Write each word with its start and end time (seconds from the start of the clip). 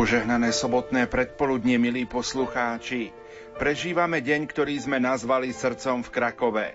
Požehnané 0.00 0.48
sobotné 0.56 1.04
predpoludnie, 1.12 1.76
milí 1.76 2.08
poslucháči. 2.08 3.12
Prežívame 3.60 4.24
deň, 4.24 4.48
ktorý 4.48 4.72
sme 4.80 4.96
nazvali 4.96 5.52
srdcom 5.52 6.00
v 6.00 6.08
Krakove. 6.08 6.66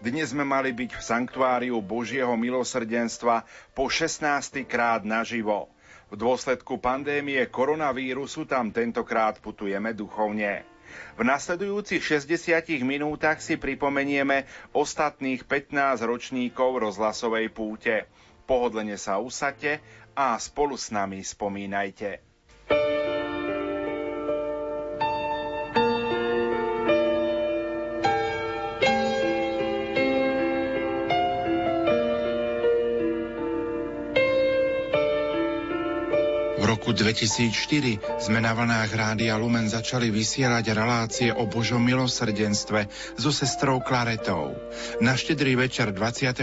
Dnes 0.00 0.32
sme 0.32 0.48
mali 0.48 0.72
byť 0.72 0.96
v 0.96 1.02
sanktuáriu 1.04 1.76
Božieho 1.84 2.32
milosrdenstva 2.40 3.44
po 3.76 3.92
16. 3.92 4.64
krát 4.64 5.04
naživo. 5.04 5.68
V 6.08 6.16
dôsledku 6.16 6.80
pandémie 6.80 7.44
koronavírusu 7.52 8.48
tam 8.48 8.72
tentokrát 8.72 9.36
putujeme 9.44 9.92
duchovne. 9.92 10.64
V 11.20 11.22
nasledujúcich 11.28 12.00
60 12.00 12.80
minútach 12.80 13.44
si 13.44 13.60
pripomenieme 13.60 14.48
ostatných 14.72 15.44
15 15.44 16.00
ročníkov 16.00 16.80
rozhlasovej 16.80 17.52
púte. 17.52 18.08
Pohodlne 18.48 18.96
sa 18.96 19.20
usadte 19.20 19.84
a 20.16 20.32
spolu 20.40 20.80
s 20.80 20.88
nami 20.88 21.20
spomínajte. 21.20 22.29
Roku 36.90 37.06
2004 37.06 38.18
sme 38.18 38.42
na 38.42 38.50
vlnách 38.50 38.90
Rádia 38.90 39.38
Lumen 39.38 39.70
začali 39.70 40.10
vysielať 40.10 40.74
relácie 40.74 41.30
o 41.30 41.46
Božom 41.46 41.78
milosrdenstve 41.86 42.90
so 43.14 43.30
sestrou 43.30 43.78
Klaretou. 43.78 44.58
Na 44.98 45.14
štedrý 45.14 45.54
večer 45.54 45.94
24. 45.94 46.42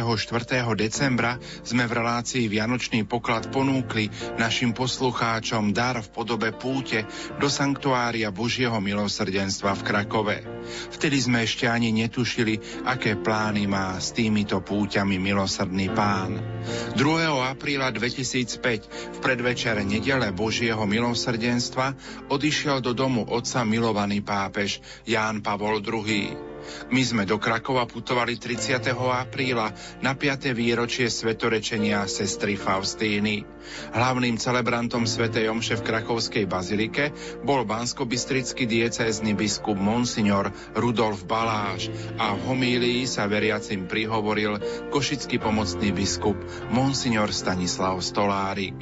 decembra 0.80 1.36
sme 1.68 1.84
v 1.84 1.92
relácii 1.92 2.48
Vianočný 2.48 3.04
poklad 3.04 3.52
ponúkli 3.52 4.08
našim 4.40 4.72
poslucháčom 4.72 5.76
dar 5.76 6.00
v 6.00 6.16
podobe 6.16 6.56
púte 6.56 7.04
do 7.44 7.52
sanktuária 7.52 8.32
Božieho 8.32 8.80
milosrdenstva 8.80 9.76
v 9.76 9.82
Krakove. 9.84 10.57
Vtedy 10.94 11.18
sme 11.18 11.44
ešte 11.44 11.66
ani 11.66 11.90
netušili, 11.96 12.84
aké 12.88 13.16
plány 13.20 13.66
má 13.66 13.96
s 13.98 14.12
týmito 14.12 14.60
púťami 14.60 15.18
milosrdný 15.18 15.92
pán. 15.92 16.38
2. 16.96 17.04
apríla 17.48 17.94
2005 17.96 19.16
v 19.16 19.18
predvečer 19.24 19.80
nedele 19.82 20.30
Božieho 20.36 20.84
milosrdenstva 20.84 21.96
odišiel 22.28 22.84
do 22.84 22.92
domu 22.92 23.24
otca 23.28 23.64
milovaný 23.64 24.20
pápež 24.22 24.84
Ján 25.08 25.40
Pavol 25.40 25.80
II. 25.80 26.57
My 26.88 27.02
sme 27.04 27.24
do 27.28 27.42
Krakova 27.42 27.88
putovali 27.88 28.40
30. 28.40 28.94
apríla 28.96 29.72
na 30.00 30.14
5. 30.16 30.52
výročie 30.56 31.12
svetorečenia 31.12 32.06
sestry 32.08 32.56
Faustíny. 32.56 33.44
Hlavným 33.92 34.40
celebrantom 34.40 35.04
svätej 35.04 35.52
Omše 35.52 35.80
v 35.80 35.86
Krakovskej 35.92 36.46
bazilike 36.48 37.12
bol 37.44 37.68
banskobystrický 37.68 38.64
diecézny 38.64 39.36
biskup 39.36 39.76
Monsignor 39.76 40.52
Rudolf 40.76 41.28
Baláš 41.28 41.92
a 42.16 42.36
v 42.36 42.42
homílii 42.48 43.04
sa 43.04 43.28
veriacim 43.28 43.88
prihovoril 43.88 44.60
košický 44.92 45.40
pomocný 45.44 45.92
biskup 45.92 46.40
Monsignor 46.72 47.32
Stanislav 47.36 48.00
Stolárik. 48.00 48.76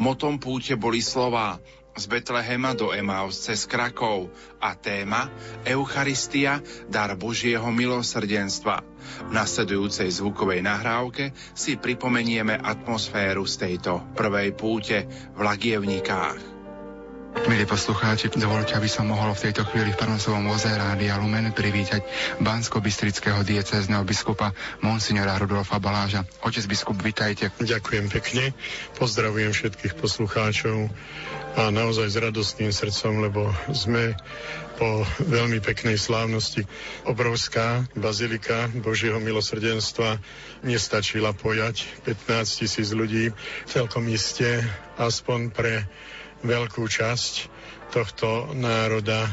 Motom 0.00 0.40
púte 0.40 0.76
boli 0.80 1.04
slová 1.04 1.60
z 1.96 2.04
Betlehema 2.06 2.76
do 2.78 2.94
Emaus 2.94 3.40
cez 3.42 3.66
Krakov 3.66 4.30
a 4.62 4.76
téma 4.78 5.26
Eucharistia, 5.66 6.62
dar 6.86 7.16
Božieho 7.18 7.66
milosrdenstva. 7.74 8.84
V 9.26 9.32
nasledujúcej 9.32 10.12
zvukovej 10.12 10.62
nahrávke 10.62 11.34
si 11.56 11.80
pripomenieme 11.80 12.54
atmosféru 12.54 13.48
z 13.48 13.54
tejto 13.66 14.04
prvej 14.14 14.54
púte 14.54 15.08
v 15.34 15.40
Lagievnikách. 15.40 16.59
Milí 17.30 17.62
poslucháči, 17.62 18.26
dovolte, 18.34 18.74
aby 18.74 18.90
som 18.90 19.06
mohol 19.06 19.30
v 19.38 19.46
tejto 19.46 19.62
chvíli 19.70 19.94
v 19.94 20.00
Parnosovom 20.02 20.50
voze 20.50 20.66
Rádia 20.66 21.14
Lumen 21.14 21.54
privítať 21.54 22.02
bansko-bystrického 22.42 23.46
diecézneho 23.46 24.02
biskupa 24.02 24.50
Monsignora 24.82 25.38
Rudolfa 25.38 25.78
Baláža. 25.78 26.26
Otec 26.42 26.66
biskup, 26.66 26.98
vitajte. 26.98 27.54
Ďakujem 27.62 28.10
pekne, 28.10 28.50
pozdravujem 28.98 29.54
všetkých 29.54 29.94
poslucháčov 29.94 30.90
a 31.54 31.70
naozaj 31.70 32.10
s 32.10 32.16
radostným 32.18 32.74
srdcom, 32.74 33.22
lebo 33.22 33.46
sme 33.70 34.18
po 34.74 35.06
veľmi 35.22 35.62
peknej 35.62 36.02
slávnosti. 36.02 36.66
Obrovská 37.06 37.86
bazilika 37.94 38.66
Božieho 38.74 39.22
milosrdenstva 39.22 40.18
nestačila 40.66 41.30
pojať 41.30 41.86
15 42.10 42.58
tisíc 42.66 42.90
ľudí. 42.90 43.30
Celkom 43.70 44.10
iste, 44.10 44.66
aspoň 44.98 45.54
pre 45.54 45.86
veľkú 46.44 46.84
časť 46.86 47.34
tohto 47.90 48.54
národa. 48.56 49.28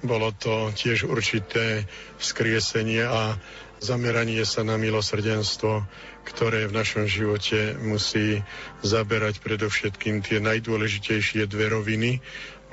Bolo 0.00 0.32
to 0.32 0.72
tiež 0.72 1.04
určité 1.04 1.84
skriesenie 2.16 3.04
a 3.04 3.36
zameranie 3.80 4.44
sa 4.44 4.64
na 4.64 4.80
milosrdenstvo, 4.80 5.84
ktoré 6.24 6.68
v 6.68 6.76
našom 6.76 7.04
živote 7.08 7.76
musí 7.80 8.44
zaberať 8.84 9.40
predovšetkým 9.40 10.20
tie 10.20 10.40
najdôležitejšie 10.40 11.48
dve 11.48 11.72
roviny, 11.72 12.10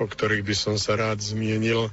o 0.00 0.04
ktorých 0.04 0.44
by 0.44 0.54
som 0.56 0.74
sa 0.76 0.96
rád 0.96 1.20
zmienil, 1.20 1.92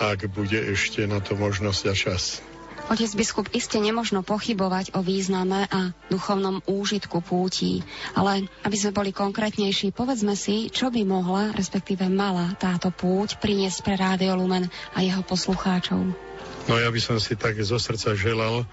ak 0.00 0.26
bude 0.32 0.58
ešte 0.58 1.04
na 1.08 1.20
to 1.20 1.36
možnosť 1.36 1.82
a 1.88 1.94
čas. 1.94 2.44
Otec 2.84 3.16
biskup, 3.16 3.48
iste 3.56 3.80
nemožno 3.80 4.20
pochybovať 4.20 4.92
o 4.92 5.00
význame 5.00 5.64
a 5.72 5.96
duchovnom 6.12 6.60
úžitku 6.68 7.24
pútí, 7.24 7.80
ale 8.12 8.44
aby 8.60 8.76
sme 8.76 8.92
boli 8.92 9.10
konkrétnejší, 9.10 9.96
povedzme 9.96 10.36
si, 10.36 10.68
čo 10.68 10.92
by 10.92 11.00
mohla, 11.08 11.56
respektíve 11.56 12.12
mala 12.12 12.52
táto 12.60 12.92
púť 12.92 13.40
priniesť 13.40 13.78
pre 13.88 13.94
Rádio 13.96 14.36
Lumen 14.36 14.68
a 14.92 15.00
jeho 15.00 15.24
poslucháčov. 15.24 16.12
No 16.68 16.74
ja 16.76 16.92
by 16.92 17.00
som 17.00 17.16
si 17.16 17.40
tak 17.40 17.56
zo 17.64 17.80
srdca 17.80 18.12
želal, 18.12 18.68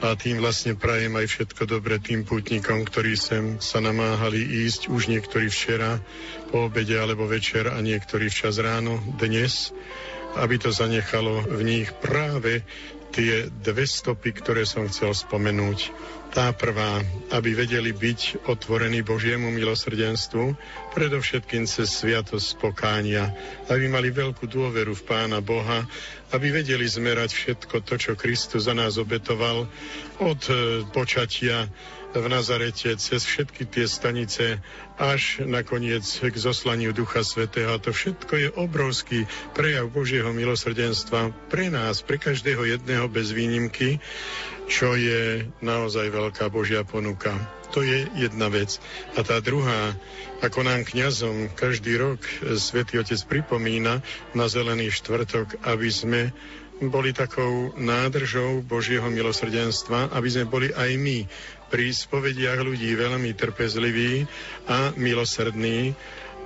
a 0.00 0.16
tým 0.16 0.40
vlastne 0.40 0.80
prajem 0.80 1.12
aj 1.12 1.28
všetko 1.28 1.68
dobre 1.68 2.00
tým 2.00 2.24
pútnikom, 2.24 2.88
ktorí 2.88 3.20
sem 3.20 3.60
sa 3.60 3.84
namáhali 3.84 4.40
ísť, 4.64 4.88
už 4.88 5.12
niektorí 5.12 5.52
včera 5.52 6.00
po 6.48 6.72
obede 6.72 6.96
alebo 6.96 7.28
večer 7.28 7.68
a 7.68 7.76
niektorí 7.84 8.32
včas 8.32 8.56
ráno 8.56 8.96
dnes, 9.20 9.76
aby 10.40 10.56
to 10.56 10.72
zanechalo 10.72 11.44
v 11.44 11.60
nich 11.68 11.92
práve 12.00 12.64
tie 13.10 13.50
dve 13.50 13.84
stopy, 13.84 14.30
ktoré 14.34 14.62
som 14.62 14.86
chcel 14.86 15.12
spomenúť. 15.12 15.90
Tá 16.30 16.54
prvá, 16.54 17.02
aby 17.34 17.58
vedeli 17.58 17.90
byť 17.90 18.46
otvorení 18.46 19.02
Božiemu 19.02 19.50
milosrdenstvu, 19.50 20.54
predovšetkým 20.94 21.66
cez 21.66 21.90
sviatosť 21.90 22.62
pokánia, 22.62 23.34
aby 23.66 23.90
mali 23.90 24.14
veľkú 24.14 24.46
dôveru 24.46 24.94
v 24.94 25.06
Pána 25.10 25.42
Boha, 25.42 25.82
aby 26.30 26.54
vedeli 26.54 26.86
zmerať 26.86 27.34
všetko 27.34 27.82
to, 27.82 27.94
čo 27.98 28.12
Kristus 28.14 28.70
za 28.70 28.74
nás 28.78 28.94
obetoval 28.94 29.66
od 30.22 30.40
e, 30.46 30.86
počatia 30.94 31.66
v 32.10 32.26
Nazarete 32.26 32.98
cez 32.98 33.22
všetky 33.22 33.70
tie 33.70 33.86
stanice 33.86 34.58
až 34.98 35.46
nakoniec 35.46 36.02
k 36.02 36.34
zoslaniu 36.34 36.90
Ducha 36.90 37.22
Svetého. 37.22 37.70
A 37.70 37.78
to 37.78 37.94
všetko 37.94 38.34
je 38.34 38.48
obrovský 38.58 39.30
prejav 39.54 39.86
Božieho 39.94 40.34
milosrdenstva 40.34 41.30
pre 41.46 41.70
nás, 41.70 42.02
pre 42.02 42.18
každého 42.18 42.66
jedného 42.66 43.06
bez 43.06 43.30
výnimky, 43.30 44.02
čo 44.66 44.98
je 44.98 45.46
naozaj 45.62 46.10
veľká 46.10 46.50
Božia 46.50 46.82
ponuka. 46.82 47.30
To 47.70 47.86
je 47.86 48.10
jedna 48.18 48.50
vec. 48.50 48.82
A 49.14 49.22
tá 49.22 49.38
druhá, 49.38 49.94
ako 50.42 50.66
nám 50.66 50.82
kňazom 50.82 51.54
každý 51.54 51.94
rok 51.94 52.18
Svetý 52.58 52.98
Otec 52.98 53.22
pripomína 53.30 54.02
na 54.34 54.46
Zelený 54.50 54.90
štvrtok, 54.90 55.62
aby 55.62 55.86
sme 55.86 56.34
boli 56.88 57.12
takou 57.12 57.76
nádržou 57.76 58.64
Božieho 58.64 59.06
milosrdenstva, 59.12 60.16
aby 60.16 60.28
sme 60.32 60.48
boli 60.48 60.72
aj 60.72 60.90
my 60.96 61.18
pri 61.70 61.94
spovediach 61.94 62.66
ľudí 62.66 62.98
veľmi 62.98 63.30
trpezliví 63.38 64.26
a 64.66 64.90
milosrdní, 64.98 65.94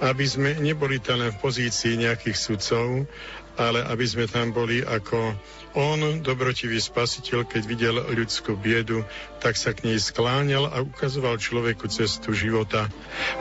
aby 0.04 0.24
sme 0.28 0.60
neboli 0.60 1.00
tam 1.00 1.24
len 1.24 1.32
v 1.32 1.40
pozícii 1.40 1.96
nejakých 2.04 2.36
sudcov, 2.36 3.08
ale 3.56 3.80
aby 3.88 4.04
sme 4.04 4.28
tam 4.28 4.52
boli 4.52 4.84
ako 4.84 5.32
on, 5.74 6.22
dobrotivý 6.22 6.78
spasiteľ, 6.78 7.50
keď 7.50 7.62
videl 7.66 7.96
ľudskú 7.98 8.54
biedu, 8.54 9.02
tak 9.42 9.58
sa 9.58 9.74
k 9.74 9.90
nej 9.90 9.98
skláňal 9.98 10.70
a 10.70 10.80
ukazoval 10.80 11.36
človeku 11.36 11.90
cestu 11.90 12.32
života. 12.32 12.86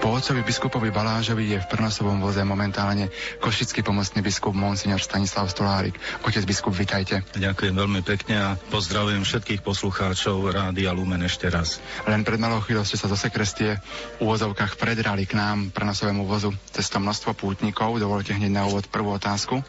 Po 0.02 0.12
otcovi 0.12 0.42
biskupovi 0.42 0.90
Balážovi 0.90 1.54
je 1.54 1.62
v 1.62 1.70
Prnosovom 1.70 2.20
voze 2.20 2.42
momentálne 2.42 3.14
košický 3.40 3.86
pomocný 3.86 4.20
biskup 4.26 4.52
Monsignor 4.58 5.00
Stanislav 5.00 5.48
Stolárik. 5.48 5.96
Otec 6.26 6.44
biskup, 6.44 6.74
vitajte. 6.74 7.22
Ďakujem 7.38 7.78
veľmi 7.78 8.02
pekne 8.02 8.36
a 8.36 8.50
pozdravujem 8.74 9.24
všetkých 9.24 9.62
poslucháčov 9.62 10.44
Rádia 10.50 10.92
Lumen 10.92 11.22
ešte 11.24 11.48
raz. 11.48 11.80
Len 12.10 12.26
pred 12.26 12.42
malou 12.42 12.60
chvíľou 12.66 12.84
ste 12.84 12.98
sa 12.98 13.08
zo 13.08 13.16
sekrestie 13.16 13.78
v 14.18 14.26
úvozovkách 14.26 14.76
predrali 14.82 15.30
k 15.30 15.38
nám, 15.38 15.70
Prnosovému 15.70 16.26
vozu, 16.26 16.52
cez 16.74 16.90
to 16.90 16.98
množstvo 16.98 17.38
pútnikov. 17.38 17.96
Dovolte 18.02 18.34
hneď 18.34 18.52
na 18.52 18.66
úvod 18.66 18.90
prvú 18.90 19.14
otázku. 19.16 19.62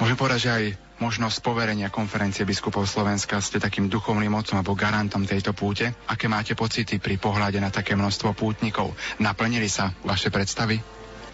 Môžem 0.00 0.16
povedať, 0.16 0.40
že 0.42 0.50
aj 0.50 0.64
možnosť 0.98 1.44
poverenia 1.44 1.92
konferencie 1.92 2.48
biskupov 2.48 2.88
Slovenska 2.88 3.36
ste 3.44 3.60
takým 3.60 3.92
duchovným 3.92 4.32
mocom 4.32 4.56
alebo 4.56 4.78
garantom 4.78 5.28
tejto 5.28 5.52
púte. 5.52 5.92
Aké 6.08 6.26
máte 6.28 6.56
pocity 6.56 6.96
pri 6.96 7.20
pohľade 7.20 7.60
na 7.60 7.68
také 7.68 7.92
množstvo 7.92 8.32
pútnikov? 8.32 8.96
Naplnili 9.20 9.68
sa 9.68 9.92
vaše 10.04 10.32
predstavy? 10.32 10.80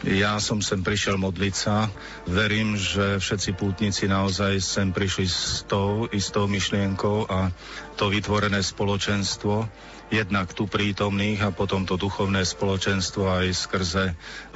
Ja 0.02 0.42
som 0.42 0.58
sem 0.58 0.82
prišiel 0.82 1.14
modliť 1.14 1.54
sa. 1.54 1.86
Verím, 2.26 2.74
že 2.74 3.22
všetci 3.22 3.54
pútnici 3.54 4.10
naozaj 4.10 4.58
sem 4.58 4.90
prišli 4.90 5.30
s 5.30 5.62
tou 5.70 6.10
istou 6.10 6.50
myšlienkou 6.50 7.30
a 7.30 7.54
to 7.94 8.10
vytvorené 8.10 8.66
spoločenstvo, 8.66 9.70
jednak 10.10 10.50
tu 10.58 10.66
prítomných 10.66 11.46
a 11.46 11.54
potom 11.54 11.86
to 11.86 11.94
duchovné 11.94 12.42
spoločenstvo 12.42 13.30
aj 13.30 13.46
skrze 13.54 14.04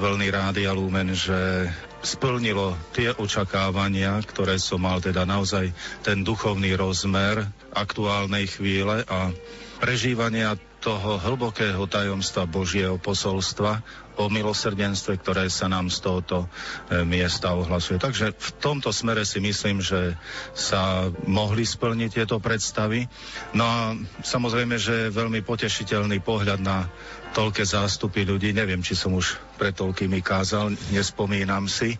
veľný 0.02 0.34
Rádia 0.34 0.74
Lumen, 0.74 1.14
že 1.14 1.70
splnilo 2.04 2.76
tie 2.92 3.12
očakávania, 3.14 4.20
ktoré 4.24 4.60
som 4.60 4.84
mal, 4.84 5.00
teda 5.00 5.24
naozaj 5.24 5.72
ten 6.04 6.24
duchovný 6.24 6.76
rozmer 6.76 7.46
aktuálnej 7.72 8.48
chvíle 8.48 9.04
a 9.08 9.32
prežívania 9.80 10.56
toho 10.80 11.18
hlbokého 11.18 11.82
tajomstva 11.90 12.46
Božieho 12.46 12.94
posolstva 12.94 13.82
o 14.16 14.30
milosrdenstve, 14.30 15.18
ktoré 15.20 15.50
sa 15.50 15.68
nám 15.68 15.90
z 15.90 15.98
tohoto 15.98 16.46
e, 16.46 17.02
miesta 17.02 17.52
ohlasuje. 17.52 18.00
Takže 18.00 18.32
v 18.32 18.50
tomto 18.62 18.94
smere 18.94 19.26
si 19.26 19.42
myslím, 19.42 19.82
že 19.82 20.16
sa 20.54 21.10
mohli 21.26 21.66
splniť 21.66 22.22
tieto 22.22 22.38
predstavy. 22.40 23.10
No 23.52 23.66
a 23.66 23.80
samozrejme, 24.24 24.78
že 24.80 25.12
veľmi 25.12 25.44
potešiteľný 25.44 26.22
pohľad 26.24 26.62
na 26.62 26.88
toľké 27.36 27.66
zástupy 27.68 28.24
ľudí. 28.24 28.56
Neviem, 28.56 28.80
či 28.80 28.96
som 28.96 29.12
už 29.12 29.36
pre 29.56 29.72
toľkými 29.72 30.20
kázal, 30.20 30.76
nespomínam 30.92 31.66
si, 31.66 31.96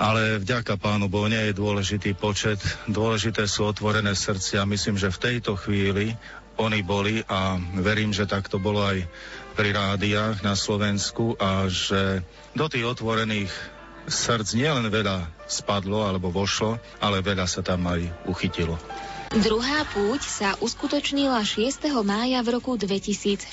ale 0.00 0.40
vďaka 0.40 0.80
Pánu 0.80 1.12
Bohu 1.12 1.28
nie 1.28 1.52
je 1.52 1.54
dôležitý 1.54 2.16
počet, 2.16 2.58
dôležité 2.88 3.44
sú 3.44 3.68
otvorené 3.68 4.16
srdcia. 4.16 4.64
Myslím, 4.64 4.96
že 4.96 5.12
v 5.12 5.22
tejto 5.22 5.54
chvíli 5.60 6.16
oni 6.56 6.80
boli 6.80 7.20
a 7.28 7.60
verím, 7.78 8.16
že 8.16 8.24
tak 8.24 8.48
to 8.48 8.56
bolo 8.62 8.82
aj 8.82 9.04
pri 9.54 9.70
rádiách 9.70 10.42
na 10.42 10.58
Slovensku 10.58 11.38
a 11.38 11.70
že 11.70 12.24
do 12.56 12.66
tých 12.66 12.86
otvorených 12.86 13.52
srdc 14.08 14.58
nielen 14.58 14.86
veľa 14.92 15.28
spadlo 15.48 16.04
alebo 16.04 16.28
vošlo, 16.30 16.76
ale 17.00 17.24
veľa 17.24 17.46
sa 17.48 17.64
tam 17.64 17.86
aj 17.88 18.04
uchytilo. 18.28 18.76
Druhá 19.34 19.82
púť 19.90 20.22
sa 20.22 20.54
uskutočnila 20.62 21.42
6. 21.42 21.90
mája 22.06 22.38
v 22.46 22.54
roku 22.54 22.78
2006. 22.78 23.50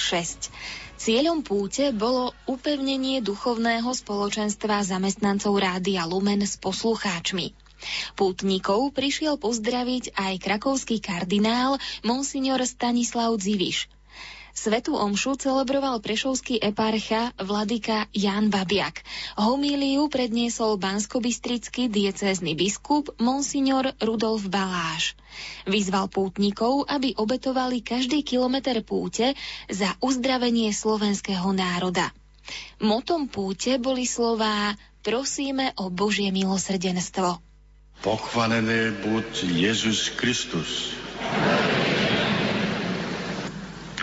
Cieľom 1.01 1.41
púte 1.41 1.89
bolo 1.89 2.29
upevnenie 2.45 3.25
duchovného 3.25 3.89
spoločenstva 3.89 4.85
zamestnancov 4.85 5.57
Rádia 5.57 6.05
Lumen 6.05 6.45
s 6.45 6.61
poslucháčmi. 6.61 7.57
Pútnikov 8.13 8.93
prišiel 8.93 9.41
pozdraviť 9.41 10.13
aj 10.13 10.33
krakovský 10.37 11.01
kardinál 11.01 11.81
Monsignor 12.05 12.61
Stanislav 12.69 13.33
Dziviš. 13.33 13.89
Svetú 14.51 14.99
omšu 14.99 15.39
celebroval 15.39 16.03
prešovský 16.03 16.59
eparcha 16.59 17.31
vladyka 17.39 18.11
Jan 18.11 18.51
Babiak. 18.51 19.01
Homíliu 19.39 20.11
predniesol 20.11 20.75
banskobistrický 20.75 21.87
diecézny 21.87 22.51
biskup 22.53 23.15
Monsignor 23.15 23.95
Rudolf 24.03 24.45
Baláš. 24.51 25.15
Vyzval 25.63 26.11
pútnikov, 26.11 26.83
aby 26.91 27.15
obetovali 27.15 27.79
každý 27.79 28.27
kilometr 28.27 28.83
púte 28.83 29.31
za 29.71 29.95
uzdravenie 30.03 30.75
slovenského 30.75 31.55
národa. 31.55 32.11
Motom 32.83 33.31
púte 33.31 33.79
boli 33.79 34.03
slová 34.03 34.75
Prosíme 35.01 35.73
o 35.81 35.89
Božie 35.89 36.29
milosrdenstvo. 36.29 37.41
Pochválený 38.05 38.93
buď 39.01 39.29
Jezus 39.49 40.13
Chrystus. 40.13 40.93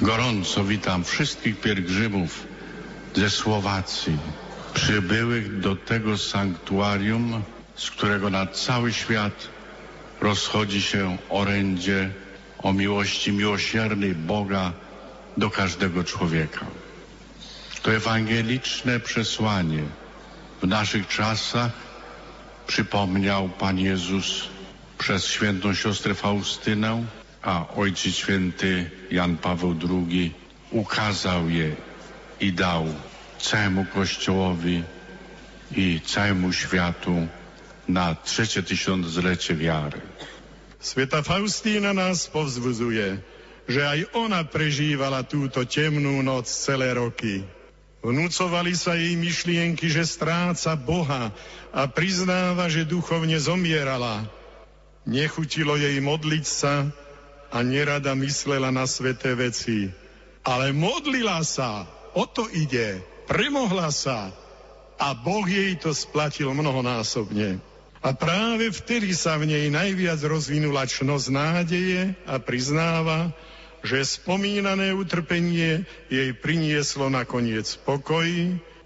Gorąco 0.02 0.64
witam 0.64 1.04
wszystkich 1.04 1.60
pielgrzymów 1.60 2.46
ze 3.14 3.30
Słowacji, 3.30 4.18
przybyłych 4.74 5.60
do 5.60 5.76
tego 5.76 6.18
sanktuarium, 6.18 7.42
z 7.76 7.90
którego 7.90 8.30
na 8.30 8.46
cały 8.46 8.92
świat 8.92 9.48
rozchodzi 10.20 10.82
się 10.82 11.16
orędzie 11.28 12.10
o 12.58 12.72
miłości 12.72 13.32
miłosiernej 13.32 14.14
Boga 14.14 14.72
do 15.36 15.50
każdego 15.50 16.04
człowieka. 16.04 16.66
To 17.82 17.92
ewangeliczne 17.92 19.00
przesłanie 19.00 19.82
w 20.62 20.66
naszych 20.66 21.08
czasach 21.08 21.72
przypomniał 22.66 23.48
Pan 23.48 23.78
Jezus 23.78 24.48
przez 24.98 25.26
świętą 25.26 25.74
siostrę 25.74 26.14
Faustynę, 26.14 27.04
a 27.48 27.64
Ojciec 27.76 28.14
Święty 28.14 28.90
Jan 29.10 29.36
Paweł 29.36 29.72
II 29.80 30.34
ukazał 30.70 31.48
je 31.48 31.76
i 32.40 32.52
dał 32.52 32.84
całemu 33.38 33.84
Kościołowi 33.84 34.84
i 35.76 36.00
całemu 36.04 36.52
światu 36.52 37.26
na 37.88 38.14
trzecie 38.14 38.62
tysiąclecie 38.62 39.54
wiary. 39.54 40.00
Sveta 40.80 41.22
Faustína 41.24 41.96
nás 41.96 42.28
povzbudzuje, 42.28 43.18
že 43.64 43.80
aj 43.80 44.12
ona 44.12 44.44
prežívala 44.44 45.24
túto 45.24 45.64
temnú 45.64 46.20
noc 46.20 46.46
celé 46.46 46.92
roky. 46.94 47.42
Vnúcovali 48.04 48.76
sa 48.76 48.94
jej 48.94 49.16
myšlienky, 49.16 49.88
že 49.88 50.04
stráca 50.04 50.76
Boha 50.76 51.32
a 51.72 51.82
priznáva, 51.88 52.68
že 52.68 52.84
duchovne 52.84 53.40
zomierala. 53.40 54.28
Nechutilo 55.08 55.74
jej 55.80 55.98
modliť 55.98 56.44
sa 56.44 56.86
a 57.48 57.64
nerada 57.64 58.12
myslela 58.14 58.68
na 58.68 58.84
sveté 58.84 59.32
veci. 59.32 59.88
Ale 60.44 60.72
modlila 60.72 61.40
sa, 61.44 61.84
o 62.16 62.24
to 62.24 62.48
ide, 62.52 63.00
premohla 63.28 63.92
sa 63.92 64.32
a 64.98 65.14
Boh 65.14 65.44
jej 65.44 65.76
to 65.78 65.92
splatil 65.92 66.50
mnohonásobne. 66.56 67.60
A 67.98 68.14
práve 68.14 68.70
vtedy 68.70 69.10
sa 69.10 69.34
v 69.36 69.50
nej 69.50 69.66
najviac 69.74 70.22
rozvinula 70.22 70.86
čnosť 70.86 71.26
nádeje 71.34 72.14
a 72.30 72.38
priznáva, 72.38 73.34
že 73.82 74.02
spomínané 74.06 74.94
utrpenie 74.94 75.86
jej 76.10 76.30
prinieslo 76.34 77.10
nakoniec 77.10 77.66
pokoj, 77.82 78.26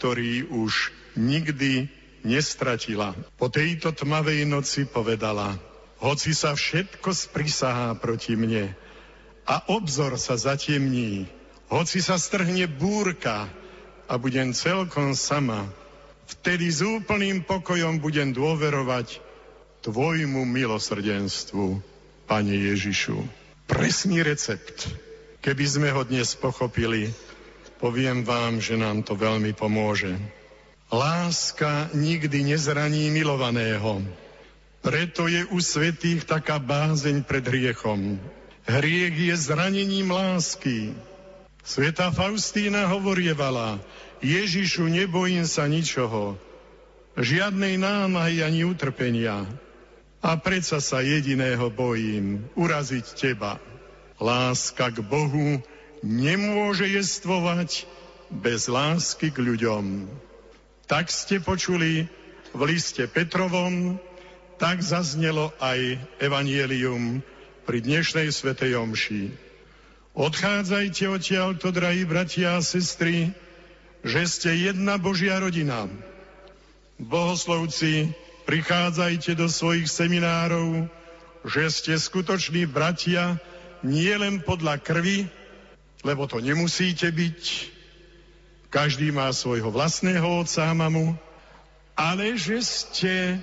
ktorý 0.00 0.48
už 0.48 0.92
nikdy 1.16 1.92
nestratila. 2.24 3.12
Po 3.36 3.52
tejto 3.52 3.92
tmavej 3.92 4.48
noci 4.48 4.88
povedala, 4.88 5.60
hoci 6.02 6.34
sa 6.34 6.58
všetko 6.58 7.14
sprisahá 7.14 7.94
proti 7.94 8.34
mne 8.34 8.74
a 9.46 9.54
obzor 9.70 10.18
sa 10.18 10.34
zatemní, 10.34 11.30
hoci 11.70 12.02
sa 12.02 12.18
strhne 12.18 12.66
búrka 12.66 13.46
a 14.10 14.18
budem 14.18 14.50
celkom 14.50 15.14
sama, 15.14 15.70
vtedy 16.26 16.68
s 16.68 16.82
úplným 16.82 17.46
pokojom 17.46 18.02
budem 18.02 18.34
dôverovať 18.34 19.22
Tvojmu 19.82 20.46
milosrdenstvu, 20.46 21.82
Pane 22.26 22.54
Ježišu 22.54 23.42
presný 23.72 24.20
recept. 24.20 24.84
Keby 25.40 25.64
sme 25.64 25.88
ho 25.96 26.04
dnes 26.04 26.36
pochopili, 26.36 27.08
poviem 27.80 28.20
vám, 28.20 28.60
že 28.60 28.76
nám 28.76 29.00
to 29.00 29.16
veľmi 29.16 29.56
pomôže. 29.56 30.12
Láska 30.92 31.88
nikdy 31.96 32.52
nezraní 32.52 33.08
milovaného. 33.08 34.04
Preto 34.82 35.30
je 35.30 35.46
u 35.46 35.62
svetých 35.62 36.26
taká 36.26 36.58
bázeň 36.58 37.22
pred 37.22 37.46
hriechom. 37.46 38.18
Hriech 38.66 39.14
je 39.14 39.34
zranením 39.38 40.10
lásky. 40.10 40.90
Sveta 41.62 42.10
Faustína 42.10 42.90
hovorievala, 42.90 43.78
Ježišu, 44.18 44.90
nebojím 44.90 45.46
sa 45.46 45.70
ničoho, 45.70 46.34
žiadnej 47.14 47.78
námahy 47.78 48.42
ani 48.42 48.66
utrpenia. 48.66 49.46
A 50.22 50.38
predsa 50.38 50.82
sa 50.82 51.02
jediného 51.02 51.70
bojím, 51.70 52.46
uraziť 52.58 53.06
teba. 53.14 53.62
Láska 54.18 54.90
k 54.94 55.02
Bohu 55.02 55.62
nemôže 56.02 56.86
jestvovať 56.90 57.86
bez 58.30 58.66
lásky 58.70 59.30
k 59.30 59.42
ľuďom. 59.42 60.10
Tak 60.86 61.10
ste 61.10 61.38
počuli 61.38 62.06
v 62.54 62.60
liste 62.66 63.06
Petrovom, 63.10 63.98
tak 64.58 64.82
zaznelo 64.82 65.52
aj 65.60 66.00
evanielium 66.20 67.20
pri 67.62 67.78
dnešnej 67.80 68.28
svetej 68.34 68.76
omši. 68.80 69.32
Odchádzajte 70.12 71.04
odtiaľto, 71.08 71.72
drahí 71.72 72.04
bratia 72.04 72.60
a 72.60 72.64
sestry, 72.64 73.32
že 74.04 74.28
ste 74.28 74.50
jedna 74.68 75.00
Božia 75.00 75.40
rodina. 75.40 75.88
Bohoslovci 77.00 78.12
prichádzajte 78.44 79.38
do 79.38 79.48
svojich 79.48 79.88
seminárov, 79.88 80.90
že 81.48 81.64
ste 81.72 81.92
skutoční 81.96 82.68
bratia 82.68 83.40
nie 83.82 84.12
len 84.14 84.42
podľa 84.42 84.78
krvi, 84.78 85.26
lebo 86.02 86.26
to 86.26 86.42
nemusíte 86.42 87.08
byť. 87.10 87.40
Každý 88.72 89.12
má 89.12 89.28
svojho 89.30 89.68
vlastného 89.68 90.24
otca 90.24 90.68
a 90.68 90.74
mamu, 90.74 91.14
ale 91.92 92.34
že 92.40 92.62
ste 92.64 93.38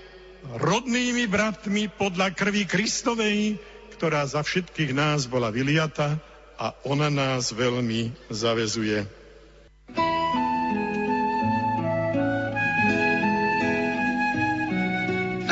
rodnými 0.48 1.28
bratmi 1.28 1.92
podľa 1.92 2.34
krvi 2.34 2.64
Kristovej, 2.66 3.60
ktorá 4.00 4.24
za 4.26 4.42
všetkých 4.42 4.96
nás 4.96 5.28
bola 5.28 5.52
vyliata 5.52 6.18
a 6.60 6.76
ona 6.88 7.12
nás 7.12 7.52
veľmi 7.52 8.16
zavezuje. 8.32 9.04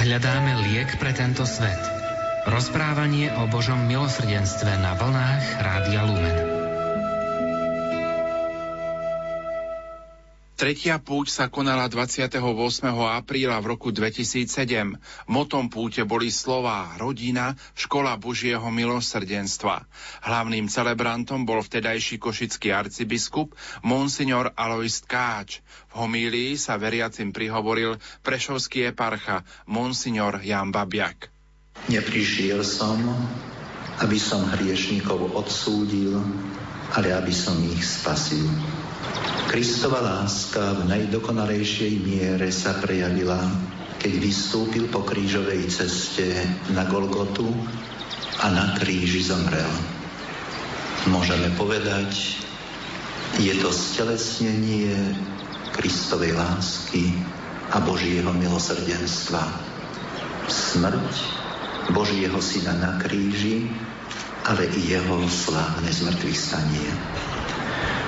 Hľadáme 0.07 0.51
liek 0.71 0.95
pre 0.97 1.11
tento 1.11 1.43
svet. 1.43 1.79
Rozprávanie 2.47 3.27
o 3.37 3.51
Božom 3.51 3.85
milosrdenstve 3.85 4.79
na 4.79 4.95
vlnách 4.95 5.45
Rádia 5.59 6.07
Lumen. 6.07 6.56
Tretia 10.57 10.97
púť 10.97 11.29
sa 11.29 11.53
konala 11.53 11.85
28. 11.85 12.41
apríla 12.89 13.61
v 13.61 13.77
roku 13.77 13.93
2007. 13.93 14.97
Motom 15.29 15.69
púte 15.69 16.01
boli 16.01 16.33
slová 16.33 16.97
rodina, 16.97 17.53
škola 17.77 18.17
Božieho 18.17 18.65
milosrdenstva. 18.65 19.85
Hlavným 20.25 20.65
celebrantom 20.65 21.45
bol 21.45 21.61
vtedajší 21.61 22.17
košický 22.17 22.73
arcibiskup 22.73 23.53
Monsignor 23.85 24.49
Alois 24.57 24.97
Káč. 25.05 25.61
V 25.93 26.01
homílii 26.01 26.57
sa 26.57 26.81
veriacim 26.81 27.29
prihovoril 27.29 28.01
prešovský 28.25 28.89
eparcha 28.89 29.45
Monsignor 29.69 30.41
Jan 30.41 30.73
Babiak. 30.73 31.29
Neprišiel 31.85 32.65
som, 32.65 32.97
aby 34.01 34.17
som 34.17 34.41
hriešnikov 34.41 35.37
odsúdil, 35.37 36.17
ale 36.97 37.13
aby 37.13 37.29
som 37.29 37.61
ich 37.61 37.85
spasil. 37.85 38.49
Kristova 39.47 40.03
láska 40.03 40.75
v 40.77 40.91
najdokonalejšej 40.91 41.93
miere 42.03 42.51
sa 42.51 42.77
prejavila, 42.77 43.39
keď 43.97 44.13
vystúpil 44.21 44.85
po 44.91 45.01
krížovej 45.01 45.65
ceste 45.71 46.29
na 46.75 46.85
Golgotu 46.85 47.47
a 48.43 48.53
na 48.53 48.77
kríži 48.77 49.25
zomrel. 49.25 49.71
Môžeme 51.09 51.49
povedať, 51.55 52.37
je 53.39 53.53
to 53.57 53.71
stelesnenie 53.71 54.93
Kristovej 55.73 56.35
lásky 56.35 57.15
a 57.71 57.81
Božieho 57.81 58.29
milosrdenstva. 58.35 59.41
Smrť 60.47 61.13
Božieho 61.95 62.39
Syna 62.43 62.75
na 62.77 62.99
kríži, 62.99 63.71
ale 64.47 64.67
i 64.75 64.91
jeho 64.91 65.23
slávne 65.27 65.91
zmrtvých 65.91 66.39
stanie. 66.39 66.87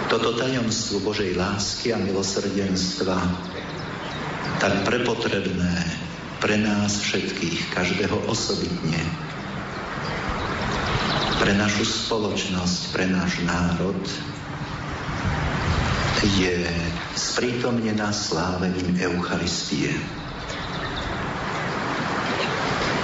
Toto 0.10 0.34
tajomstvo 0.34 1.06
Božej 1.06 1.38
lásky 1.38 1.94
a 1.94 2.02
milosrdenstva, 2.02 3.18
tak 4.58 4.82
prepotrebné 4.82 5.86
pre 6.42 6.58
nás 6.58 6.98
všetkých, 6.98 7.70
každého 7.78 8.18
osobitne, 8.26 8.98
pre 11.38 11.54
našu 11.54 11.86
spoločnosť, 11.86 12.80
pre 12.90 13.06
náš 13.06 13.38
národ, 13.46 14.02
je 16.42 16.58
sprítomnená 17.14 18.10
slávením 18.10 18.98
Eucharistie. 18.98 19.94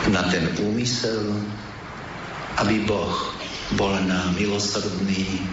Na 0.10 0.26
ten 0.34 0.50
úmysel, 0.58 1.38
aby 2.66 2.82
Boh 2.90 3.14
bol 3.78 3.94
nám 4.04 4.36
milosrdný, 4.36 5.46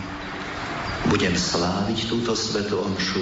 budem 1.12 1.37
sláviť 1.37 2.09
túto 2.09 2.33
svetú 2.33 2.81
omšu 2.81 3.21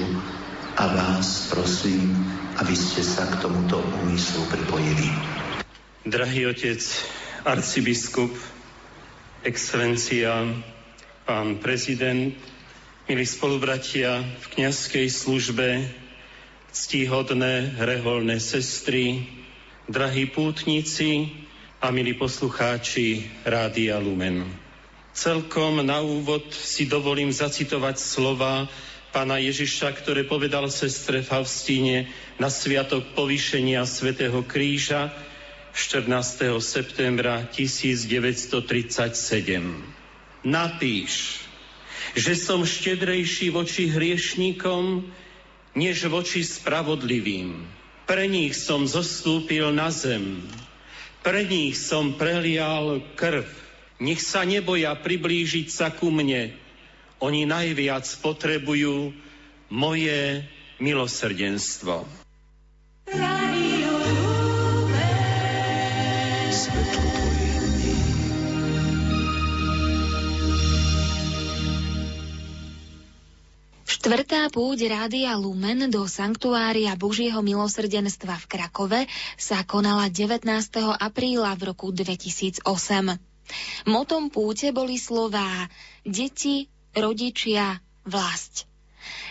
a 0.79 0.95
vás 0.95 1.51
prosím, 1.51 2.15
aby 2.63 2.71
ste 2.71 3.03
sa 3.03 3.27
k 3.27 3.43
tomuto 3.43 3.83
úmyslu 4.07 4.47
pripojili. 4.47 5.11
Drahý 6.07 6.55
otec, 6.55 6.79
arcibiskup, 7.43 8.31
excelencia, 9.43 10.55
pán 11.27 11.59
prezident, 11.59 12.31
milí 13.11 13.27
spolubratia 13.27 14.23
v 14.23 14.45
kniazkej 14.55 15.11
službe, 15.11 15.91
ctíhodné 16.71 17.75
reholné 17.75 18.39
sestry, 18.39 19.27
drahí 19.91 20.31
pútnici 20.31 21.27
a 21.83 21.91
milí 21.91 22.15
poslucháči 22.15 23.27
Rádia 23.43 23.99
Lumen. 23.99 24.60
Celkom 25.21 25.85
na 25.85 26.01
úvod 26.01 26.49
si 26.49 26.89
dovolím 26.89 27.29
zacitovať 27.29 28.01
slova 28.01 28.65
pána 29.13 29.37
Ježiša, 29.37 29.93
ktoré 30.01 30.25
povedal 30.25 30.73
sestre 30.73 31.21
Faustíne 31.21 32.09
na 32.41 32.49
sviatok 32.49 33.13
povýšenia 33.13 33.85
svätého 33.85 34.41
Kríža 34.49 35.13
14. 35.77 36.57
septembra 36.65 37.45
1937. 37.53 38.65
Napíš, 40.41 41.45
že 42.17 42.33
som 42.33 42.65
štedrejší 42.65 43.53
voči 43.53 43.93
hriešníkom, 43.93 45.05
než 45.77 46.09
voči 46.09 46.41
spravodlivým. 46.41 47.69
Pre 48.09 48.25
nich 48.25 48.57
som 48.57 48.89
zostúpil 48.89 49.69
na 49.69 49.93
zem, 49.93 50.49
pre 51.21 51.45
nich 51.45 51.77
som 51.77 52.17
prelial 52.17 53.05
krv, 53.21 53.69
nech 54.01 54.25
sa 54.25 54.49
neboja 54.49 54.97
priblížiť 54.97 55.69
sa 55.69 55.93
ku 55.93 56.09
mne. 56.09 56.57
Oni 57.21 57.45
najviac 57.45 58.09
potrebujú 58.25 59.13
moje 59.69 60.41
milosrdenstvo. 60.81 62.09
Štvrtá 73.85 74.49
púť 74.49 74.89
Rádia 74.89 75.37
Lumen 75.37 75.93
do 75.93 76.09
Sanktuária 76.09 76.97
Božieho 76.97 77.45
milosrdenstva 77.45 78.41
v 78.41 78.47
Krakove 78.49 79.01
sa 79.37 79.61
konala 79.69 80.09
19. 80.09 80.49
apríla 80.97 81.53
v 81.53 81.63
roku 81.69 81.93
2008. 81.93 83.30
Motom 83.89 84.29
púte 84.29 84.71
boli 84.75 85.01
slová 85.01 85.69
deti, 86.07 86.71
rodičia, 86.93 87.79
vlast. 88.05 88.71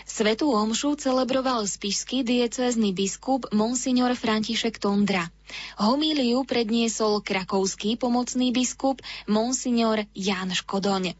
Svetú 0.02 0.50
omšu 0.50 0.98
celebroval 0.98 1.62
spišský 1.70 2.26
diecézny 2.26 2.90
biskup 2.90 3.46
Monsignor 3.54 4.18
František 4.18 4.82
Tondra. 4.82 5.30
Homíliu 5.78 6.42
predniesol 6.42 7.22
krakovský 7.22 7.94
pomocný 7.94 8.50
biskup 8.50 8.98
Monsignor 9.30 10.02
Jan 10.10 10.50
Škodoň. 10.50 11.14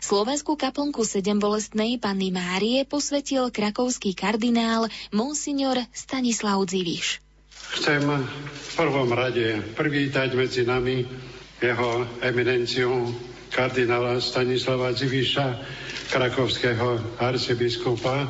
Slovenskú 0.00 0.56
kaplnku 0.58 1.04
sedem 1.04 1.38
bolestnej 1.38 1.96
Panny 1.96 2.32
Márie 2.32 2.84
posvetil 2.88 3.48
krakovský 3.52 4.12
kardinál 4.12 4.88
Monsignor 5.14 5.80
Stanislav 5.92 6.60
Dziviš. 6.64 7.20
Chcem 7.78 8.04
v 8.04 8.70
prvom 8.76 9.08
rade 9.12 9.64
privítať 9.72 10.36
medzi 10.36 10.68
nami 10.68 11.08
jeho 11.62 12.02
eminenciu 12.26 13.14
kardinála 13.54 14.18
Stanislava 14.18 14.90
Ziviša, 14.90 15.46
krakovského 16.10 16.98
arcibiskupa 17.22 18.26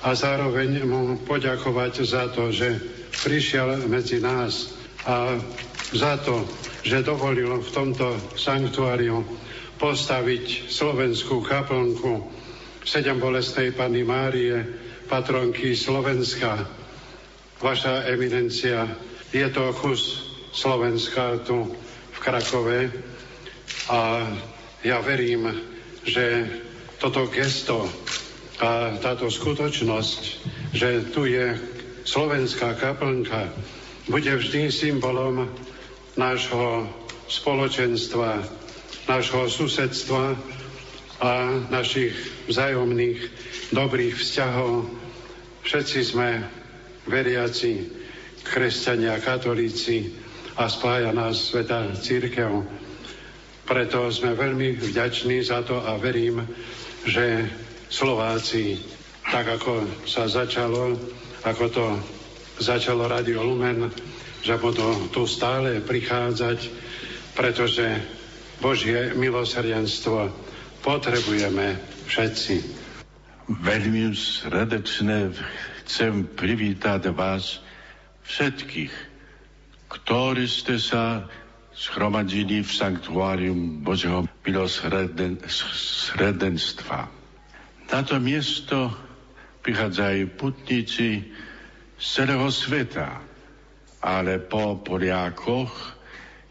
a 0.00 0.08
zároveň 0.14 0.86
mu 0.86 1.18
poďakovať 1.26 1.94
za 2.06 2.30
to, 2.30 2.54
že 2.54 2.78
prišiel 3.26 3.90
medzi 3.90 4.22
nás 4.22 4.72
a 5.04 5.34
za 5.90 6.16
to, 6.22 6.46
že 6.86 7.02
dovolil 7.02 7.58
v 7.60 7.70
tomto 7.74 8.16
sanktuáriu 8.38 9.26
postaviť 9.76 10.70
slovenskú 10.70 11.42
kaplnku 11.42 12.30
sedem 12.86 13.20
bolestnej 13.20 13.76
Panny 13.76 14.06
Márie, 14.06 14.64
patronky 15.10 15.76
Slovenska. 15.76 16.64
Vaša 17.60 18.08
eminencia, 18.08 18.88
je 19.34 19.44
to 19.52 19.74
kus 19.76 20.32
Slovenska 20.54 21.44
tu 21.44 21.68
Krakove 22.20 22.92
a 23.88 24.28
ja 24.84 25.00
verím, 25.00 25.48
že 26.04 26.46
toto 27.00 27.26
gesto 27.32 27.88
a 28.60 29.00
táto 29.00 29.32
skutočnosť, 29.32 30.20
že 30.76 31.08
tu 31.16 31.24
je 31.24 31.56
slovenská 32.04 32.76
kaplnka, 32.76 33.48
bude 34.04 34.28
vždy 34.36 34.68
symbolom 34.68 35.48
nášho 36.20 36.84
spoločenstva, 37.24 38.44
nášho 39.08 39.48
susedstva 39.48 40.36
a 41.24 41.30
našich 41.72 42.12
vzájomných 42.48 43.20
dobrých 43.72 44.16
vzťahov. 44.20 44.92
Všetci 45.64 45.98
sme 46.04 46.44
veriaci, 47.08 47.88
kresťania, 48.44 49.20
katolíci, 49.20 50.19
a 50.60 50.68
spája 50.68 51.08
nás 51.16 51.48
Sveta 51.48 51.88
Církev. 51.96 52.68
Preto 53.64 54.12
sme 54.12 54.36
veľmi 54.36 54.76
vďační 54.76 55.40
za 55.40 55.64
to 55.64 55.80
a 55.80 55.96
verím, 55.96 56.44
že 57.08 57.48
Slováci, 57.88 58.76
tak 59.24 59.48
ako 59.56 60.04
sa 60.04 60.28
začalo, 60.28 61.00
ako 61.48 61.64
to 61.72 61.86
začalo 62.60 63.08
Radio 63.08 63.40
Lumen, 63.40 63.88
že 64.44 64.60
budú 64.60 65.08
tu 65.08 65.24
stále 65.24 65.80
prichádzať, 65.80 66.68
pretože 67.32 67.96
Božie 68.60 69.16
milosrdenstvo 69.16 70.28
potrebujeme 70.84 71.80
všetci. 72.04 72.56
Veľmi 73.48 74.12
srdečne 74.12 75.32
chcem 75.88 76.28
privítať 76.36 77.08
vás 77.16 77.64
všetkých 78.28 79.09
ktorí 79.90 80.46
ste 80.46 80.78
sa 80.78 81.26
schromadili 81.74 82.62
v 82.62 82.70
sanktuárium 82.70 83.82
Božieho 83.82 84.22
milosredenstva. 84.46 87.10
Na 87.90 88.06
to 88.06 88.22
miesto 88.22 88.94
prichádzajú 89.66 90.38
putníci 90.38 91.26
z 91.98 92.06
celého 92.06 92.46
sveta, 92.54 93.18
ale 93.98 94.38
po 94.38 94.78
Poliakoch 94.78 95.98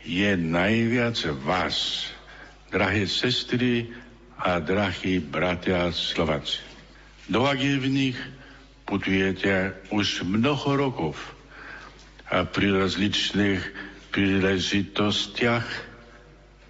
je 0.03 0.35
najviac 0.35 1.15
vás, 1.39 2.11
drahé 2.69 3.07
sestry 3.07 3.87
a 4.35 4.59
drahí 4.59 5.23
bratia 5.23 5.95
Slováci. 5.95 6.59
Do 7.31 7.47
Agivných 7.47 8.19
putujete 8.83 9.79
už 9.95 10.27
mnoho 10.27 10.75
rokov 10.75 11.38
a 12.29 12.45
pri 12.45 12.69
rozličných 12.77 13.61
príležitostiach 14.13 15.67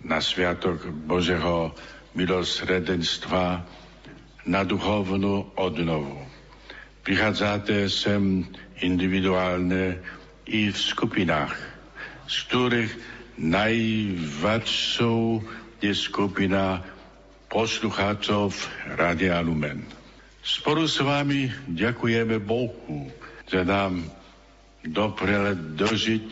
na 0.08 0.24
Sviatok 0.24 0.88
Božeho 0.88 1.76
milosredenstva 2.16 3.64
na 4.48 4.62
duchovnú 4.64 5.52
odnovu. 5.60 6.24
Prichádzate 7.04 7.92
sem 7.92 8.48
individuálne 8.80 10.00
i 10.48 10.72
v 10.72 10.78
skupinách, 10.78 11.56
z 12.28 12.36
ktorých 12.48 12.92
najväčšou 13.40 15.20
je 15.80 15.94
skupina 15.96 16.84
poslucháčov 17.52 18.52
Radia 18.96 19.40
Lumen. 19.44 19.84
Spolu 20.40 20.88
s 20.88 21.04
vami 21.04 21.52
ďakujeme 21.68 22.40
Bohu, 22.40 23.12
že 23.48 23.64
nám 23.64 24.19
doprele 24.90 25.54
dožiť 25.78 26.28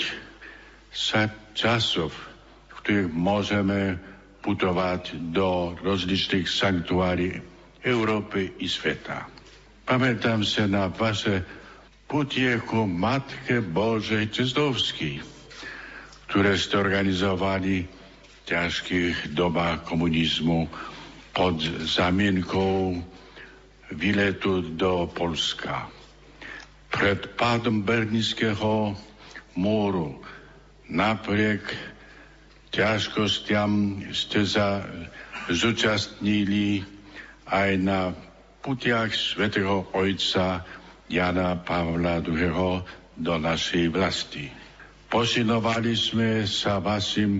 sa 0.89 1.29
časov, 1.53 2.09
v 2.09 2.73
ktorých 2.81 3.09
môžeme 3.13 4.01
putovať 4.41 5.33
do 5.35 5.75
rozličných 5.83 6.47
sanktuárií 6.47 7.37
Európy 7.83 8.57
i 8.59 8.67
sveta. 8.67 9.27
Pamätám 9.83 10.43
sa 10.43 10.67
na 10.67 10.87
vaše 10.87 11.43
putieku 12.07 12.87
Matke 12.87 13.59
Božej 13.59 14.31
Cestovský, 14.31 15.19
ktoré 16.27 16.55
ste 16.55 16.79
organizovali 16.79 17.83
v 17.83 18.35
ťažkých 18.47 19.35
dobách 19.35 19.83
komunizmu 19.83 20.67
pod 21.35 21.59
zamienkou 21.83 22.99
výletu 23.91 24.63
do 24.75 25.07
Polska. 25.11 25.96
Pred 26.87 27.35
pádom 27.35 27.83
Bernického 27.83 28.95
múru 29.57 30.21
napriek 30.87 31.61
ťažkostiam 32.71 34.03
ste 34.15 34.47
sa 34.47 34.85
zúčastnili 35.51 36.83
aj 37.47 37.69
na 37.79 37.99
putiach 38.63 39.15
svätého 39.15 39.87
Ojca 39.95 40.63
Jana 41.07 41.55
Pavla 41.63 42.19
II. 42.19 42.83
do 43.17 43.33
našej 43.39 43.87
vlasti. 43.89 44.51
Posinovali 45.07 45.95
sme 45.95 46.43
sa 46.43 46.83
vašim 46.83 47.39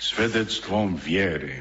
svedectvom 0.00 0.96
viery. 0.96 1.60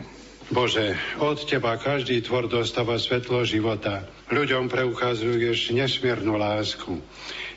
Bože, 0.51 1.00
od 1.24 1.39
Teba 1.48 1.79
každý 1.79 2.20
tvor 2.20 2.51
dostáva 2.51 3.00
svetlo 3.00 3.48
života. 3.48 4.03
Ľuďom 4.27 4.68
preukazuješ 4.68 5.72
nesmiernu 5.72 6.35
lásku. 6.35 7.00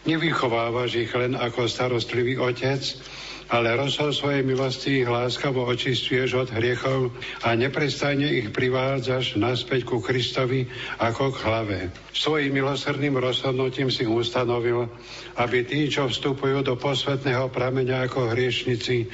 Nevychovávaš 0.06 1.02
ich 1.02 1.10
len 1.10 1.34
ako 1.34 1.66
starostlivý 1.66 2.38
otec, 2.38 2.78
ale 3.46 3.78
rozhol 3.78 4.10
milosti 4.42 5.02
ich 5.02 5.08
láskavo 5.08 5.66
očistuješ 5.70 6.30
od 6.34 6.48
hriechov 6.50 7.14
a 7.46 7.54
neprestajne 7.54 8.26
ich 8.26 8.48
privádzaš 8.50 9.38
naspäť 9.38 9.86
ku 9.86 10.02
Kristovi 10.02 10.66
ako 10.98 11.30
k 11.30 11.36
hlave. 11.46 11.78
Svojím 12.10 12.58
milosrdným 12.58 13.20
rozhodnutím 13.20 13.92
si 13.92 14.08
ustanovil, 14.08 14.88
aby 15.36 15.68
tí, 15.68 15.86
čo 15.86 16.08
vstupujú 16.08 16.64
do 16.64 16.74
posvetného 16.74 17.52
prameňa 17.52 18.08
ako 18.08 18.32
hriešnici 18.32 19.06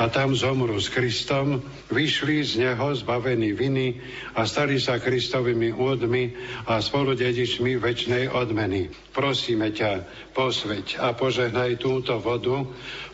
a 0.00 0.08
tam 0.08 0.32
zomru 0.32 0.74
s 0.80 0.88
Kristom, 0.88 1.60
vyšli 1.92 2.42
z 2.42 2.52
Neho 2.64 2.88
zbavení 2.96 3.52
viny 3.52 4.00
a 4.34 4.48
stali 4.48 4.80
sa 4.80 4.98
Kristovými 4.98 5.76
údmi 5.76 6.32
a 6.66 6.80
spolu 6.80 7.12
dedičmi 7.12 7.76
väčšnej 7.76 8.32
odmeny. 8.32 8.88
Prosíme 9.12 9.70
ťa, 9.72 10.04
posveď 10.32 11.00
a 11.00 11.12
požehnaj 11.16 11.80
túto 11.80 12.16
vodu, 12.20 12.64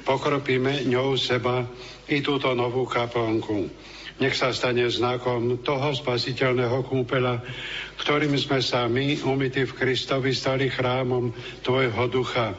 pokropíme 0.02 0.61
ňou 0.62 1.18
seba 1.18 1.66
i 2.06 2.22
túto 2.22 2.54
novú 2.54 2.86
kaplnku. 2.86 3.70
Nech 4.20 4.38
sa 4.38 4.54
stane 4.54 4.86
znakom 4.86 5.64
toho 5.64 5.90
spasiteľného 5.96 6.84
kúpela, 6.86 7.42
ktorým 7.98 8.36
sme 8.38 8.62
sa 8.62 8.86
my, 8.86 9.24
umytí 9.24 9.66
v 9.66 9.74
Kristovi, 9.74 10.30
stali 10.36 10.70
chrámom 10.70 11.32
Tvojho 11.64 12.04
ducha 12.06 12.54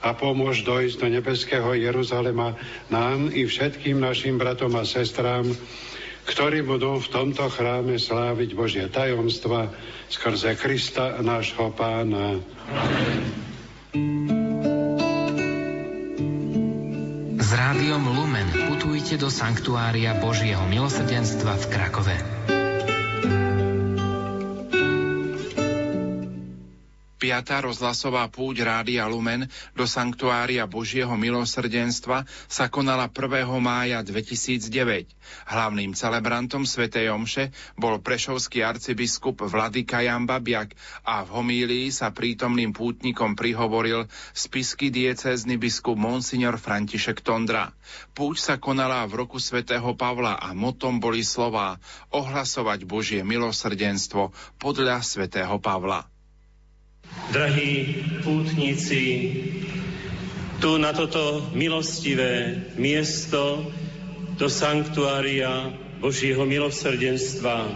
a 0.00 0.16
pomôž 0.16 0.64
dojsť 0.64 0.96
do 0.96 1.08
nebeského 1.12 1.70
Jeruzalema 1.76 2.56
nám 2.88 3.28
i 3.32 3.44
všetkým 3.44 4.00
našim 4.00 4.40
bratom 4.40 4.72
a 4.76 4.84
sestrám, 4.88 5.44
ktorí 6.24 6.64
budú 6.64 7.00
v 7.00 7.10
tomto 7.12 7.48
chráme 7.52 8.00
sláviť 8.00 8.50
Božie 8.56 8.86
tajomstva 8.88 9.68
skrze 10.08 10.56
Krista, 10.56 11.20
nášho 11.20 11.68
pána. 11.76 12.40
Amen. 13.92 14.39
S 17.50 17.58
rádiom 17.58 18.06
Lumen 18.06 18.46
putujte 18.70 19.18
do 19.18 19.26
Sanktuária 19.26 20.14
Božieho 20.14 20.70
milosrdenstva 20.70 21.58
v 21.58 21.64
Krakove. 21.66 22.39
Piatá 27.20 27.60
rozhlasová 27.60 28.32
púť 28.32 28.64
Rádia 28.64 29.04
Lumen 29.04 29.44
do 29.76 29.84
Sanktuária 29.84 30.64
Božieho 30.64 31.12
milosrdenstva 31.20 32.24
sa 32.48 32.72
konala 32.72 33.12
1. 33.12 33.44
mája 33.60 34.00
2009. 34.00 34.72
Hlavným 35.44 35.92
celebrantom 35.92 36.64
Sv. 36.64 36.88
Omše 36.88 37.52
bol 37.76 38.00
prešovský 38.00 38.64
arcibiskup 38.64 39.44
Vladyka 39.44 40.00
Jan 40.00 40.24
Babiak 40.24 40.72
a 41.04 41.20
v 41.20 41.28
homílii 41.36 41.92
sa 41.92 42.08
prítomným 42.08 42.72
pútnikom 42.72 43.36
prihovoril 43.36 44.08
spisky 44.32 44.88
diecézny 44.88 45.60
biskup 45.60 46.00
Monsignor 46.00 46.56
František 46.56 47.20
Tondra. 47.20 47.76
Púť 48.16 48.36
sa 48.40 48.54
konala 48.56 49.04
v 49.04 49.28
roku 49.28 49.36
svätého 49.36 49.92
Pavla 49.92 50.40
a 50.40 50.56
motom 50.56 50.96
boli 50.96 51.20
slová 51.20 51.76
ohlasovať 52.16 52.88
Božie 52.88 53.20
milosrdenstvo 53.20 54.32
podľa 54.56 55.04
svätého 55.04 55.60
Pavla. 55.60 56.08
Drahí 57.30 58.06
pútnici, 58.22 59.34
tu 60.62 60.78
na 60.78 60.94
toto 60.94 61.50
milostivé 61.50 62.66
miesto 62.78 63.66
do 64.38 64.46
sanktuária 64.46 65.74
Božieho 65.98 66.46
milosrdenstva. 66.46 67.66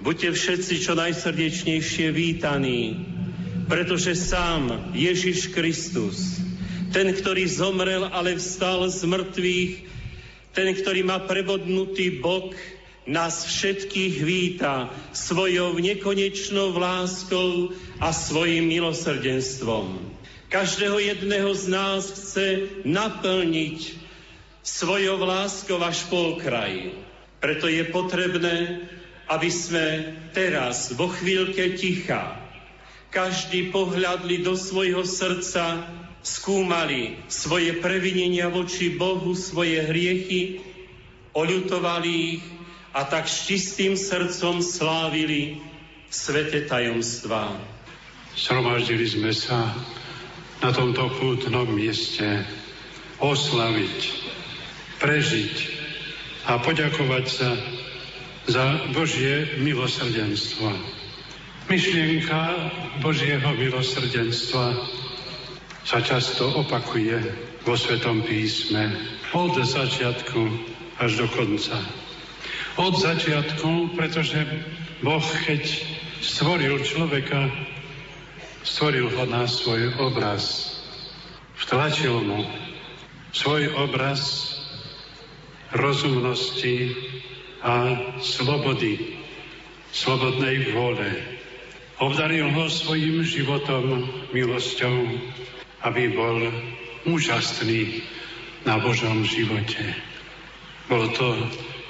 Buďte 0.00 0.34
všetci 0.34 0.74
čo 0.82 0.92
najsrdečnejšie 0.96 2.08
vítaní, 2.16 2.96
pretože 3.68 4.16
sám 4.16 4.92
Ježiš 4.96 5.52
Kristus, 5.52 6.40
ten, 6.96 7.12
ktorý 7.12 7.44
zomrel, 7.48 8.08
ale 8.08 8.40
vstal 8.40 8.88
z 8.88 9.04
mŕtvych, 9.04 9.72
ten, 10.52 10.68
ktorý 10.76 11.00
má 11.04 11.22
prebodnutý 11.24 12.20
bok, 12.20 12.56
nás 13.06 13.42
všetkých 13.44 14.14
víta 14.22 14.94
svojou 15.10 15.74
nekonečnou 15.78 16.70
láskou 16.78 17.74
a 17.98 18.14
svojim 18.14 18.70
milosrdenstvom. 18.70 19.98
Každého 20.52 21.00
jedného 21.00 21.50
z 21.56 21.64
nás 21.72 22.12
chce 22.12 22.46
naplniť 22.86 23.98
svojou 24.62 25.18
láskou 25.18 25.80
až 25.82 26.06
po 26.06 26.38
okraj. 26.38 26.94
Preto 27.42 27.66
je 27.66 27.82
potrebné, 27.90 28.86
aby 29.26 29.50
sme 29.50 30.14
teraz, 30.30 30.94
vo 30.94 31.10
chvíľke 31.10 31.74
ticha, 31.74 32.38
každý 33.10 33.74
pohľadli 33.74 34.46
do 34.46 34.54
svojho 34.54 35.02
srdca, 35.02 35.90
skúmali 36.22 37.18
svoje 37.26 37.82
previnenia 37.82 38.46
voči 38.46 38.94
Bohu, 38.94 39.34
svoje 39.34 39.82
hriechy, 39.82 40.62
oľutovali 41.34 42.12
ich 42.38 42.44
a 42.92 43.00
tak 43.08 43.28
s 43.28 43.48
čistým 43.48 43.96
srdcom 43.96 44.60
slávili 44.60 45.60
svete 46.12 46.68
tajomstvá. 46.68 47.56
Sromaždili 48.36 49.08
sme 49.08 49.32
sa 49.32 49.72
na 50.60 50.70
tomto 50.72 51.08
pútnom 51.16 51.68
mieste 51.72 52.44
oslaviť, 53.20 53.98
prežiť 55.00 55.54
a 56.48 56.60
poďakovať 56.60 57.24
sa 57.28 57.50
za 58.46 58.64
Božie 58.92 59.56
milosrdenstvo. 59.62 60.68
Myšlienka 61.70 62.40
Božieho 63.00 63.54
milosrdenstva 63.56 64.64
sa 65.86 65.98
často 66.02 66.50
opakuje 66.60 67.18
vo 67.62 67.74
Svetom 67.78 68.26
písme 68.26 68.92
od 69.32 69.54
začiatku 69.56 70.40
až 70.98 71.22
do 71.22 71.26
konca. 71.30 72.01
Od 72.72 72.94
začiatku, 72.96 73.92
pretože 74.00 74.48
Boh, 75.04 75.26
keď 75.44 75.60
stvoril 76.24 76.80
človeka, 76.80 77.52
stvoril 78.64 79.12
ho 79.12 79.24
na 79.28 79.44
svoj 79.44 79.92
obraz. 80.00 80.72
Vtlačil 81.60 82.16
mu 82.24 82.48
svoj 83.36 83.76
obraz 83.76 84.56
rozumnosti 85.76 86.96
a 87.60 87.92
slobody, 88.24 89.20
slobodnej 89.92 90.72
vôle. 90.72 91.12
Obdaril 92.00 92.48
ho 92.56 92.72
svojim 92.72 93.20
životom, 93.20 94.08
milosťou, 94.32 95.12
aby 95.84 96.08
bol 96.16 96.40
úžasný 97.04 98.00
na 98.64 98.80
Božom 98.80 99.28
živote. 99.28 99.92
Bolo 100.88 101.12
to 101.14 101.28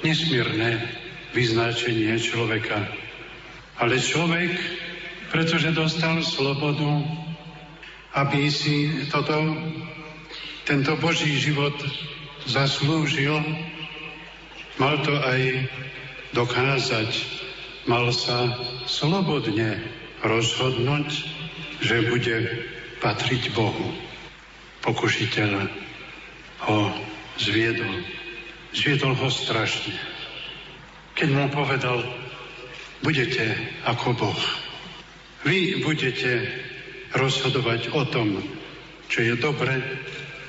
nesmierne 0.03 0.83
vyznačenie 1.33 2.19
človeka. 2.19 2.77
Ale 3.81 3.97
človek, 3.97 4.53
pretože 5.33 5.73
dostal 5.73 6.21
slobodu, 6.21 7.01
aby 8.13 8.51
si 8.53 9.09
toto, 9.09 9.57
tento 10.67 10.93
Boží 11.01 11.33
život 11.41 11.73
zaslúžil, 12.45 13.33
mal 14.77 15.01
to 15.01 15.15
aj 15.17 15.41
dokázať. 16.37 17.09
Mal 17.83 18.15
sa 18.15 18.47
slobodne 18.87 19.75
rozhodnúť, 20.23 21.09
že 21.83 22.07
bude 22.07 22.37
patriť 23.03 23.51
Bohu. 23.51 23.91
Pokušiteľ 24.87 25.51
ho 26.63 26.79
zviedol. 27.35 28.22
Zviedol 28.73 29.13
ho 29.13 29.29
strašne. 29.29 29.93
Keď 31.13 31.29
mu 31.29 31.45
povedal, 31.53 32.01
budete 33.05 33.53
ako 33.85 34.17
Boh. 34.17 34.41
Vy 35.45 35.85
budete 35.85 36.49
rozhodovať 37.13 37.93
o 37.93 38.01
tom, 38.09 38.41
čo 39.13 39.21
je 39.21 39.37
dobre 39.37 39.77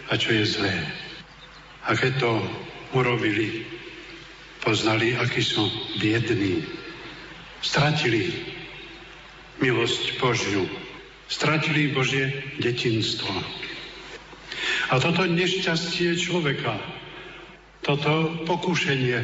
a 0.08 0.16
čo 0.16 0.32
je 0.32 0.44
zlé. 0.48 0.72
A 1.84 1.92
keď 1.92 2.24
to 2.24 2.32
urobili, 2.96 3.68
poznali, 4.64 5.12
akí 5.12 5.44
sú 5.44 5.68
biední. 6.00 6.64
Stratili 7.60 8.32
milosť 9.60 10.16
Božiu. 10.16 10.64
Stratili 11.28 11.92
Božie 11.92 12.56
detinstvo. 12.56 13.32
A 14.88 14.96
toto 14.96 15.28
nešťastie 15.28 16.16
človeka, 16.16 16.76
toto 17.84 18.32
pokušenie 18.48 19.18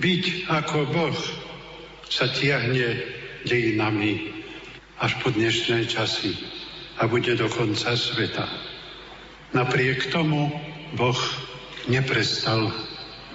byť 0.00 0.24
ako 0.48 0.78
Boh 0.88 1.18
sa 2.08 2.26
tiahne 2.32 2.96
dejinami 3.44 4.32
až 4.96 5.20
po 5.20 5.28
dnešné 5.28 5.84
časy 5.86 6.32
a 6.96 7.04
bude 7.04 7.36
do 7.36 7.52
konca 7.52 7.92
sveta. 7.92 8.48
Napriek 9.52 10.08
tomu 10.08 10.48
Boh 10.96 11.20
neprestal 11.84 12.72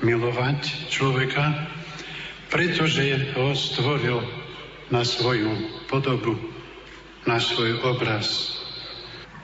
milovať 0.01 0.89
človeka, 0.89 1.69
pretože 2.49 3.33
ho 3.37 3.53
stvoril 3.53 4.25
na 4.89 5.05
svoju 5.05 5.85
podobu, 5.85 6.33
na 7.29 7.37
svoj 7.37 7.77
obraz. 7.85 8.57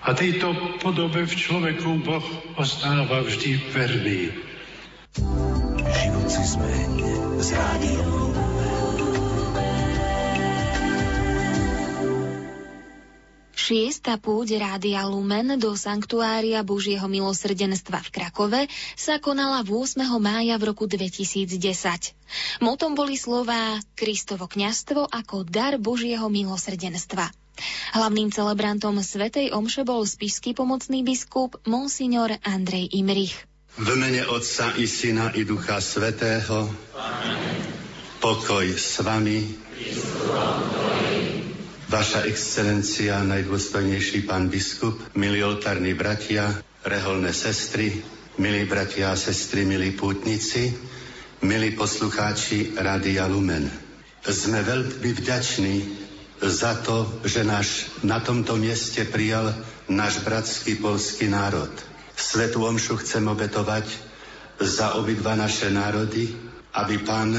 A 0.04 0.12
tejto 0.17 0.52
podobe 0.84 1.23
v 1.23 1.34
človeku 1.36 2.02
Boh 2.04 2.26
ostáva 2.60 3.23
vždy 3.23 3.60
verný. 3.71 4.53
Život 5.13 6.26
si 6.26 6.43
zmeň 6.58 6.91
z 7.38 7.49
Šiesta 13.63 14.19
púť 14.19 14.60
Rádia 14.60 15.08
Lumen 15.08 15.56
do 15.56 15.71
Sanktuária 15.78 16.65
Božieho 16.67 17.08
milosrdenstva 17.08 18.04
v 18.04 18.10
Krakove 18.12 18.62
sa 18.99 19.23
konala 19.23 19.63
8. 19.63 20.04
mája 20.19 20.60
v 20.60 20.63
roku 20.67 20.84
2010. 20.84 21.62
Motom 22.60 22.91
boli 22.91 23.15
slová 23.15 23.80
Kristovo 23.95 24.52
kňastvo 24.52 25.08
ako 25.08 25.47
dar 25.47 25.80
Božieho 25.80 26.28
milosrdenstva. 26.28 27.32
Hlavným 27.95 28.36
celebrantom 28.36 28.99
Svetej 28.99 29.56
Omše 29.56 29.86
bol 29.88 30.04
spišský 30.04 30.58
pomocný 30.58 31.06
biskup 31.06 31.56
Monsignor 31.63 32.36
Andrej 32.43 32.91
Imrich. 32.91 33.53
V 33.73 33.89
mene 33.97 34.21
Otca 34.29 34.77
i 34.77 34.86
Syna 34.86 35.33
i 35.33 35.41
Ducha 35.49 35.81
Svetého 35.81 36.69
pokoj 38.21 38.69
s 38.69 39.01
vami. 39.01 39.41
Vaša 41.89 42.21
excelencia, 42.29 43.25
najdôstojnejší 43.25 44.29
pán 44.29 44.53
biskup, 44.53 45.01
milí 45.17 45.41
oltárni 45.41 45.97
bratia, 45.97 46.53
reholné 46.86 47.33
sestry, 47.33 47.97
milí 48.38 48.69
bratia 48.69 49.09
a 49.09 49.17
sestry, 49.17 49.65
milí 49.65 49.97
pútnici, 49.97 50.69
milí 51.41 51.73
poslucháči 51.73 52.77
Rádia 52.77 53.25
Lumen. 53.25 53.73
Sme 54.21 54.62
veľmi 54.62 55.17
vďační 55.17 55.75
za 56.45 56.77
to, 56.86 57.09
že 57.25 57.41
náš 57.41 57.89
na 58.05 58.21
tomto 58.21 58.53
mieste 58.53 59.01
prijal 59.09 59.49
náš 59.89 60.21
bratský 60.21 60.77
polský 60.77 61.25
národ. 61.25 61.73
Svetu 62.13 62.65
omšu 62.65 63.02
chcem 63.02 63.26
obetovať 63.26 63.86
za 64.62 64.93
obidva 64.97 65.34
naše 65.34 65.73
národy, 65.73 66.30
aby 66.73 67.02
pán 67.02 67.34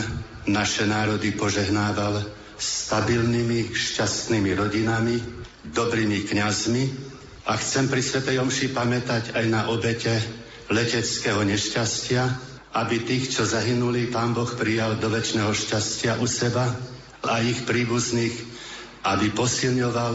naše 0.46 0.86
národy 0.86 1.32
požehnával 1.34 2.22
stabilnými, 2.58 3.74
šťastnými 3.74 4.50
rodinami, 4.54 5.16
dobrými 5.64 6.26
kňazmi 6.28 6.84
a 7.48 7.56
chcem 7.56 7.88
pri 7.88 8.02
Svetej 8.02 8.40
Omši 8.40 8.72
pamätať 8.72 9.36
aj 9.36 9.46
na 9.48 9.68
obete 9.68 10.12
leteckého 10.70 11.44
nešťastia, 11.44 12.22
aby 12.74 13.04
tých, 13.04 13.36
čo 13.36 13.46
zahynuli, 13.46 14.10
Pán 14.10 14.34
Boh 14.34 14.48
prijal 14.48 14.98
do 14.98 15.06
väčšného 15.12 15.52
šťastia 15.54 16.18
u 16.18 16.26
seba 16.26 16.66
a 17.22 17.40
ich 17.40 17.62
príbuzných, 17.62 18.34
aby 19.06 19.30
posilňoval 19.30 20.14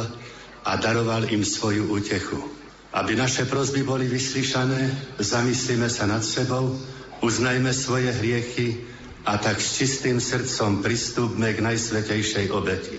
a 0.66 0.72
daroval 0.76 1.30
im 1.32 1.46
svoju 1.46 1.88
útechu. 1.88 2.59
Aby 2.90 3.14
naše 3.14 3.46
prozby 3.46 3.86
boli 3.86 4.10
vyslyšané, 4.10 5.14
zamyslíme 5.22 5.86
sa 5.90 6.10
nad 6.10 6.26
sebou, 6.26 6.74
uznajme 7.22 7.70
svoje 7.70 8.10
hriechy 8.10 8.82
a 9.30 9.38
tak 9.38 9.62
s 9.62 9.78
čistým 9.78 10.18
srdcom 10.18 10.82
pristúpme 10.82 11.54
k 11.54 11.62
najsvetejšej 11.62 12.50
obeti. 12.50 12.98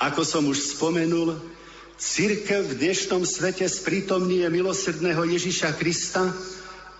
Ako 0.00 0.24
som 0.24 0.48
už 0.48 0.78
spomenul, 0.78 1.36
církev 2.00 2.72
v 2.72 2.78
dnešnom 2.78 3.26
svete 3.28 3.68
sprítomní 3.68 4.46
je 4.46 4.48
milosrdného 4.48 5.26
Ježiša 5.28 5.76
Krista 5.76 6.32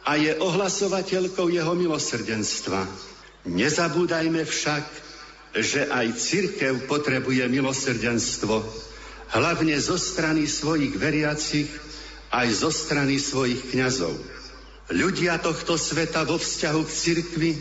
a 0.04 0.12
je 0.20 0.36
ohlasovateľkou 0.36 1.48
jeho 1.48 1.72
milosrdenstva. 1.78 2.84
Nezabúdajme 3.48 4.44
však, 4.44 4.84
že 5.56 5.88
aj 5.88 6.12
církev 6.18 6.84
potrebuje 6.84 7.46
milosrdenstvo, 7.48 8.68
hlavne 9.32 9.76
zo 9.80 9.96
strany 9.96 10.44
svojich 10.44 10.92
veriacich, 10.98 11.70
aj 12.32 12.48
zo 12.52 12.70
strany 12.72 13.16
svojich 13.16 13.72
kňazov. 13.72 14.12
Ľudia 14.88 15.40
tohto 15.40 15.76
sveta 15.76 16.24
vo 16.24 16.40
vzťahu 16.40 16.80
k 16.84 16.90
cirkvi 16.90 17.52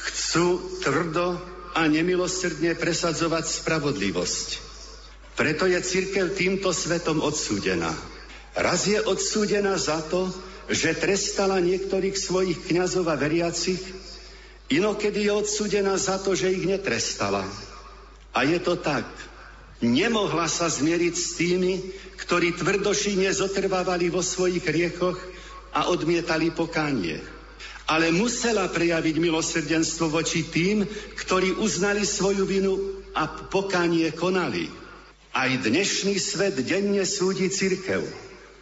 Chcú 0.00 0.80
tvrdo 0.80 1.36
a 1.76 1.84
nemilosrdne 1.84 2.72
presadzovať 2.72 3.44
spravodlivosť. 3.62 4.48
Preto 5.36 5.68
je 5.68 5.76
církev 5.76 6.32
týmto 6.32 6.72
svetom 6.72 7.20
odsúdená. 7.20 7.92
Raz 8.56 8.88
je 8.88 8.96
odsúdená 8.96 9.76
za 9.76 10.00
to, 10.08 10.32
že 10.72 10.98
trestala 10.98 11.60
niektorých 11.60 12.16
svojich 12.16 12.58
kňazov 12.66 13.12
a 13.12 13.16
veriacich, 13.16 13.80
inokedy 14.72 15.28
je 15.28 15.32
odsúdená 15.36 16.00
za 16.00 16.16
to, 16.18 16.32
že 16.32 16.50
ich 16.50 16.64
netrestala. 16.64 17.44
A 18.32 18.46
je 18.46 18.58
to 18.58 18.80
tak. 18.80 19.06
Nemohla 19.80 20.44
sa 20.48 20.68
zmieriť 20.68 21.14
s 21.16 21.28
tými, 21.40 21.72
ktorí 22.20 22.52
tvrdošine 22.56 23.32
zotrvávali 23.32 24.12
vo 24.12 24.20
svojich 24.20 24.64
riechoch 24.68 25.16
a 25.72 25.88
odmietali 25.88 26.52
pokánie 26.52 27.40
ale 27.90 28.14
musela 28.14 28.70
prejaviť 28.70 29.18
milosrdenstvo 29.18 30.14
voči 30.14 30.46
tým, 30.46 30.86
ktorí 31.18 31.58
uznali 31.58 32.06
svoju 32.06 32.46
vinu 32.46 32.78
a 33.18 33.26
pokánie 33.26 34.14
konali. 34.14 34.70
Aj 35.34 35.50
dnešný 35.50 36.14
svet 36.22 36.54
denne 36.62 37.02
súdi 37.02 37.50
cirkev. 37.50 38.06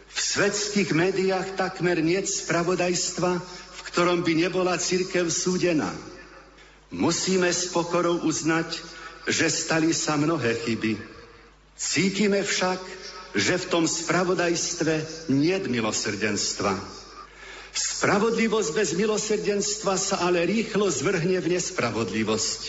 V 0.09 0.17
svetských 0.17 0.89
médiách 0.97 1.53
takmer 1.53 2.01
nie 2.01 2.17
spravodajstva, 2.25 3.31
v 3.77 3.79
ktorom 3.93 4.25
by 4.25 4.33
nebola 4.49 4.81
cirkev 4.81 5.29
súdená. 5.29 5.93
Musíme 6.89 7.53
s 7.53 7.69
pokorou 7.69 8.25
uznať, 8.25 8.81
že 9.29 9.47
stali 9.47 9.93
sa 9.93 10.17
mnohé 10.17 10.57
chyby. 10.65 10.97
Cítime 11.77 12.41
však, 12.41 12.81
že 13.37 13.61
v 13.61 13.69
tom 13.69 13.85
spravodajstve 13.85 15.29
nie 15.29 15.53
milosrdenstva. 15.69 16.73
Spravodlivosť 17.69 18.69
bez 18.73 18.89
milosrdenstva 18.97 19.93
sa 19.95 20.25
ale 20.25 20.49
rýchlo 20.49 20.89
zvrhne 20.89 21.37
v 21.37 21.55
nespravodlivosť. 21.55 22.61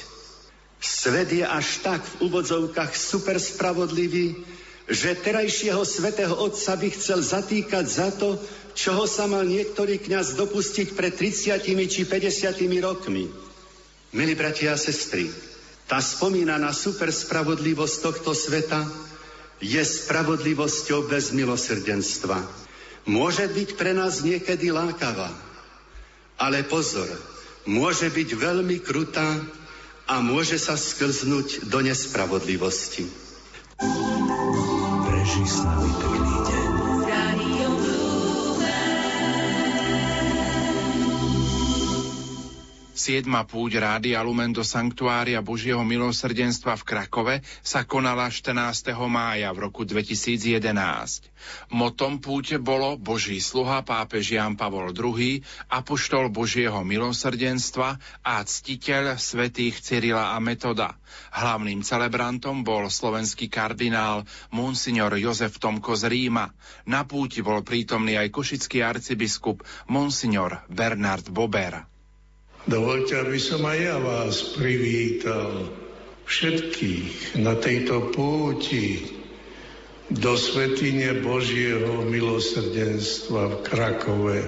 Svet 0.81 1.33
je 1.33 1.45
až 1.45 1.81
tak 1.81 2.05
v 2.05 2.29
úvodzovkách 2.29 2.93
super 2.93 3.41
spravodlivý, 3.41 4.37
že 4.85 5.17
terajšieho 5.17 5.81
svetého 5.85 6.37
otca 6.37 6.77
by 6.77 6.89
chcel 6.93 7.25
zatýkať 7.25 7.85
za 7.89 8.09
to, 8.13 8.37
čoho 8.77 9.09
sa 9.09 9.25
mal 9.25 9.49
niektorý 9.49 9.97
kňaz 9.97 10.37
dopustiť 10.37 10.93
pred 10.93 11.17
30 11.17 11.57
či 11.89 12.05
50 12.05 12.85
rokmi. 12.85 13.33
Milí 14.11 14.35
bratia 14.35 14.75
a 14.75 14.81
sestry, 14.81 15.31
tá 15.91 15.99
spomínaná 15.99 16.71
super 16.71 17.11
spravodlivosť 17.11 17.97
tohto 17.99 18.31
sveta 18.31 18.87
je 19.59 19.83
spravodlivosťou 19.83 21.11
bez 21.11 21.35
milosrdenstva. 21.35 22.47
Môže 23.11 23.51
byť 23.51 23.75
pre 23.75 23.91
nás 23.91 24.23
niekedy 24.23 24.71
lákavá, 24.71 25.35
ale 26.39 26.63
pozor, 26.63 27.11
môže 27.67 28.07
byť 28.07 28.29
veľmi 28.39 28.79
krutá 28.87 29.35
a 30.07 30.23
môže 30.23 30.63
sa 30.63 30.79
sklznúť 30.79 31.67
do 31.67 31.83
nespravodlivosti. 31.83 33.11
Preži 35.11 35.43
pekný 35.99 36.35
deň. 36.47 36.80
Siedma 43.01 43.49
púť 43.49 43.81
Rádia 43.81 44.21
Lumen 44.21 44.53
do 44.53 44.61
Sanktuária 44.61 45.41
Božieho 45.41 45.81
milosrdenstva 45.81 46.77
v 46.77 46.85
Krakove 46.85 47.35
sa 47.65 47.89
konala 47.89 48.29
14. 48.29 48.93
mája 49.09 49.49
v 49.57 49.65
roku 49.65 49.89
2011. 49.89 50.61
Motom 51.73 52.21
púte 52.21 52.61
bolo 52.61 53.01
Boží 53.01 53.41
sluha 53.41 53.81
pápež 53.89 54.37
Jan 54.37 54.53
Pavol 54.53 54.93
II, 54.93 55.41
apoštol 55.73 56.29
Božieho 56.29 56.85
milosrdenstva 56.85 57.97
a 58.21 58.35
ctiteľ 58.45 59.17
svätých 59.17 59.81
Cyrila 59.81 60.37
a 60.37 60.39
Metoda. 60.45 61.01
Hlavným 61.33 61.81
celebrantom 61.81 62.61
bol 62.61 62.93
slovenský 62.93 63.49
kardinál 63.49 64.29
Monsignor 64.53 65.17
Jozef 65.17 65.57
Tomko 65.57 65.97
z 65.97 66.05
Ríma. 66.05 66.53
Na 66.85 67.09
púti 67.09 67.41
bol 67.41 67.65
prítomný 67.65 68.21
aj 68.21 68.29
košický 68.29 68.85
arcibiskup 68.85 69.65
Monsignor 69.89 70.69
Bernard 70.69 71.33
Bober. 71.33 71.89
Dovolte, 72.69 73.17
aby 73.17 73.41
som 73.41 73.65
aj 73.65 73.79
ja 73.81 73.97
vás 73.97 74.53
privítal 74.53 75.73
všetkých 76.29 77.41
na 77.41 77.57
tejto 77.57 78.13
púti 78.13 79.17
do 80.11 80.37
Svetine 80.37 81.25
Božieho 81.25 82.05
milosrdenstva 82.05 83.43
v 83.49 83.57
Krakove. 83.65 84.41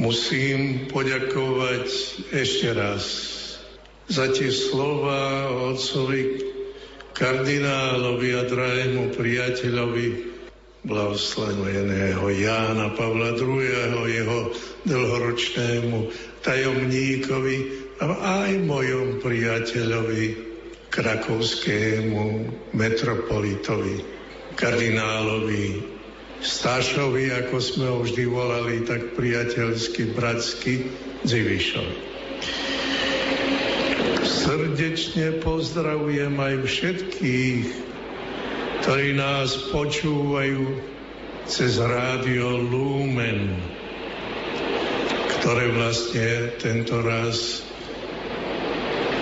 Musím 0.00 0.88
poďakovať 0.88 1.88
ešte 2.32 2.68
raz 2.72 3.04
za 4.06 4.32
tie 4.32 4.48
slova 4.48 5.50
otcovi 5.74 6.40
kardinálovi 7.16 8.30
a 8.32 8.42
drahému 8.44 9.12
priateľovi 9.12 10.35
blahoslaveného 10.86 12.24
Jána 12.30 12.94
Pavla 12.94 13.34
II, 13.34 14.06
jeho 14.06 14.38
dlhoročnému 14.86 15.98
tajomníkovi 16.46 17.56
a 17.98 18.06
aj 18.46 18.52
mojom 18.62 19.18
priateľovi, 19.18 20.46
krakovskému 20.86 22.22
metropolitovi, 22.72 23.96
kardinálovi 24.56 25.96
Stášovi, 26.36 27.32
ako 27.32 27.56
sme 27.58 27.86
ho 27.88 28.04
vždy 28.04 28.24
volali, 28.28 28.84
tak 28.84 29.16
priateľsky, 29.16 30.12
bratsky, 30.12 30.74
Dzivišovi. 31.24 31.96
Srdečne 34.22 35.42
pozdravujem 35.42 36.36
aj 36.36 36.54
všetkých, 36.62 37.85
ktorí 38.86 39.18
nás 39.18 39.74
počúvajú 39.74 40.62
cez 41.42 41.82
rádio 41.82 42.54
Lumen 42.70 43.74
ktoré 45.46 45.70
vlastne 45.78 46.58
tento 46.58 47.06
raz 47.06 47.62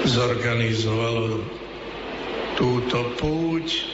zorganizovalo 0.09 1.45
túto 2.57 3.13
púť 3.21 3.85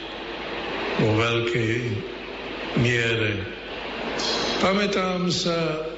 vo 1.02 1.10
veľkej 1.18 1.78
miere. 2.86 3.34
Pamätám 4.62 5.26
sa 5.34 5.90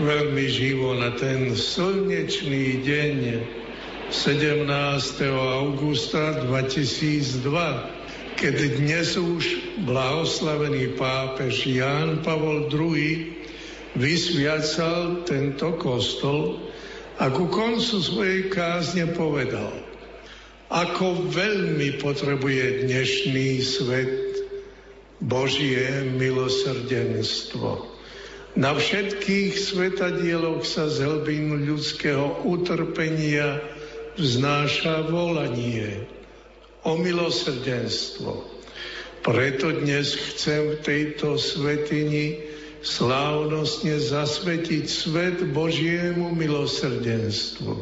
veľmi 0.00 0.48
živo 0.48 0.96
na 0.96 1.12
ten 1.12 1.52
slnečný 1.52 2.80
deň 2.80 3.16
17. 4.08 4.64
augusta 5.60 6.40
2002, 6.40 7.95
keď 8.36 8.84
dnes 8.84 9.16
už 9.16 9.44
blahoslavený 9.88 11.00
pápež 11.00 11.72
Ján 11.72 12.20
Pavol 12.20 12.68
II 12.68 13.32
vysviacal 13.96 15.24
tento 15.24 15.72
kostol 15.80 16.68
a 17.16 17.32
ku 17.32 17.48
koncu 17.48 17.96
svojej 17.96 18.52
kázne 18.52 19.08
povedal, 19.16 19.72
ako 20.68 21.32
veľmi 21.32 21.96
potrebuje 21.96 22.84
dnešný 22.84 23.64
svet 23.64 24.36
Božie 25.24 26.04
milosrdenstvo. 26.04 27.88
Na 28.52 28.76
všetkých 28.76 29.56
svetadieloch 29.56 30.60
sa 30.68 30.92
z 30.92 31.08
hlbín 31.08 31.64
ľudského 31.64 32.44
utrpenia 32.44 33.64
vznáša 34.20 35.08
volanie 35.08 36.04
o 36.86 36.94
milosrdenstvo. 36.94 38.46
Preto 39.26 39.74
dnes 39.74 40.14
chcem 40.14 40.78
v 40.78 40.82
tejto 40.86 41.34
svetini 41.34 42.46
slávnostne 42.78 43.98
zasvetiť 43.98 44.86
svet 44.86 45.42
Božiemu 45.50 46.30
milosrdenstvu. 46.30 47.74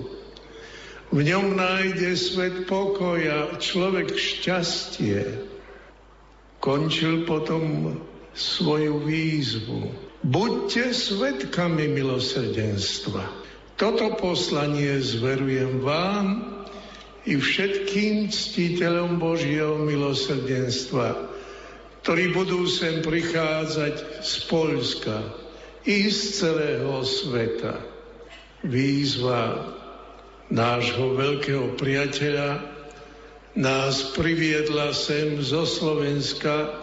V 1.13 1.21
ňom 1.21 1.53
nájde 1.53 2.17
svet 2.17 2.65
pokoja, 2.65 3.61
človek 3.61 4.17
šťastie. 4.17 5.37
Končil 6.65 7.29
potom 7.29 8.01
svoju 8.33 9.05
výzvu. 9.05 9.93
Buďte 10.25 10.97
svetkami 10.97 11.93
milosrdenstva. 11.93 13.29
Toto 13.77 14.17
poslanie 14.17 14.97
zverujem 15.05 15.85
vám 15.85 16.54
i 17.25 17.41
všetkým 17.41 18.29
ctiteľom 18.29 19.17
Božieho 19.17 19.81
milosrdenstva, 19.81 21.17
ktorí 22.05 22.37
budú 22.37 22.69
sem 22.69 23.01
prichádzať 23.01 24.21
z 24.21 24.33
Polska 24.45 25.25
i 25.89 26.13
z 26.13 26.21
celého 26.45 27.01
sveta. 27.01 27.81
Výzva 28.65 29.73
nášho 30.53 31.17
veľkého 31.17 31.77
priateľa 31.81 32.61
nás 33.57 34.13
priviedla 34.13 34.93
sem 34.93 35.41
zo 35.41 35.65
Slovenska, 35.65 36.77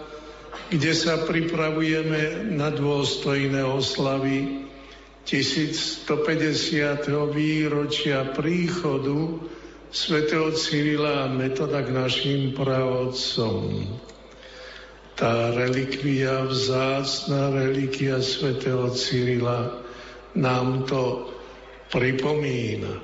kde 0.73 0.93
sa 0.97 1.21
pripravujeme 1.21 2.49
na 2.57 2.73
dôstojné 2.73 3.61
oslavy 3.61 4.65
1150. 5.27 6.09
výročia 7.29 8.25
príchodu 8.33 9.37
svätého 9.91 10.49
Cyrila 10.55 11.27
a 11.27 11.31
Metoda 11.31 11.83
k 11.83 11.91
našim 11.91 12.55
pravodcom 12.55 13.83
tá 15.21 15.53
relikvia, 15.53 16.49
vzácná 16.49 17.53
relikia 17.53 18.17
svätého 18.25 18.89
Cyrila 18.89 19.69
nám 20.33 20.89
to 20.89 21.29
pripomína. 21.93 22.97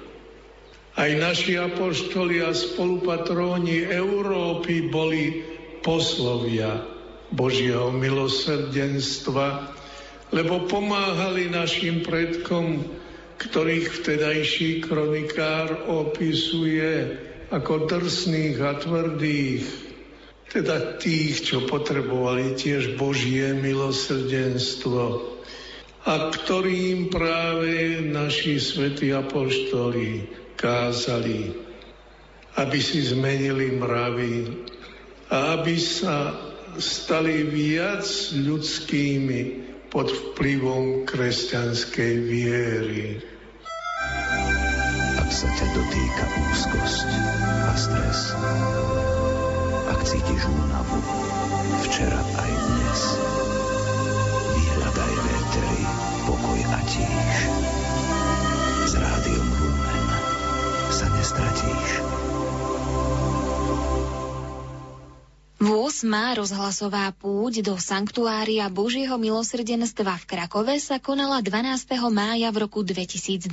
Aj 0.98 1.12
naši 1.14 1.62
apoštoli 1.62 2.42
a 2.42 2.58
spolupatróni 2.58 3.86
Európy 3.86 4.90
boli 4.90 5.46
poslovia 5.86 6.82
Božieho 7.30 7.94
milosrdenstva, 7.94 9.78
lebo 10.34 10.66
pomáhali 10.66 11.54
našim 11.54 12.02
predkom, 12.02 12.82
ktorých 13.38 13.88
vtedajší 14.02 14.86
kronikár 14.86 15.90
opisuje 15.90 17.18
ako 17.54 17.88
drsných 17.88 18.58
a 18.60 18.74
tvrdých, 18.82 19.66
teda 20.52 20.98
tých, 20.98 21.46
čo 21.46 21.64
potrebovali 21.64 22.58
tiež 22.58 22.98
Božie 22.98 23.56
milosrdenstvo 23.56 25.38
a 26.08 26.32
ktorým 26.32 27.12
práve 27.12 28.00
naši 28.00 28.64
svätí 28.64 29.12
apoštoli 29.12 30.24
kázali, 30.56 31.52
aby 32.56 32.80
si 32.80 33.04
zmenili 33.04 33.76
mravy 33.76 34.36
a 35.28 35.60
aby 35.60 35.76
sa 35.76 36.32
stali 36.80 37.44
viac 37.44 38.08
ľudskými, 38.40 39.68
pod 39.88 40.12
vplyvom 40.12 41.08
kresťanskej 41.08 42.14
viery. 42.28 43.24
Ak 45.16 45.30
sa 45.32 45.48
ťa 45.48 45.68
dotýka 45.72 46.26
úzkosť 46.52 47.10
a 47.68 47.74
stres, 47.76 48.20
ak 49.88 50.00
cítiš 50.04 50.44
únavu, 50.48 51.00
včera 51.88 52.20
aj 52.20 52.52
dnes, 52.52 53.02
vyhľadaj 54.60 55.14
v 55.16 55.28
pokoj 56.28 56.60
a 56.68 56.80
tíž. 56.84 57.36
S 58.88 58.94
rádiom 58.96 59.48
Lumen 59.48 60.08
sa 60.92 61.08
nestratíš. 61.16 62.27
8. 65.58 66.06
rozhlasová 66.38 67.10
púť 67.18 67.66
do 67.66 67.82
Sanktuária 67.82 68.70
Božieho 68.70 69.18
milosrdenstva 69.18 70.22
v 70.22 70.26
Krakove 70.30 70.78
sa 70.78 71.02
konala 71.02 71.42
12. 71.42 71.98
mája 72.14 72.54
v 72.54 72.62
roku 72.62 72.86
2012. 72.86 73.50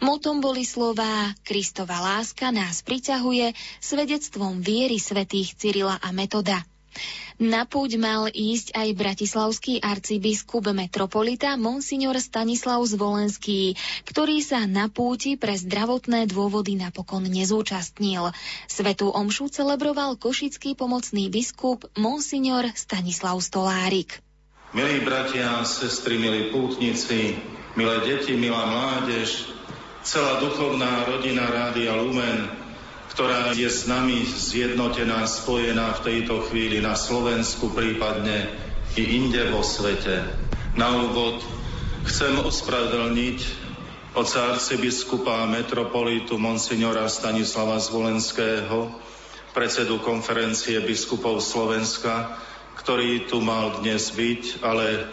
Motom 0.00 0.40
boli 0.40 0.64
slová 0.64 1.36
Kristova 1.44 2.00
láska 2.00 2.48
nás 2.48 2.80
priťahuje 2.80 3.52
svedectvom 3.76 4.64
viery 4.64 4.96
svätých 4.96 5.52
Cyrila 5.60 6.00
a 6.00 6.08
Metoda. 6.16 6.64
Na 7.36 7.68
púť 7.68 8.00
mal 8.00 8.32
ísť 8.32 8.72
aj 8.72 8.88
bratislavský 8.96 9.84
arcibiskup 9.84 10.72
metropolita 10.72 11.52
Monsignor 11.60 12.16
Stanislav 12.16 12.80
Zvolenský, 12.88 13.76
ktorý 14.08 14.40
sa 14.40 14.64
na 14.64 14.88
púti 14.88 15.36
pre 15.36 15.52
zdravotné 15.52 16.24
dôvody 16.32 16.80
napokon 16.80 17.28
nezúčastnil. 17.28 18.32
Svetú 18.64 19.12
omšu 19.12 19.52
celebroval 19.52 20.16
košický 20.16 20.80
pomocný 20.80 21.28
biskup 21.28 21.84
Monsignor 22.00 22.72
Stanislav 22.72 23.36
Stolárik. 23.44 24.24
Milí 24.72 25.04
bratia, 25.04 25.60
sestry, 25.68 26.16
milí 26.16 26.48
pútnici, 26.48 27.36
milé 27.76 27.96
deti, 28.08 28.32
milá 28.32 28.64
mládež, 28.64 29.52
celá 30.00 30.40
duchovná 30.40 31.04
rodina 31.04 31.44
Rádia 31.52 31.92
Lumen, 32.00 32.65
ktorá 33.16 33.56
je 33.56 33.64
s 33.64 33.88
nami 33.88 34.28
zjednotená, 34.28 35.24
spojená 35.24 35.96
v 35.96 36.04
tejto 36.04 36.44
chvíli 36.52 36.84
na 36.84 36.92
Slovensku, 36.92 37.72
prípadne 37.72 38.52
i 38.92 39.16
inde 39.16 39.40
vo 39.48 39.64
svete. 39.64 40.20
Na 40.76 40.92
úvod 41.00 41.40
chcem 42.04 42.36
ospravedlniť 42.44 43.38
oca 44.12 44.52
arcibiskupa 44.52 45.48
metropolitu 45.48 46.36
monsignora 46.36 47.08
Stanislava 47.08 47.80
Zvolenského, 47.80 48.92
predsedu 49.56 49.96
konferencie 50.04 50.76
biskupov 50.84 51.40
Slovenska, 51.40 52.36
ktorý 52.76 53.24
tu 53.32 53.40
mal 53.40 53.80
dnes 53.80 54.12
byť, 54.12 54.60
ale 54.60 55.08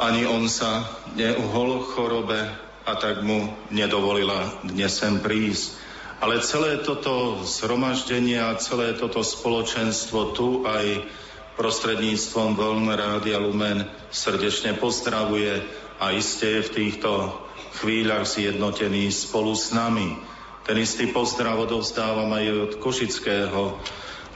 ani 0.00 0.24
on 0.24 0.48
sa 0.48 0.88
neuhol 1.12 1.84
chorobe 1.84 2.48
a 2.88 2.96
tak 2.96 3.20
mu 3.20 3.52
nedovolila 3.68 4.64
dnes 4.64 4.96
sem 4.96 5.20
prísť. 5.20 5.79
Ale 6.20 6.44
celé 6.44 6.84
toto 6.84 7.40
zhromaždenie 7.48 8.36
a 8.36 8.52
celé 8.60 8.92
toto 8.92 9.24
spoločenstvo 9.24 10.36
tu 10.36 10.68
aj 10.68 11.08
prostredníctvom 11.56 12.60
Voľné 12.60 12.92
Rádia 12.92 13.40
Lumen 13.40 13.88
srdečne 14.12 14.76
pozdravuje 14.76 15.64
a 15.96 16.12
iste 16.12 16.60
je 16.60 16.66
v 16.68 16.74
týchto 16.76 17.40
chvíľach 17.80 18.28
zjednotený 18.28 19.08
spolu 19.08 19.56
s 19.56 19.72
nami. 19.72 20.20
Ten 20.68 20.76
istý 20.84 21.08
pozdrav 21.08 21.56
odovzdávam 21.56 22.28
aj 22.36 22.44
od 22.52 22.72
košického 22.84 23.80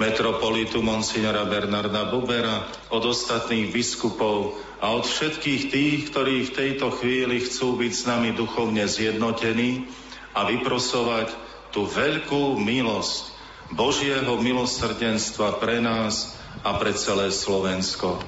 metropolitu 0.01 0.81
monsignora 0.81 1.45
Bernarda 1.45 2.09
Bubera, 2.09 2.65
od 2.89 3.05
ostatných 3.05 3.69
biskupov 3.77 4.57
a 4.81 4.97
od 4.97 5.05
všetkých 5.05 5.63
tých, 5.69 5.99
ktorí 6.09 6.49
v 6.49 6.55
tejto 6.57 6.97
chvíli 6.97 7.45
chcú 7.45 7.77
byť 7.77 7.93
s 7.93 8.09
nami 8.09 8.33
duchovne 8.33 8.89
zjednotení 8.89 9.85
a 10.33 10.49
vyprosovať 10.49 11.44
tú 11.75 11.91
veľkú 11.91 12.55
milosť 12.63 13.35
Božieho 13.75 14.39
milosrdenstva 14.39 15.59
pre 15.59 15.83
nás 15.83 16.39
a 16.63 16.79
pre 16.79 16.95
celé 16.95 17.35
Slovensko. 17.35 18.23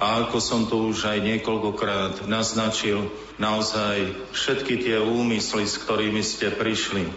A 0.00 0.24
ako 0.24 0.36
som 0.40 0.68
tu 0.68 0.92
už 0.92 1.08
aj 1.08 1.24
niekoľkokrát 1.24 2.28
naznačil, 2.28 3.08
naozaj 3.40 4.28
všetky 4.36 4.84
tie 4.84 4.96
úmysly, 5.00 5.64
s 5.64 5.80
ktorými 5.80 6.20
ste 6.20 6.52
prišli, 6.52 7.08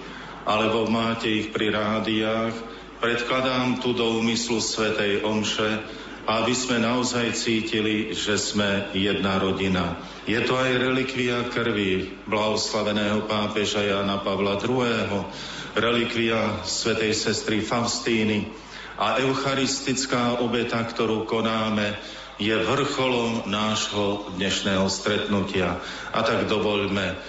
alebo 0.48 0.88
máte 0.88 1.28
ich 1.28 1.52
pri 1.52 1.72
rádiách, 1.76 2.56
predkladám 3.04 3.84
tu 3.84 3.92
do 3.92 4.24
úmyslu 4.24 4.64
Svetej 4.64 5.24
Omše, 5.28 5.84
aby 6.24 6.56
sme 6.56 6.80
naozaj 6.80 7.36
cítili, 7.36 8.16
že 8.16 8.40
sme 8.40 8.88
jedna 8.96 9.44
rodina. 9.44 10.00
Je 10.24 10.40
to 10.40 10.56
aj 10.56 10.72
relikvia 10.80 11.52
krvi 11.52 12.16
blahoslaveného 12.32 13.28
pápeža 13.28 13.84
Jana 13.84 14.24
Pavla 14.24 14.56
II., 14.56 15.28
relikvia 15.76 16.64
svätej 16.64 17.12
sestry 17.12 17.60
Faustíny 17.60 18.48
a 18.96 19.20
eucharistická 19.20 20.40
obeta, 20.40 20.80
ktorú 20.80 21.28
konáme, 21.28 21.98
je 22.40 22.56
vrcholom 22.56 23.46
nášho 23.52 24.32
dnešného 24.40 24.88
stretnutia. 24.90 25.78
A 26.16 26.20
tak 26.24 26.50
dovoľme, 26.50 27.20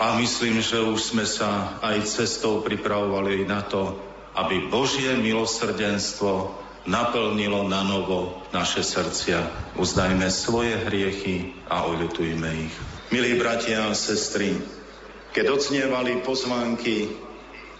a 0.00 0.16
myslím, 0.16 0.64
že 0.64 0.80
už 0.80 1.12
sme 1.12 1.28
sa 1.28 1.76
aj 1.84 2.08
cestou 2.08 2.64
pripravovali 2.64 3.44
na 3.44 3.60
to, 3.60 4.00
aby 4.32 4.72
Božie 4.72 5.12
milosrdenstvo 5.20 6.59
naplnilo 6.88 7.68
na 7.68 7.84
novo 7.84 8.40
naše 8.54 8.80
srdcia. 8.80 9.72
Uznajme 9.76 10.28
svoje 10.32 10.76
hriechy 10.88 11.52
a 11.68 11.84
oľutujme 11.84 12.48
ich. 12.68 12.74
Milí 13.10 13.36
bratia 13.36 13.90
a 13.90 13.96
sestry, 13.96 14.54
keď 15.34 15.58
odznievali 15.58 16.22
pozvánky 16.22 17.10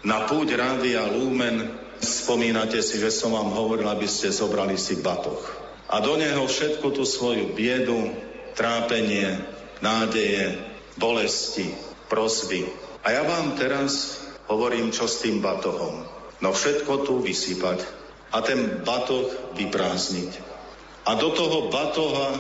na 0.03 0.25
púť 0.27 0.57
Rádia 0.57 1.07
Lumen 1.07 1.81
spomínate 2.01 2.81
si, 2.81 2.97
že 2.97 3.13
som 3.13 3.37
vám 3.37 3.53
hovoril, 3.53 3.85
aby 3.87 4.09
ste 4.09 4.33
zobrali 4.33 4.81
si 4.81 4.99
batoh. 4.99 5.41
A 5.93 6.01
do 6.01 6.17
neho 6.17 6.49
všetku 6.49 6.89
tú 6.97 7.05
svoju 7.05 7.53
biedu, 7.53 8.17
trápenie, 8.57 9.45
nádeje, 9.85 10.57
bolesti, 10.97 11.69
prosby. 12.09 12.65
A 13.05 13.13
ja 13.13 13.23
vám 13.25 13.57
teraz 13.61 14.23
hovorím, 14.49 14.93
čo 14.95 15.05
s 15.05 15.21
tým 15.21 15.45
batohom. 15.45 16.05
No 16.41 16.57
všetko 16.57 17.05
tu 17.05 17.21
vysypať 17.21 18.00
a 18.31 18.39
ten 18.43 18.83
batoh 18.87 19.31
vyprázdniť. 19.59 20.33
A 21.07 21.19
do 21.19 21.35
toho 21.35 21.69
batoha 21.73 22.39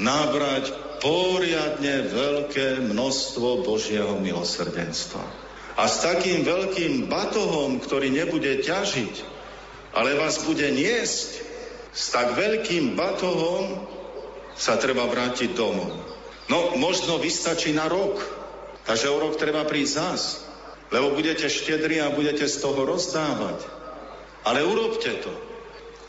nábrať 0.00 0.72
poriadne 1.04 2.08
veľké 2.08 2.80
množstvo 2.80 3.62
Božieho 3.62 4.16
milosrdenstva. 4.18 5.20
A 5.74 5.84
s 5.90 6.00
takým 6.06 6.46
veľkým 6.46 7.10
batohom, 7.10 7.82
ktorý 7.82 8.08
nebude 8.08 8.62
ťažiť, 8.64 9.14
ale 9.92 10.16
vás 10.16 10.40
bude 10.46 10.64
niesť, 10.70 11.44
s 11.94 12.10
tak 12.10 12.34
veľkým 12.34 12.98
batohom 12.98 13.86
sa 14.58 14.78
treba 14.78 15.06
vrátiť 15.06 15.54
domov. 15.54 15.94
No, 16.50 16.74
možno 16.78 17.18
vystačí 17.18 17.74
na 17.74 17.86
rok, 17.86 18.18
takže 18.86 19.10
o 19.10 19.18
rok 19.18 19.38
treba 19.38 19.66
prísť 19.66 19.92
zás, 19.94 20.22
lebo 20.90 21.14
budete 21.14 21.46
štedri 21.50 22.02
a 22.02 22.12
budete 22.14 22.46
z 22.46 22.56
toho 22.62 22.86
rozdávať. 22.86 23.83
Ale 24.44 24.60
urobte 24.60 25.10
to. 25.24 25.32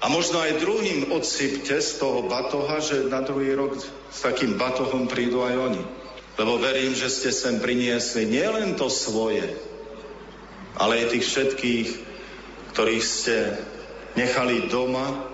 A 0.04 0.12
možno 0.12 0.44
aj 0.44 0.60
druhým 0.60 1.10
odsypte 1.16 1.80
z 1.80 1.90
toho 1.98 2.28
batoha, 2.28 2.84
že 2.84 3.08
na 3.08 3.24
druhý 3.24 3.56
rok 3.56 3.80
s 3.80 4.20
takým 4.22 4.60
batohom 4.60 5.08
prídu 5.08 5.42
aj 5.42 5.56
oni. 5.56 5.84
Lebo 6.36 6.60
verím, 6.60 6.92
že 6.92 7.08
ste 7.08 7.32
sem 7.32 7.64
priniesli 7.64 8.28
nielen 8.28 8.76
to 8.76 8.92
svoje, 8.92 9.56
ale 10.76 11.00
aj 11.00 11.16
tých 11.16 11.26
všetkých, 11.32 11.90
ktorých 12.76 13.06
ste 13.08 13.56
nechali 14.20 14.68
doma 14.68 15.32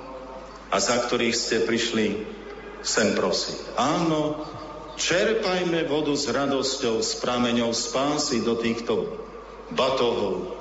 a 0.70 0.78
za 0.78 1.02
ktorých 1.02 1.34
ste 1.34 1.66
prišli 1.66 2.22
sem 2.86 3.18
prosiť. 3.18 3.82
Áno, 3.82 4.46
čerpajme 5.02 5.90
vodu 5.90 6.14
s 6.14 6.30
radosťou, 6.30 7.02
s 7.02 7.18
prameňou 7.18 7.74
spásy 7.74 8.46
do 8.46 8.62
týchto 8.62 9.26
batohov. 9.74 10.61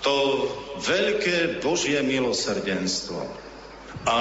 To 0.00 0.16
veľké 0.80 1.60
Božie 1.60 2.00
milosrdenstvo. 2.00 3.20
A 4.08 4.18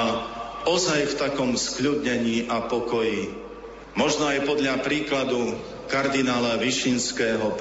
ozaj 0.68 1.16
v 1.16 1.18
takom 1.18 1.56
skľudnení 1.56 2.52
a 2.52 2.68
pokoji 2.68 3.50
Možno 3.98 4.30
aj 4.30 4.46
podľa 4.46 4.80
príkladu 4.86 5.58
kardinála 5.92 6.62
Višinského, 6.62 7.58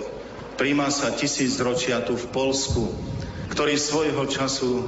sa 0.91 1.11
tisícročia 1.11 2.07
tu 2.07 2.15
v 2.15 2.31
Polsku, 2.31 2.95
ktorý 3.51 3.75
svojho 3.75 4.23
času 4.31 4.87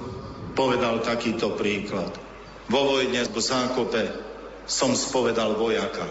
povedal 0.55 1.03
takýto 1.03 1.59
príklad. 1.59 2.15
Vo 2.71 2.95
vojne 2.95 3.27
v 3.27 3.39
zákope 3.43 4.15
som 4.67 4.95
spovedal 4.95 5.59
vojaka. 5.59 6.07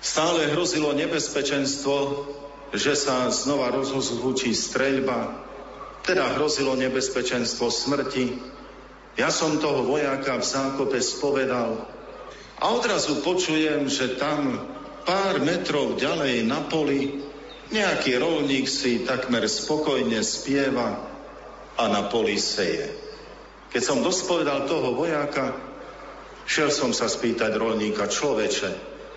Stále 0.00 0.48
hrozilo 0.48 0.96
nebezpečenstvo, 0.96 2.24
že 2.72 2.96
sa 2.96 3.28
znova 3.28 3.68
rozhozvučí 3.68 4.56
streľba, 4.56 5.44
teda 6.02 6.34
hrozilo 6.38 6.74
nebezpečenstvo 6.78 7.70
smrti. 7.70 8.38
Ja 9.14 9.28
som 9.28 9.60
toho 9.60 9.84
vojaka 9.86 10.40
v 10.40 10.44
zákope 10.44 10.98
spovedal 11.04 11.84
A 12.62 12.78
odrazu 12.78 13.20
počujem, 13.26 13.90
že 13.90 14.14
tam 14.16 14.62
pár 15.02 15.42
metrov 15.42 15.98
ďalej 15.98 16.46
na 16.46 16.62
poli 16.62 17.18
nejaký 17.74 18.20
rolník 18.22 18.70
si 18.70 19.02
takmer 19.02 19.48
spokojne 19.50 20.22
spieva 20.22 21.02
a 21.74 21.84
na 21.88 22.06
poli 22.06 22.38
seje. 22.38 22.92
Keď 23.74 23.82
som 23.82 24.04
dospovedal 24.04 24.68
toho 24.68 24.92
vojáka, 24.92 25.56
šiel 26.44 26.68
som 26.68 26.92
sa 26.92 27.08
spýtať 27.08 27.56
rolníka, 27.56 28.06
človeče, 28.06 28.70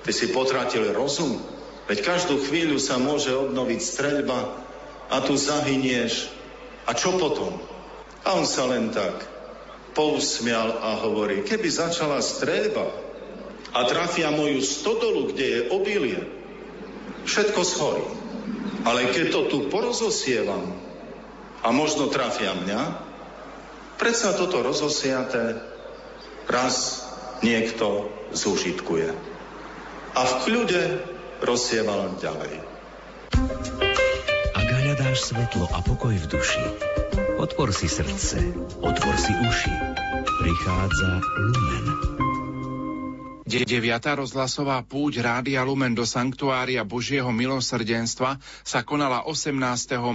ty 0.08 0.12
si 0.16 0.32
potratil 0.32 0.90
rozum? 0.96 1.38
Veď 1.86 2.02
každú 2.02 2.42
chvíľu 2.42 2.82
sa 2.82 2.98
môže 2.98 3.30
obnoviť 3.30 3.80
streľba 3.84 4.40
a 5.12 5.22
tu 5.22 5.38
zahynieš. 5.38 6.32
A 6.86 6.92
čo 6.94 7.18
potom? 7.18 7.58
A 8.26 8.38
on 8.38 8.46
sa 8.46 8.70
len 8.70 8.94
tak 8.94 9.26
pousmial 9.96 10.82
a 10.82 11.02
hovorí, 11.06 11.42
keby 11.42 11.70
začala 11.72 12.20
streľba 12.20 12.86
a 13.72 13.80
trafia 13.88 14.30
moju 14.30 14.60
stodolu, 14.62 15.32
kde 15.32 15.46
je 15.46 15.62
obilie, 15.72 16.22
všetko 17.26 17.62
schorí. 17.64 18.06
Ale 18.86 19.10
keď 19.10 19.34
to 19.34 19.42
tu 19.50 19.58
porozosievam 19.74 20.78
a 21.66 21.68
možno 21.74 22.14
trafia 22.14 22.54
mňa, 22.54 22.82
predsa 23.98 24.38
toto 24.38 24.62
rozosiaté 24.62 25.58
raz 26.46 27.08
niekto 27.42 28.14
zúžitkuje. 28.30 29.10
A 30.14 30.22
v 30.22 30.34
kľude 30.46 30.84
rozsieval 31.42 32.16
ďalej. 32.22 32.75
Hľadáš 34.96 35.28
svetlo 35.28 35.68
a 35.76 35.84
pokoj 35.84 36.16
v 36.16 36.24
duši, 36.24 36.64
otvor 37.36 37.76
si 37.76 37.92
srdce, 37.92 38.40
otvor 38.80 39.16
si 39.20 39.36
uši. 39.36 39.74
Prichádza 40.40 41.12
Lumen. 41.36 41.86
9. 43.44 43.76
rozhlasová 44.16 44.80
púť 44.88 45.20
Rádia 45.20 45.68
Lumen 45.68 45.92
do 45.92 46.08
Sanktuária 46.08 46.88
Božieho 46.88 47.28
milosrdenstva 47.36 48.40
sa 48.64 48.88
konala 48.88 49.28
18. 49.28 49.52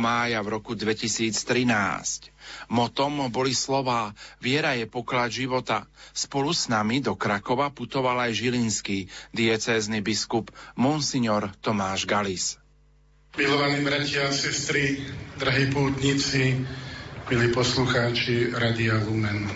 mája 0.01 0.41
v 0.41 0.49
roku 0.49 0.73
2013. 0.73 2.33
Motom 2.73 3.29
boli 3.29 3.53
slová 3.53 4.17
Viera 4.41 4.73
je 4.81 4.89
poklad 4.89 5.29
života. 5.29 5.85
Spolu 6.17 6.57
s 6.57 6.73
nami 6.73 7.05
do 7.05 7.21
Krakova 7.21 7.69
putoval 7.69 8.33
aj 8.33 8.33
žilinský 8.33 9.13
diecézny 9.37 10.01
biskup 10.01 10.49
Monsignor 10.73 11.53
Tomáš 11.61 12.09
Galis. 12.09 12.60
Milovaní 13.39 13.87
bratia 13.87 14.27
a 14.27 14.35
sestry, 14.35 15.07
drahí 15.39 15.71
pútnici, 15.71 16.67
milí 17.31 17.55
poslucháči 17.55 18.51
Radia 18.51 18.99
Lumen. 19.07 19.47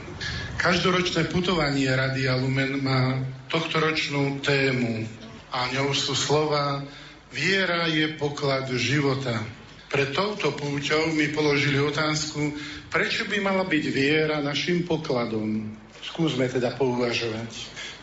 Každoročné 0.62 1.26
putovanie 1.26 1.90
Radia 1.90 2.38
Lumen 2.38 2.78
má 2.78 3.18
tohtoročnú 3.50 4.38
tému 4.46 5.10
a 5.50 5.74
ňou 5.74 5.90
sú 5.90 6.14
slova 6.14 6.86
Viera 7.34 7.90
je 7.90 8.14
poklad 8.14 8.70
života. 8.78 9.42
Pre 9.90 10.06
touto 10.14 10.54
púťou 10.54 11.10
mi 11.10 11.34
položili 11.34 11.82
otázku, 11.82 12.54
prečo 12.94 13.26
by 13.26 13.42
mala 13.42 13.66
byť 13.66 13.84
viera 13.90 14.38
našim 14.38 14.86
pokladom. 14.86 15.74
Skúsme 15.98 16.46
teda 16.46 16.78
pouvažovať. 16.78 17.50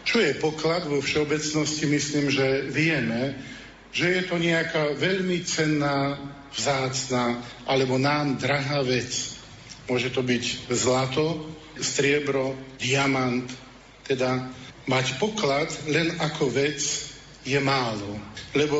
Čo 0.03 0.19
je 0.19 0.35
poklad 0.35 0.83
vo 0.83 0.99
všeobecnosti? 0.99 1.87
Myslím, 1.87 2.27
že 2.27 2.67
vieme, 2.67 3.39
že 3.91 4.07
je 4.07 4.21
to 4.27 4.39
nejaká 4.39 4.95
veľmi 4.95 5.43
cenná, 5.43 6.15
vzácná 6.51 7.39
alebo 7.67 7.95
nám 7.95 8.39
drahá 8.39 8.83
vec. 8.83 9.39
Môže 9.87 10.11
to 10.11 10.23
byť 10.23 10.71
zlato, 10.71 11.47
striebro, 11.79 12.55
diamant. 12.79 13.47
Teda 14.07 14.51
mať 14.87 15.19
poklad 15.19 15.71
len 15.87 16.15
ako 16.19 16.51
vec 16.51 16.79
je 17.43 17.59
málo. 17.59 18.19
Lebo 18.55 18.77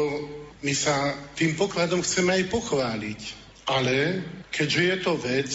my 0.62 0.74
sa 0.76 1.16
tým 1.36 1.56
pokladom 1.56 2.04
chceme 2.04 2.38
aj 2.38 2.44
pochváliť. 2.52 3.22
Ale 3.68 4.24
keďže 4.52 4.82
je 4.84 4.98
to 5.00 5.14
vec, 5.18 5.52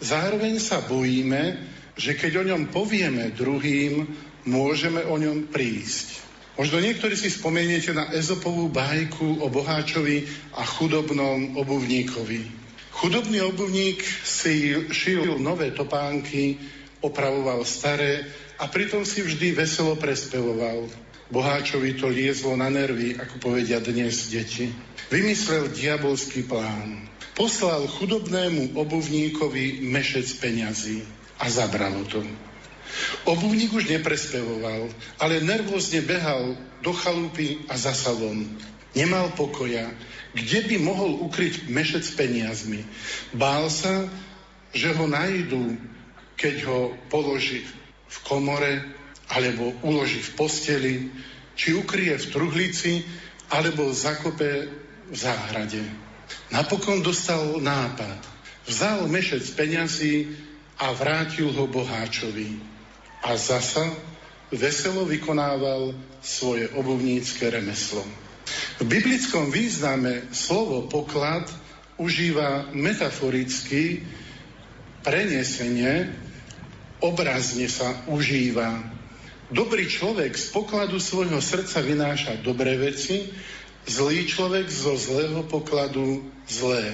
zároveň 0.00 0.60
sa 0.60 0.84
bojíme, 0.84 1.56
že 1.96 2.12
keď 2.12 2.44
o 2.44 2.48
ňom 2.52 2.68
povieme 2.68 3.32
druhým, 3.32 4.04
môžeme 4.44 5.02
o 5.08 5.16
ňom 5.16 5.48
prísť. 5.48 6.25
Možno 6.56 6.80
niektorí 6.80 7.12
si 7.20 7.28
spomeniete 7.28 7.92
na 7.92 8.08
Ezopovú 8.16 8.72
bajku 8.72 9.44
o 9.44 9.52
boháčovi 9.52 10.24
a 10.56 10.64
chudobnom 10.64 11.60
obuvníkovi. 11.60 12.48
Chudobný 12.96 13.44
obuvník 13.44 14.00
si 14.24 14.72
šil 14.88 15.36
nové 15.36 15.76
topánky, 15.76 16.56
opravoval 17.04 17.60
staré 17.68 18.24
a 18.56 18.72
pritom 18.72 19.04
si 19.04 19.20
vždy 19.20 19.52
veselo 19.52 20.00
prespevoval. 20.00 20.88
Boháčovi 21.28 22.00
to 22.00 22.08
liezlo 22.08 22.56
na 22.56 22.72
nervy, 22.72 23.20
ako 23.20 23.36
povedia 23.52 23.76
dnes 23.76 24.32
deti. 24.32 24.72
Vymyslel 25.12 25.68
diabolský 25.76 26.48
plán. 26.48 27.04
Poslal 27.36 27.84
chudobnému 27.84 28.72
obuvníkovi 28.80 29.84
mešec 29.84 30.40
peňazí 30.40 31.04
a 31.36 31.52
zabralo 31.52 32.00
to. 32.08 32.24
Obuvník 33.26 33.72
už 33.72 33.90
neprespevoval, 33.90 34.88
ale 35.18 35.44
nervózne 35.44 36.02
behal 36.02 36.56
do 36.80 36.92
chalúpy 36.92 37.64
a 37.66 37.76
za 37.76 37.92
salon. 37.92 38.46
Nemal 38.96 39.34
pokoja, 39.36 39.92
kde 40.32 40.64
by 40.68 40.76
mohol 40.80 41.20
ukryť 41.28 41.68
mešec 41.68 42.04
peniazmi. 42.16 42.84
Bál 43.36 43.68
sa, 43.68 44.08
že 44.72 44.92
ho 44.92 45.04
najdú 45.04 45.76
keď 46.36 46.56
ho 46.68 46.80
položí 47.08 47.64
v 48.06 48.16
komore 48.22 48.84
alebo 49.26 49.74
uloží 49.82 50.22
v 50.22 50.34
posteli, 50.38 50.94
či 51.56 51.74
ukrie 51.74 52.14
v 52.14 52.30
truhlici, 52.30 53.02
alebo 53.50 53.90
zakope 53.90 54.70
v 55.10 55.16
záhrade. 55.16 55.82
Napokon 56.52 57.02
dostal 57.02 57.58
nápad. 57.58 58.22
Vzal 58.66 59.08
mešec 59.10 59.42
peňazí 59.56 60.30
a 60.78 60.92
vrátil 60.94 61.50
ho 61.50 61.64
boháčovi. 61.66 62.75
A 63.26 63.34
zasa 63.34 63.90
veselo 64.54 65.02
vykonával 65.02 65.98
svoje 66.22 66.70
obuvnícke 66.70 67.50
remeslo. 67.50 68.06
V 68.78 68.86
biblickom 68.86 69.50
význame 69.50 70.30
slovo 70.30 70.86
poklad 70.86 71.50
užíva 71.98 72.70
metaforicky 72.70 74.06
prenesenie 75.02 76.14
obrazne 77.02 77.66
sa 77.66 78.06
užíva. 78.08 78.82
Dobrý 79.46 79.86
človek 79.86 80.34
z 80.34 80.46
pokladu 80.50 80.98
svojho 80.98 81.38
srdca 81.38 81.78
vynáša 81.78 82.42
dobré 82.42 82.74
veci, 82.74 83.30
zlý 83.86 84.26
človek 84.26 84.66
zo 84.66 84.98
zlého 84.98 85.46
pokladu 85.46 86.26
zlé. 86.50 86.90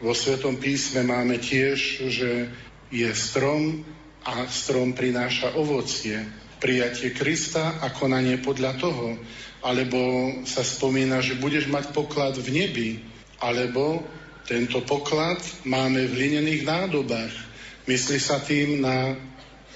Vo 0.00 0.16
Svetom 0.16 0.56
písme 0.56 1.04
máme 1.04 1.36
tiež, 1.36 2.08
že 2.08 2.48
je 2.88 3.10
strom 3.12 3.84
a 4.22 4.46
strom 4.46 4.94
prináša 4.94 5.58
ovocie. 5.58 6.22
Prijatie 6.62 7.10
Krista 7.10 7.82
a 7.82 7.90
konanie 7.90 8.38
podľa 8.38 8.78
toho. 8.78 9.18
Alebo 9.62 9.98
sa 10.46 10.62
spomína, 10.62 11.22
že 11.22 11.38
budeš 11.38 11.66
mať 11.66 11.90
poklad 11.90 12.38
v 12.38 12.48
nebi. 12.50 12.90
Alebo 13.42 14.02
tento 14.46 14.82
poklad 14.82 15.38
máme 15.66 16.06
v 16.06 16.14
linených 16.14 16.62
nádobách. 16.62 17.34
Myslí 17.86 18.18
sa 18.22 18.38
tým 18.38 18.82
na 18.82 19.14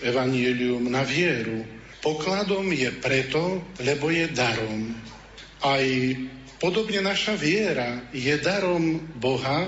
evanielium 0.03 0.87
na 0.87 1.03
vieru. 1.03 1.67
Pokladom 2.03 2.71
je 2.71 2.91
preto, 3.03 3.63
lebo 3.83 4.15
je 4.15 4.31
darom. 4.31 4.95
Aj 5.59 5.85
podobne 6.63 7.03
naša 7.03 7.35
viera 7.35 8.07
je 8.15 8.35
darom 8.39 9.03
Boha 9.19 9.67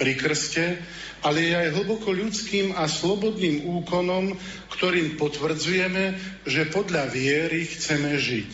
pri 0.00 0.16
krste, 0.16 0.80
ale 1.20 1.44
je 1.44 1.52
aj 1.52 1.76
hlboko 1.76 2.08
ľudským 2.08 2.72
a 2.72 2.88
slobodným 2.88 3.68
úkonom, 3.68 4.32
ktorým 4.72 5.20
potvrdzujeme, 5.20 6.16
že 6.48 6.72
podľa 6.72 7.12
viery 7.12 7.68
chceme 7.68 8.16
žiť. 8.16 8.50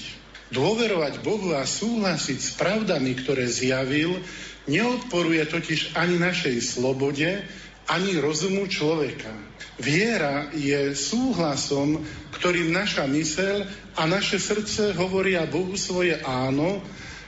Dôverovať 0.51 1.22
Bohu 1.22 1.55
a 1.55 1.62
súhlasiť 1.62 2.38
s 2.42 2.51
pravdami, 2.59 3.14
ktoré 3.22 3.47
zjavil, 3.47 4.18
neodporuje 4.66 5.47
totiž 5.47 5.94
ani 5.94 6.18
našej 6.18 6.59
slobode, 6.59 7.47
ani 7.86 8.18
rozumu 8.18 8.66
človeka. 8.66 9.30
Viera 9.78 10.51
je 10.51 10.99
súhlasom, 10.99 12.03
ktorým 12.34 12.74
naša 12.74 13.07
myseľ 13.07 13.57
a 13.94 14.03
naše 14.11 14.42
srdce 14.42 14.90
hovoria 14.99 15.47
Bohu 15.47 15.78
svoje 15.78 16.18
áno, 16.26 16.82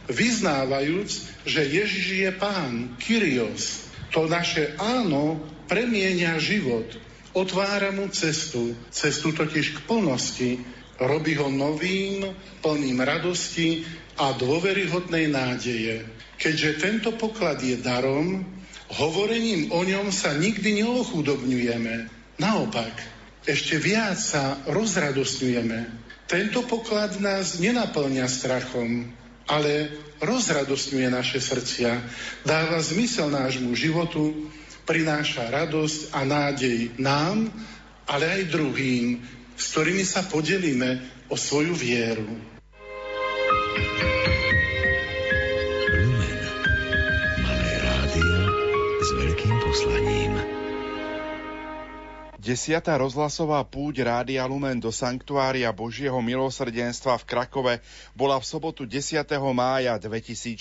vyznávajúc, 0.09 1.11
že 1.45 1.63
Ježiš 1.63 2.07
je 2.27 2.31
Pán, 2.35 2.97
Kyrios. 2.99 3.88
To 4.17 4.25
naše 4.25 4.77
áno 4.81 5.41
premienia 5.69 6.41
život, 6.41 6.87
otvára 7.37 7.93
mu 7.93 8.09
cestu, 8.09 8.73
cestu 8.89 9.37
totiž 9.37 9.67
k 9.77 9.79
plnosti, 9.85 10.51
robí 10.99 11.37
ho 11.37 11.53
novým, 11.53 12.33
plným 12.65 12.99
radosti 13.05 13.85
a 14.17 14.33
dôveryhodnej 14.35 15.31
nádeje. 15.31 16.09
Keďže 16.41 16.71
tento 16.81 17.11
poklad 17.15 17.61
je 17.61 17.77
darom, 17.79 18.43
hovorením 18.97 19.71
o 19.71 19.85
ňom 19.85 20.09
sa 20.09 20.33
nikdy 20.35 20.83
neochudobňujeme, 20.83 22.19
Naopak, 22.39 22.95
ešte 23.51 23.83
viac 23.83 24.15
sa 24.15 24.63
rozradosňujeme. 24.71 25.91
Tento 26.31 26.63
poklad 26.63 27.19
nás 27.19 27.59
nenaplňa 27.59 28.31
strachom, 28.31 29.11
ale 29.49 29.91
rozradostňuje 30.21 31.09
naše 31.09 31.41
srdcia, 31.41 31.99
dáva 32.45 32.79
zmysel 32.85 33.33
nášmu 33.33 33.73
životu, 33.73 34.49
prináša 34.85 35.49
radosť 35.49 36.13
a 36.13 36.21
nádej 36.25 36.97
nám, 37.01 37.49
ale 38.09 38.25
aj 38.41 38.53
druhým, 38.53 39.21
s 39.57 39.65
ktorými 39.73 40.05
sa 40.05 40.25
podelíme 40.25 41.03
o 41.29 41.37
svoju 41.37 41.73
vieru. 41.77 42.29
Lumen. 42.29 44.08
Desiatá 52.49 52.97
rozhlasová 52.97 53.61
púť 53.61 54.09
Rádia 54.09 54.41
Lumen 54.49 54.81
do 54.81 54.89
Sanktuária 54.89 55.69
Božieho 55.69 56.17
milosrdenstva 56.17 57.21
v 57.21 57.29
Krakove 57.29 57.75
bola 58.17 58.41
v 58.41 58.49
sobotu 58.49 58.89
10. 58.89 59.21
mája 59.53 60.01
2014. 60.01 60.57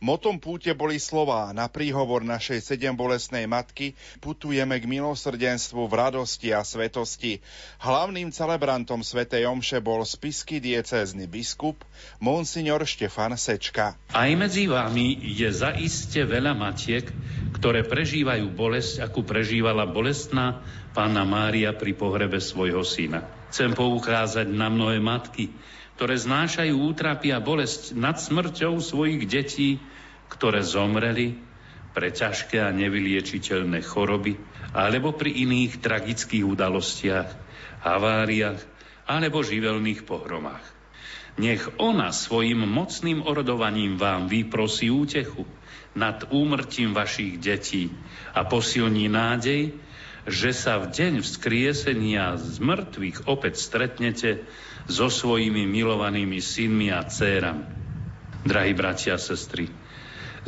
Motom 0.00 0.40
púte 0.40 0.72
boli 0.72 0.96
slová 0.96 1.52
na 1.52 1.68
príhovor 1.68 2.24
našej 2.24 2.64
sedem 2.64 2.96
bolesnej 2.96 3.44
matky 3.44 3.92
putujeme 4.24 4.80
k 4.80 4.88
milosrdenstvu 4.88 5.84
v 5.88 5.94
radosti 5.94 6.56
a 6.56 6.64
svetosti. 6.64 7.44
Hlavným 7.84 8.32
celebrantom 8.32 9.04
svätej 9.04 9.44
Omše 9.44 9.84
bol 9.84 10.04
spisky 10.06 10.58
diecézny 10.58 11.28
biskup 11.28 11.80
Monsignor 12.20 12.84
Štefan 12.84 13.36
Sečka. 13.36 13.96
Aj 14.12 14.30
medzi 14.36 14.66
vami 14.68 15.20
je 15.20 15.48
zaiste 15.52 16.24
veľa 16.24 16.56
matiek, 16.56 17.04
ktoré 17.56 17.84
prežívajú 17.84 18.52
bolesť, 18.56 19.04
akú 19.04 19.20
prežívala 19.20 19.84
bolestná 19.84 20.64
pána 20.96 21.28
Mária 21.28 21.76
pri 21.76 21.92
pohrebe 21.92 22.40
svojho 22.40 22.80
syna. 22.82 23.26
Chcem 23.50 23.74
poukázať 23.74 24.46
na 24.46 24.70
mnohé 24.70 25.02
matky, 25.02 25.50
ktoré 26.00 26.16
znášajú 26.16 26.96
útrapy 26.96 27.28
a 27.28 27.44
bolesť 27.44 27.92
nad 27.92 28.16
smrťou 28.16 28.80
svojich 28.80 29.28
detí, 29.28 29.76
ktoré 30.32 30.64
zomreli 30.64 31.36
pre 31.92 32.08
ťažké 32.08 32.56
a 32.56 32.72
nevyliečiteľné 32.72 33.84
choroby 33.84 34.40
alebo 34.72 35.12
pri 35.12 35.44
iných 35.44 35.84
tragických 35.84 36.40
udalostiach, 36.40 37.28
haváriách 37.84 38.64
alebo 39.04 39.44
živelných 39.44 40.08
pohromách. 40.08 40.64
Nech 41.36 41.68
ona 41.76 42.16
svojim 42.16 42.64
mocným 42.64 43.20
orodovaním 43.20 44.00
vám 44.00 44.24
vyprosí 44.24 44.88
útechu, 44.88 45.44
nad 45.92 46.24
úmrtím 46.32 46.96
vašich 46.96 47.36
detí 47.36 47.92
a 48.32 48.48
posilní 48.48 49.12
nádej, 49.12 49.76
že 50.28 50.52
sa 50.52 50.76
v 50.80 50.92
deň 50.92 51.12
vzkriesenia 51.24 52.36
z 52.36 52.60
mŕtvych 52.60 53.24
opäť 53.30 53.56
stretnete 53.56 54.44
so 54.90 55.08
svojimi 55.08 55.64
milovanými 55.64 56.40
synmi 56.42 56.92
a 56.92 57.04
dcérami. 57.04 57.64
Drahí 58.40 58.72
bratia 58.72 59.16
a 59.16 59.20
sestry, 59.20 59.68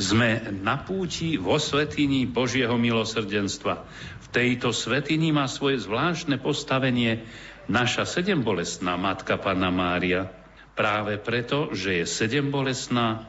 sme 0.01 0.41
na 0.65 0.81
púti 0.81 1.37
vo 1.37 1.61
svetini 1.61 2.25
Božieho 2.25 2.81
milosrdenstva. 2.81 3.85
V 4.25 4.27
tejto 4.33 4.73
svetini 4.73 5.29
má 5.29 5.45
svoje 5.45 5.85
zvláštne 5.85 6.41
postavenie 6.41 7.29
naša 7.69 8.09
sedembolestná 8.09 8.97
matka 8.97 9.37
Panna 9.37 9.69
Mária. 9.69 10.33
Práve 10.73 11.21
preto, 11.21 11.77
že 11.77 12.01
je 12.01 12.05
sedembolestná 12.09 13.29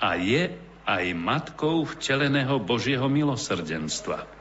a 0.00 0.16
je 0.16 0.56
aj 0.88 1.04
matkou 1.12 1.84
vteleného 1.84 2.56
Božieho 2.64 3.12
milosrdenstva. 3.12 4.37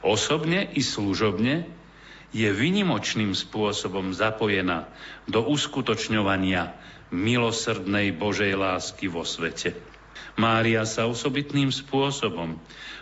Osobne 0.00 0.64
i 0.72 0.80
služobne 0.80 1.68
je 2.30 2.48
vynimočným 2.48 3.34
spôsobom 3.34 4.14
zapojená 4.14 4.86
do 5.26 5.44
uskutočňovania 5.44 6.72
milosrdnej 7.10 8.14
Božej 8.14 8.54
lásky 8.54 9.10
vo 9.10 9.26
svete. 9.26 9.74
Mária 10.38 10.86
sa 10.86 11.10
osobitným 11.10 11.74
spôsobom 11.74 12.56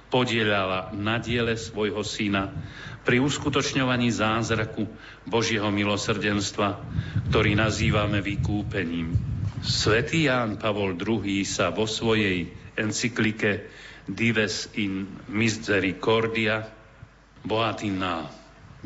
podielala 0.09 0.91
na 0.97 1.21
diele 1.21 1.61
svojho 1.61 2.01
syna 2.01 2.49
pri 3.05 3.21
uskutočňovaní 3.21 4.09
zázraku 4.09 4.89
Božieho 5.29 5.69
milosrdenstva, 5.69 6.81
ktorý 7.29 7.53
nazývame 7.53 8.25
vykúpením. 8.25 9.13
Svetý 9.61 10.33
Ján 10.33 10.57
Pavol 10.57 10.97
II 10.97 11.45
sa 11.45 11.69
vo 11.69 11.85
svojej 11.85 12.49
encyklike 12.81 13.69
Dives 14.09 14.73
in 14.81 15.05
Misericordia, 15.29 16.78
bohatý 17.45 17.91
na 17.93 18.31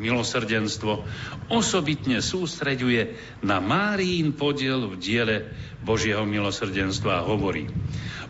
milosrdenstvo, 0.00 1.04
osobitne 1.52 2.24
sústreďuje 2.24 3.16
na 3.44 3.60
Márín 3.60 4.32
podiel 4.32 4.88
v 4.88 4.94
diele 4.96 5.36
Božieho 5.84 6.24
milosrdenstva 6.24 7.20
a 7.20 7.26
hovorí. 7.28 7.68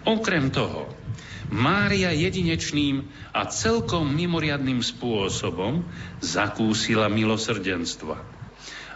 Okrem 0.02 0.50
toho, 0.50 0.90
Mária 1.52 2.10
jedinečným 2.16 3.06
a 3.36 3.44
celkom 3.44 4.08
mimoriadným 4.08 4.80
spôsobom 4.80 5.84
zakúsila 6.24 7.12
milosrdenstva. 7.12 8.16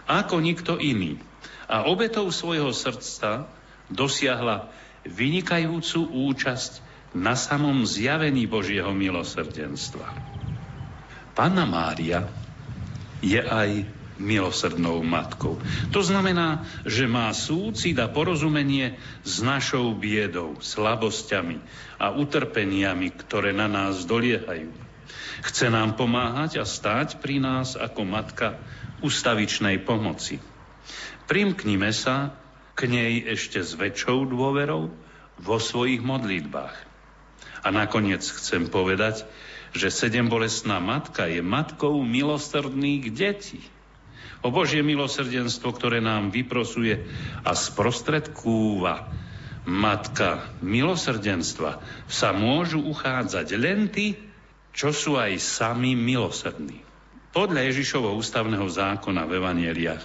Ako 0.09 0.41
nikto 0.41 0.81
iný 0.81 1.21
a 1.69 1.85
obetou 1.85 2.25
svojho 2.33 2.73
srdca 2.73 3.45
dosiahla 3.93 4.73
vynikajúcu 5.05 6.09
účasť 6.33 6.83
na 7.15 7.37
samom 7.37 7.87
zjavení 7.87 8.49
Božieho 8.49 8.91
milosrdenstva. 8.91 10.26
Panna 11.37 11.69
Mária 11.69 12.25
je 13.21 13.37
aj 13.37 13.85
milosrdnou 14.17 15.05
matkou. 15.05 15.61
To 15.93 16.01
znamená, 16.01 16.65
že 16.81 17.05
má 17.05 17.29
súcit 17.37 17.93
a 18.01 18.09
porozumenie 18.09 18.97
s 19.21 19.45
našou 19.45 19.93
biedou, 19.93 20.57
slabosťami 20.57 21.61
a 22.01 22.09
utrpeniami, 22.17 23.13
ktoré 23.13 23.53
na 23.53 23.69
nás 23.69 24.01
doliehajú. 24.09 24.73
Chce 25.45 25.69
nám 25.69 25.93
pomáhať 25.93 26.57
a 26.57 26.65
stáť 26.65 27.21
pri 27.21 27.37
nás 27.37 27.77
ako 27.77 28.01
matka 28.01 28.57
ustavičnej 29.05 29.85
pomoci. 29.85 30.41
Primknime 31.29 31.93
sa 31.93 32.33
k 32.73 32.89
nej 32.89 33.21
ešte 33.21 33.61
s 33.61 33.77
väčšou 33.77 34.25
dôverou 34.25 34.89
vo 35.37 35.57
svojich 35.61 36.01
modlitbách. 36.01 36.75
A 37.61 37.67
nakoniec 37.69 38.25
chcem 38.25 38.65
povedať, 38.65 39.29
že 39.75 39.91
sedembolestná 39.91 40.79
matka 40.79 41.27
je 41.27 41.43
matkou 41.43 41.99
milosrdných 42.03 43.11
detí. 43.11 43.59
O 44.45 44.53
Božie 44.53 44.85
milosrdenstvo, 44.85 45.73
ktoré 45.73 45.97
nám 45.97 46.29
vyprosuje 46.29 47.03
a 47.41 47.51
sprostredkúva 47.57 49.09
matka 49.67 50.47
milosrdenstva, 50.61 51.81
sa 52.07 52.31
môžu 52.31 52.79
uchádzať 52.85 53.47
len 53.57 53.91
tí, 53.91 54.15
čo 54.71 54.93
sú 54.93 55.17
aj 55.17 55.41
sami 55.41 55.97
milosrdní. 55.97 56.85
Podľa 57.33 57.65
Ježišovho 57.69 58.15
ústavného 58.15 58.65
zákona 58.69 59.25
v 59.25 59.41
Evangeliách 59.41 60.03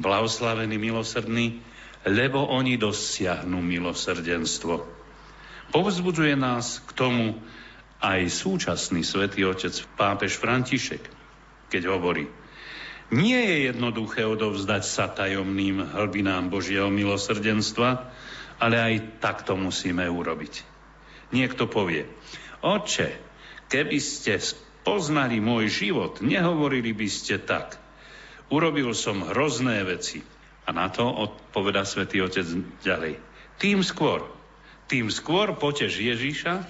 blahoslavení 0.00 0.74
milosrdní, 0.74 1.62
lebo 2.04 2.44
oni 2.50 2.76
dosiahnu 2.76 3.62
milosrdenstvo. 3.62 4.84
Povzbudzuje 5.70 6.34
nás 6.36 6.82
k 6.84 6.90
tomu 6.92 7.38
aj 8.04 8.28
súčasný 8.28 9.00
svätý 9.00 9.48
otec 9.48 9.72
pápež 9.96 10.36
František, 10.36 11.00
keď 11.72 11.88
hovorí, 11.88 12.28
nie 13.08 13.40
je 13.40 13.72
jednoduché 13.72 14.28
odovzdať 14.28 14.82
sa 14.84 15.08
tajomným 15.08 15.80
hlbinám 15.96 16.52
Božieho 16.52 16.92
milosrdenstva, 16.92 18.12
ale 18.60 18.76
aj 18.76 18.94
tak 19.24 19.48
to 19.48 19.56
musíme 19.56 20.04
urobiť. 20.04 20.60
Niekto 21.32 21.64
povie, 21.64 22.04
oče, 22.60 23.08
keby 23.72 23.98
ste 24.00 24.36
poznali 24.84 25.40
môj 25.40 25.72
život, 25.72 26.20
nehovorili 26.20 26.92
by 26.92 27.08
ste 27.08 27.40
tak. 27.40 27.80
Urobil 28.52 28.92
som 28.92 29.24
hrozné 29.24 29.80
veci. 29.88 30.20
A 30.64 30.72
na 30.72 30.88
to 30.88 31.04
odpoveda 31.04 31.84
svätý 31.84 32.24
Otec 32.24 32.48
ďalej. 32.80 33.20
Tým 33.60 33.84
skôr, 33.84 34.24
tým 34.88 35.12
skôr 35.12 35.52
potež 35.60 35.92
Ježíša, 36.00 36.64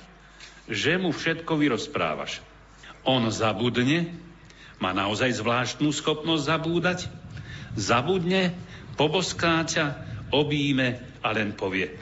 že 0.69 0.97
mu 0.97 1.12
všetko 1.12 1.61
vyrozprávaš. 1.61 2.41
On 3.05 3.21
zabudne, 3.29 4.17
má 4.81 4.97
naozaj 4.97 5.41
zvláštnu 5.41 5.93
schopnosť 5.93 6.43
zabúdať, 6.45 6.99
zabudne, 7.77 8.57
poboská 8.97 9.65
ťa, 9.69 9.97
obíme 10.33 11.05
a 11.21 11.29
len 11.37 11.53
povie. 11.53 11.93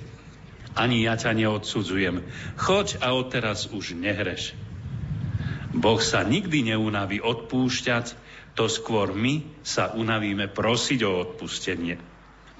Ani 0.73 1.05
ja 1.05 1.19
ťa 1.21 1.37
neodsudzujem. 1.37 2.25
Choď 2.57 3.03
a 3.05 3.13
odteraz 3.13 3.69
už 3.69 3.93
nehreš. 3.93 4.57
Boh 5.73 6.01
sa 6.01 6.25
nikdy 6.25 6.73
neunaví 6.73 7.21
odpúšťať, 7.21 8.17
to 8.53 8.69
skôr 8.69 9.17
my 9.17 9.45
sa 9.65 9.93
unavíme 9.97 10.49
prosiť 10.49 11.01
o 11.09 11.13
odpustenie. 11.25 11.97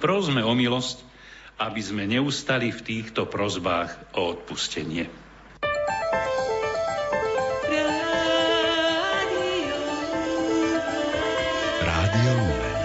Prosme 0.01 0.41
o 0.41 0.53
milosť, 0.57 1.05
aby 1.61 1.81
sme 1.81 2.09
neustali 2.09 2.73
v 2.73 2.81
týchto 2.81 3.29
prozbách 3.29 3.93
o 4.17 4.33
odpustenie. 4.33 5.22
Rádio 11.83 12.31
Lumen. 12.33 12.77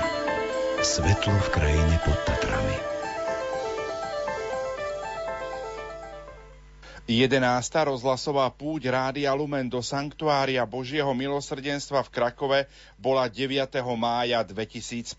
Svetlo 0.85 1.37
v 1.41 1.49
krajine 1.49 1.97
pod 2.05 2.19
Tatrami. 2.29 2.77
11. 7.09 7.41
rozhlasová 7.89 8.53
púť 8.53 8.93
Rádia 8.93 9.33
Lumen 9.33 9.65
do 9.65 9.81
Sanktuária 9.81 10.61
Božieho 10.69 11.09
milosrdenstva 11.17 12.05
v 12.05 12.13
Krakove 12.13 12.61
bola 13.01 13.25
9. 13.33 13.81
mája 13.97 14.45
2015. 14.45 15.17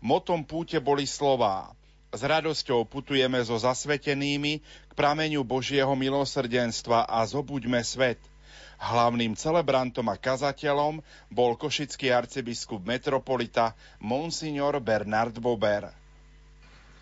Motom 0.00 0.40
púte 0.40 0.80
boli 0.80 1.04
slová 1.04 1.75
s 2.14 2.22
radosťou 2.22 2.86
putujeme 2.86 3.42
so 3.42 3.58
zasvetenými 3.58 4.62
k 4.62 4.92
prameňu 4.92 5.42
Božieho 5.42 5.92
milosrdenstva 5.94 7.06
a 7.06 7.24
zobuďme 7.26 7.82
svet– 7.82 8.18
Hlavným 8.76 9.32
celebrantom 9.32 10.04
a 10.12 10.20
kazateľom 10.20 11.00
bol 11.32 11.56
košický 11.56 12.12
arcibiskup 12.12 12.84
metropolita 12.84 13.72
Monsignor 14.04 14.76
Bernard 14.84 15.40
Bober. 15.40 15.88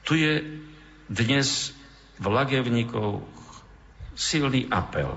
Tu 0.07 0.23
je 0.23 0.33
dnes 1.11 1.75
v 2.23 2.27
Lagevníkov 2.31 3.27
silný 4.15 4.71
apel 4.71 5.11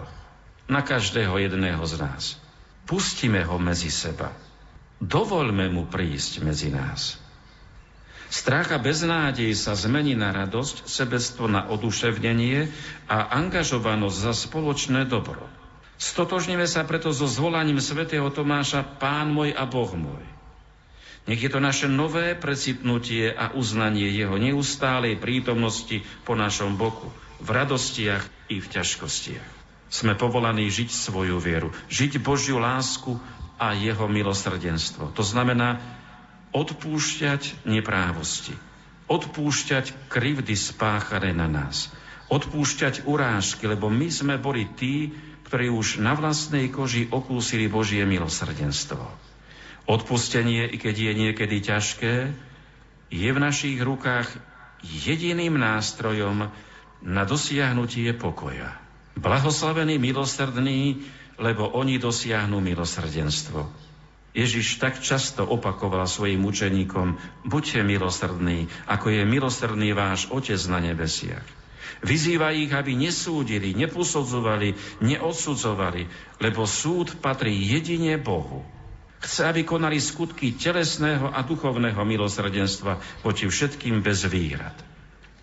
na 0.66 0.82
každého 0.82 1.38
jedného 1.38 1.84
z 1.86 2.02
nás. 2.02 2.24
Pustíme 2.90 3.46
ho 3.46 3.62
medzi 3.62 3.94
seba. 3.94 4.34
Dovoľme 4.98 5.70
mu 5.70 5.86
prísť 5.86 6.42
medzi 6.42 6.74
nás. 6.74 7.22
Strach 8.28 8.76
a 8.76 8.80
beznádej 8.80 9.56
sa 9.56 9.72
zmení 9.72 10.12
na 10.12 10.36
radosť, 10.36 10.84
sebectvo 10.84 11.48
na 11.48 11.72
oduševnenie 11.72 12.68
a 13.08 13.32
angažovanosť 13.40 14.18
za 14.20 14.34
spoločné 14.36 15.08
dobro. 15.08 15.48
Stotožníme 15.98 16.68
sa 16.68 16.84
preto 16.84 17.10
so 17.10 17.26
zvolaním 17.26 17.80
svätého 17.82 18.28
Tomáša 18.30 18.84
Pán 19.00 19.32
môj 19.32 19.56
a 19.56 19.64
Boh 19.66 19.90
môj. 19.96 20.22
Nech 21.28 21.44
je 21.44 21.52
to 21.52 21.60
naše 21.60 21.92
nové 21.92 22.36
precitnutie 22.40 23.32
a 23.32 23.52
uznanie 23.52 24.08
jeho 24.12 24.40
neustálej 24.40 25.20
prítomnosti 25.20 26.04
po 26.24 26.40
našom 26.40 26.80
boku, 26.80 27.12
v 27.44 27.50
radostiach 27.52 28.24
i 28.48 28.64
v 28.64 28.68
ťažkostiach. 28.68 29.50
Sme 29.88 30.16
povolaní 30.16 30.68
žiť 30.68 30.92
svoju 30.92 31.40
vieru, 31.40 31.72
žiť 31.92 32.20
Božiu 32.20 32.60
lásku 32.60 33.20
a 33.58 33.76
jeho 33.76 34.08
milosrdenstvo. 34.08 35.12
To 35.16 35.24
znamená 35.24 35.97
odpúšťať 36.56 37.68
neprávosti, 37.68 38.56
odpúšťať 39.08 40.12
krivdy 40.12 40.56
spáchané 40.56 41.32
na 41.36 41.48
nás, 41.48 41.92
odpúšťať 42.28 43.08
urážky, 43.08 43.68
lebo 43.68 43.88
my 43.88 44.08
sme 44.12 44.36
boli 44.40 44.68
tí, 44.76 45.12
ktorí 45.48 45.72
už 45.72 46.04
na 46.04 46.12
vlastnej 46.12 46.68
koži 46.68 47.08
okúsili 47.08 47.72
Božie 47.72 48.04
milosrdenstvo. 48.04 49.00
Odpustenie, 49.88 50.68
i 50.68 50.76
keď 50.76 50.96
je 51.00 51.14
niekedy 51.16 51.58
ťažké, 51.64 52.16
je 53.08 53.30
v 53.32 53.40
našich 53.40 53.80
rukách 53.80 54.28
jediným 54.84 55.56
nástrojom 55.56 56.52
na 57.00 57.24
dosiahnutie 57.24 58.12
pokoja. 58.12 58.76
Blahoslavení 59.16 59.96
milosrdní, 59.96 61.08
lebo 61.40 61.72
oni 61.72 61.96
dosiahnu 61.96 62.60
milosrdenstvo. 62.60 63.87
Ježiš 64.38 64.78
tak 64.78 65.02
často 65.02 65.42
opakoval 65.42 66.06
svojim 66.06 66.46
učeníkom, 66.46 67.18
buďte 67.50 67.82
milosrdní, 67.82 68.70
ako 68.86 69.10
je 69.10 69.26
milosrdný 69.26 69.98
váš 69.98 70.30
Otec 70.30 70.62
na 70.70 70.78
nebesiach. 70.78 71.42
Vyzýva 72.06 72.54
ich, 72.54 72.70
aby 72.70 72.94
nesúdili, 72.94 73.74
neposudzovali, 73.74 75.02
neodsudzovali, 75.02 76.06
lebo 76.38 76.70
súd 76.70 77.18
patrí 77.18 77.58
jedine 77.58 78.22
Bohu. 78.22 78.62
Chce, 79.18 79.50
aby 79.50 79.66
konali 79.66 79.98
skutky 79.98 80.54
telesného 80.54 81.34
a 81.34 81.42
duchovného 81.42 81.98
milosrdenstva 81.98 83.26
voči 83.26 83.50
všetkým 83.50 84.06
bez 84.06 84.30
výhrad. 84.30 84.78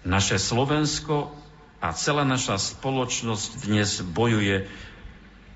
Naše 0.06 0.38
Slovensko 0.38 1.34
a 1.82 1.90
celá 1.90 2.22
naša 2.22 2.62
spoločnosť 2.62 3.66
dnes 3.66 3.98
bojuje 4.06 4.70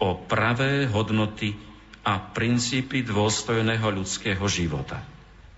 o 0.02 0.18
pravé 0.26 0.90
hodnoty 0.90 1.67
a 2.08 2.32
princípy 2.32 3.04
dôstojného 3.04 3.84
ľudského 3.84 4.40
života. 4.48 5.04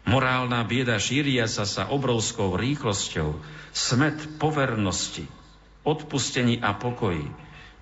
Morálna 0.03 0.67
bieda 0.67 0.99
šíria 0.99 1.47
sa 1.47 1.63
sa 1.63 1.87
obrovskou 1.87 2.59
rýchlosťou, 2.59 3.39
smet 3.71 4.19
povernosti, 4.43 5.31
odpustení 5.87 6.59
a 6.59 6.75
pokoji, 6.75 7.31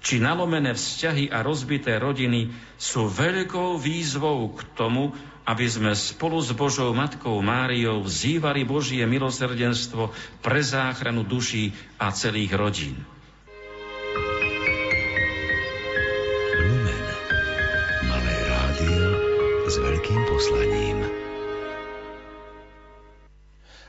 či 0.05 0.21
nalomené 0.21 0.77
vzťahy 0.77 1.33
a 1.33 1.41
rozbité 1.41 1.97
rodiny 1.97 2.53
sú 2.77 3.09
veľkou 3.09 3.81
výzvou 3.81 4.53
k 4.53 4.61
tomu, 4.77 5.17
aby 5.49 5.65
sme 5.65 5.97
spolu 5.97 6.37
s 6.45 6.53
Božou 6.53 6.93
Matkou 6.93 7.41
Máriou 7.41 8.05
vzývali 8.05 8.69
Božie 8.69 9.09
milosrdenstvo 9.09 10.13
pre 10.45 10.61
záchranu 10.61 11.25
duší 11.25 11.73
a 11.97 12.13
celých 12.13 12.53
rodín. 12.53 13.01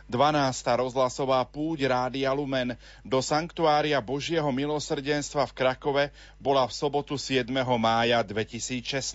12. 0.09 0.65
rozhlasová 0.73 1.45
púť 1.45 1.85
Rádia 1.85 2.33
Lumen 2.33 2.73
do 3.05 3.21
Sanktuária 3.21 4.01
Božieho 4.01 4.49
milosrdenstva 4.49 5.45
v 5.45 5.53
Krakove 5.53 6.03
bola 6.41 6.65
v 6.65 6.73
sobotu 6.73 7.13
7. 7.13 7.45
mája 7.77 8.17
2016. 8.25 9.05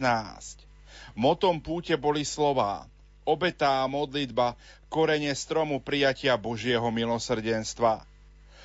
Motom 1.18 1.59
púte 1.59 1.99
boli 1.99 2.22
slová 2.22 2.86
obetá 3.26 3.82
modlitba, 3.90 4.55
korene 4.86 5.34
stromu 5.34 5.82
prijatia 5.82 6.38
Božieho 6.38 6.86
milosrdenstva. 6.95 8.05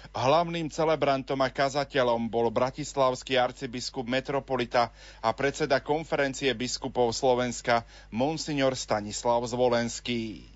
Hlavným 0.10 0.70
celebrantom 0.70 1.38
a 1.42 1.50
kazateľom 1.50 2.30
bol 2.30 2.50
bratislavský 2.50 3.38
arcibiskup 3.38 4.06
metropolita 4.10 4.90
a 5.22 5.34
predseda 5.34 5.82
konferencie 5.82 6.50
biskupov 6.54 7.14
Slovenska 7.14 7.86
Monsignor 8.10 8.74
Stanislav 8.74 9.46
Zvolenský 9.46 10.49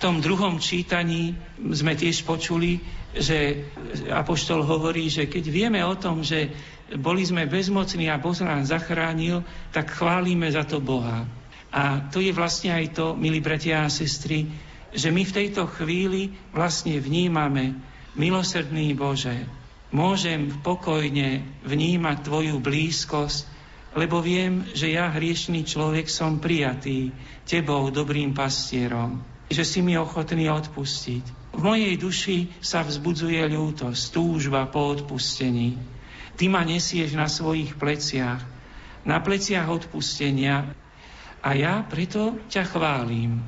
tom 0.00 0.18
druhom 0.18 0.58
čítaní 0.58 1.34
sme 1.58 1.94
tiež 1.94 2.26
počuli, 2.26 2.82
že 3.14 3.70
Apoštol 4.10 4.66
hovorí, 4.66 5.06
že 5.06 5.30
keď 5.30 5.44
vieme 5.46 5.80
o 5.86 5.94
tom, 5.94 6.26
že 6.26 6.50
boli 6.98 7.22
sme 7.22 7.46
bezmocní 7.46 8.10
a 8.10 8.18
Boh 8.18 8.34
nás 8.42 8.68
zachránil, 8.68 9.46
tak 9.70 9.94
chválime 9.94 10.50
za 10.50 10.66
to 10.66 10.82
Boha. 10.82 11.24
A 11.74 12.06
to 12.10 12.22
je 12.22 12.30
vlastne 12.30 12.70
aj 12.74 12.94
to, 12.94 13.06
milí 13.18 13.42
bratia 13.42 13.86
a 13.86 13.90
sestry, 13.90 14.46
že 14.94 15.10
my 15.10 15.26
v 15.26 15.36
tejto 15.42 15.66
chvíli 15.66 16.30
vlastne 16.54 16.98
vnímame, 17.02 17.74
milosrdný 18.14 18.94
Bože, 18.94 19.42
môžem 19.90 20.54
pokojne 20.62 21.42
vnímať 21.66 22.16
Tvoju 22.22 22.62
blízkosť, 22.62 23.50
lebo 23.98 24.22
viem, 24.22 24.66
že 24.74 24.90
ja, 24.94 25.10
hriešný 25.10 25.66
človek, 25.66 26.06
som 26.06 26.38
prijatý 26.38 27.10
Tebou, 27.46 27.90
dobrým 27.90 28.34
pastierom 28.34 29.33
že 29.54 29.62
si 29.62 29.78
mi 29.78 29.94
ochotný 29.94 30.50
odpustiť. 30.50 31.54
V 31.54 31.62
mojej 31.62 31.94
duši 31.94 32.50
sa 32.58 32.82
vzbudzuje 32.82 33.38
ľútosť, 33.46 34.02
túžba 34.10 34.66
po 34.66 34.90
odpustení. 34.90 35.78
Ty 36.34 36.50
ma 36.50 36.66
nesieš 36.66 37.14
na 37.14 37.30
svojich 37.30 37.78
pleciach, 37.78 38.42
na 39.06 39.22
pleciach 39.22 39.70
odpustenia 39.70 40.74
a 41.38 41.50
ja 41.54 41.86
preto 41.86 42.42
ťa 42.50 42.74
chválim. 42.74 43.38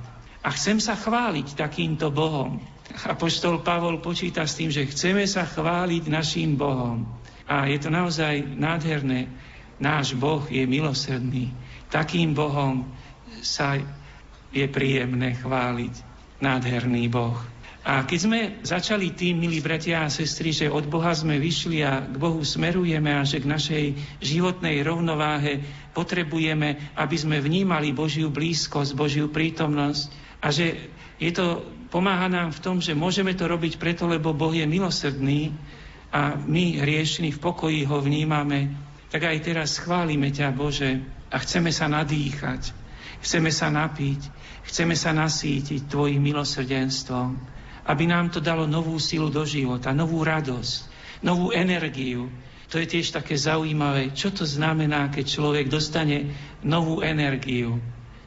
A 0.47 0.55
chcem 0.55 0.79
sa 0.79 0.95
chváliť 0.95 1.59
takýmto 1.59 2.15
Bohom. 2.15 2.63
Apoštol 3.03 3.67
Pavol 3.67 3.99
počíta 3.99 4.47
s 4.47 4.55
tým, 4.55 4.71
že 4.71 4.87
chceme 4.87 5.27
sa 5.27 5.43
chváliť 5.43 6.07
našim 6.07 6.55
Bohom. 6.55 7.03
A 7.51 7.67
je 7.67 7.83
to 7.83 7.91
naozaj 7.91 8.47
nádherné. 8.55 9.27
Náš 9.83 10.15
Boh 10.15 10.47
je 10.47 10.63
milosrdný. 10.63 11.51
Takým 11.91 12.31
Bohom 12.31 12.87
sa 13.43 13.83
je 14.57 14.67
príjemné 14.73 15.37
chváliť 15.37 15.95
nádherný 16.41 17.13
Boh. 17.13 17.37
A 17.87 18.03
keď 18.03 18.19
sme 18.19 18.41
začali 18.67 19.15
tým, 19.15 19.39
milí 19.39 19.63
bratia 19.63 20.03
a 20.03 20.11
sestry, 20.11 20.51
že 20.51 20.67
od 20.67 20.91
Boha 20.91 21.15
sme 21.15 21.39
vyšli 21.39 21.87
a 21.87 22.03
k 22.03 22.19
Bohu 22.19 22.43
smerujeme 22.43 23.15
a 23.15 23.23
že 23.23 23.39
k 23.39 23.47
našej 23.47 23.85
životnej 24.19 24.83
rovnováhe 24.83 25.63
potrebujeme, 25.95 26.99
aby 26.99 27.15
sme 27.15 27.39
vnímali 27.39 27.95
Božiu 27.95 28.27
blízkosť, 28.35 28.91
Božiu 28.99 29.31
prítomnosť 29.31 30.11
a 30.43 30.51
že 30.51 30.91
je 31.23 31.31
to, 31.31 31.63
pomáha 31.87 32.27
nám 32.27 32.51
v 32.51 32.63
tom, 32.65 32.83
že 32.83 32.91
môžeme 32.91 33.39
to 33.39 33.47
robiť 33.47 33.79
preto, 33.79 34.11
lebo 34.11 34.35
Boh 34.35 34.51
je 34.51 34.67
milosrdný 34.67 35.55
a 36.11 36.35
my 36.35 36.83
hriešni 36.83 37.31
v 37.31 37.39
pokoji 37.39 37.87
ho 37.87 38.03
vnímame, 38.03 38.75
tak 39.15 39.31
aj 39.31 39.47
teraz 39.47 39.79
chválime 39.79 40.35
ťa, 40.35 40.51
Bože, 40.51 41.07
a 41.31 41.37
chceme 41.39 41.71
sa 41.71 41.87
nadýchať, 41.87 42.75
chceme 43.23 43.55
sa 43.55 43.71
napiť, 43.71 44.21
Chceme 44.67 44.99
sa 44.99 45.15
nasítiť 45.15 45.87
Tvojim 45.87 46.19
milosrdenstvom, 46.19 47.39
aby 47.87 48.05
nám 48.11 48.35
to 48.35 48.43
dalo 48.43 48.67
novú 48.67 48.99
silu 48.99 49.31
do 49.31 49.47
života, 49.47 49.95
novú 49.95 50.27
radosť, 50.27 50.75
novú 51.23 51.55
energiu. 51.55 52.27
To 52.75 52.83
je 52.83 52.87
tiež 52.91 53.15
také 53.15 53.39
zaujímavé, 53.39 54.11
čo 54.11 54.35
to 54.35 54.43
znamená, 54.43 55.07
keď 55.15 55.25
človek 55.39 55.67
dostane 55.71 56.35
novú 56.67 56.99
energiu. 57.01 57.79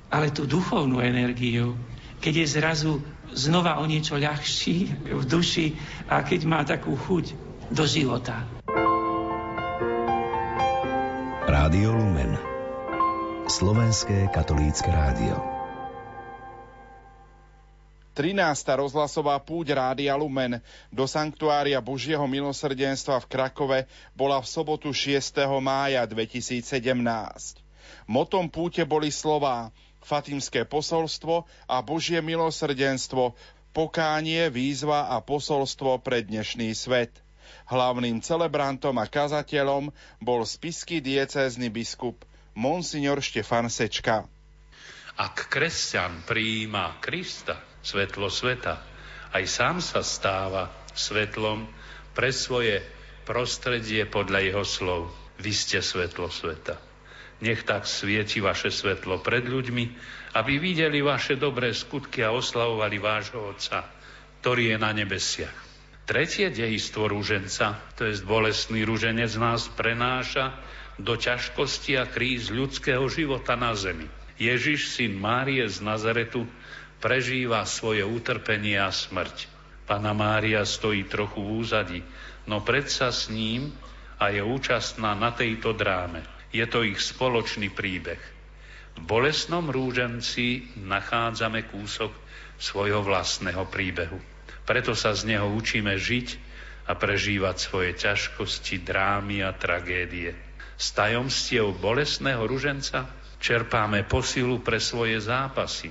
ale 0.09 0.33
tú 0.33 0.49
duchovnú 0.49 1.05
energiu, 1.05 1.77
keď 2.17 2.33
je 2.41 2.47
zrazu 2.49 2.93
znova 3.29 3.77
o 3.77 3.85
niečo 3.85 4.17
ľahší 4.17 5.05
v 5.05 5.21
duši 5.21 5.77
a 6.09 6.25
keď 6.25 6.39
má 6.49 6.65
takú 6.65 6.97
chuť 6.97 7.37
do 7.69 7.85
života. 7.85 8.41
Rádio 11.45 11.93
Lumen 11.93 12.33
Slovenské 13.45 14.33
katolícke 14.33 14.89
rádio 14.89 15.58
13. 18.19 18.35
rozhlasová 18.75 19.39
púť 19.39 19.79
Rádia 19.79 20.11
Lumen 20.19 20.59
do 20.91 21.07
Sanktuária 21.07 21.79
Božieho 21.79 22.27
milosrdenstva 22.27 23.23
v 23.23 23.29
Krakove 23.31 23.79
bola 24.11 24.43
v 24.43 24.47
sobotu 24.51 24.91
6. 24.91 25.39
mája 25.63 26.03
2017. 26.03 26.99
Motom 28.11 28.51
púte 28.51 28.83
boli 28.83 29.07
slová 29.07 29.71
Fatimské 30.03 30.67
posolstvo 30.67 31.47
a 31.63 31.79
Božie 31.79 32.19
milosrdenstvo, 32.19 33.39
pokánie, 33.71 34.51
výzva 34.51 35.15
a 35.15 35.23
posolstvo 35.23 36.03
pre 36.03 36.19
dnešný 36.19 36.75
svet. 36.75 37.15
Hlavným 37.71 38.19
celebrantom 38.19 38.99
a 38.99 39.07
kazateľom 39.07 39.95
bol 40.19 40.43
spisky 40.43 40.99
diecézny 40.99 41.71
biskup 41.71 42.27
Monsignor 42.51 43.23
Štefan 43.23 43.71
Sečka. 43.71 44.27
Ak 45.15 45.51
kresťan 45.51 46.27
prijíma 46.27 46.99
Krista, 46.99 47.69
svetlo 47.83 48.27
sveta, 48.27 48.81
aj 49.29 49.43
sám 49.45 49.77
sa 49.79 50.01
stáva 50.01 50.73
svetlom 50.97 51.69
pre 52.17 52.33
svoje 52.33 52.81
prostredie 53.23 54.09
podľa 54.09 54.39
jeho 54.41 54.65
slov. 54.65 55.01
Vy 55.39 55.51
ste 55.53 55.79
svetlo 55.79 56.27
sveta. 56.27 56.81
Nech 57.39 57.63
tak 57.63 57.87
svieti 57.87 58.43
vaše 58.43 58.67
svetlo 58.67 59.23
pred 59.23 59.47
ľuďmi, 59.47 59.85
aby 60.35 60.53
videli 60.59 60.99
vaše 60.99 61.39
dobré 61.39 61.71
skutky 61.71 62.19
a 62.25 62.35
oslavovali 62.35 62.99
vášho 62.99 63.55
Otca, 63.55 63.87
ktorý 64.43 64.75
je 64.75 64.77
na 64.77 64.91
nebesiach. 64.91 65.57
Tretie 66.03 66.49
dejstvo 66.49 67.05
rúženca, 67.05 67.79
to 67.95 68.09
je 68.09 68.19
bolestný 68.25 68.81
rúženec, 68.83 69.29
nás 69.37 69.69
prenáša 69.71 70.57
do 70.99 71.15
ťažkosti 71.15 71.95
a 72.01 72.09
kríz 72.09 72.51
ľudského 72.51 73.05
života 73.07 73.55
na 73.55 73.71
zemi. 73.77 74.09
Ježiš, 74.35 74.99
syn 74.99 75.15
Márie 75.15 75.63
z 75.69 75.79
Nazaretu, 75.79 76.49
prežíva 76.99 77.63
svoje 77.63 78.03
utrpenie 78.03 78.75
a 78.75 78.91
smrť. 78.91 79.47
Pana 79.89 80.13
Mária 80.13 80.61
stojí 80.67 81.07
trochu 81.09 81.41
v 81.41 81.49
úzadi, 81.65 81.99
no 82.45 82.61
predsa 82.61 83.09
s 83.09 83.31
ním 83.31 83.73
a 84.21 84.29
je 84.29 84.43
účastná 84.43 85.15
na 85.15 85.33
tejto 85.33 85.73
dráme. 85.73 86.21
Je 86.53 86.61
to 86.67 86.85
ich 86.85 86.99
spoločný 87.01 87.73
príbeh. 87.73 88.19
V 88.99 89.01
bolesnom 89.07 89.71
rúženci 89.71 90.75
nachádzame 90.83 91.71
kúsok 91.71 92.11
svojho 92.59 92.99
vlastného 92.99 93.63
príbehu. 93.71 94.19
Preto 94.67 94.93
sa 94.93 95.15
z 95.15 95.33
neho 95.33 95.47
učíme 95.49 95.95
žiť 95.95 96.27
a 96.85 96.93
prežívať 96.93 97.55
svoje 97.57 97.91
ťažkosti, 97.95 98.83
drámy 98.83 99.41
a 99.41 99.55
tragédie. 99.55 100.35
Z 100.75 100.85
tajomstiev 100.93 101.79
bolesného 101.79 102.43
ruženca 102.43 103.07
čerpáme 103.39 104.03
posilu 104.03 104.59
pre 104.59 104.83
svoje 104.83 105.17
zápasy, 105.23 105.89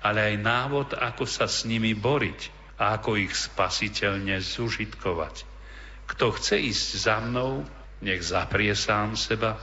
ale 0.00 0.32
aj 0.32 0.36
návod, 0.40 0.88
ako 0.96 1.24
sa 1.28 1.44
s 1.44 1.68
nimi 1.68 1.92
boriť 1.92 2.40
a 2.80 2.96
ako 2.96 3.20
ich 3.20 3.36
spasiteľne 3.36 4.40
zužitkovať. 4.40 5.44
Kto 6.08 6.32
chce 6.34 6.56
ísť 6.58 6.88
za 7.06 7.16
mnou, 7.20 7.62
nech 8.00 8.24
zaprie 8.24 8.72
sám 8.72 9.14
seba, 9.14 9.60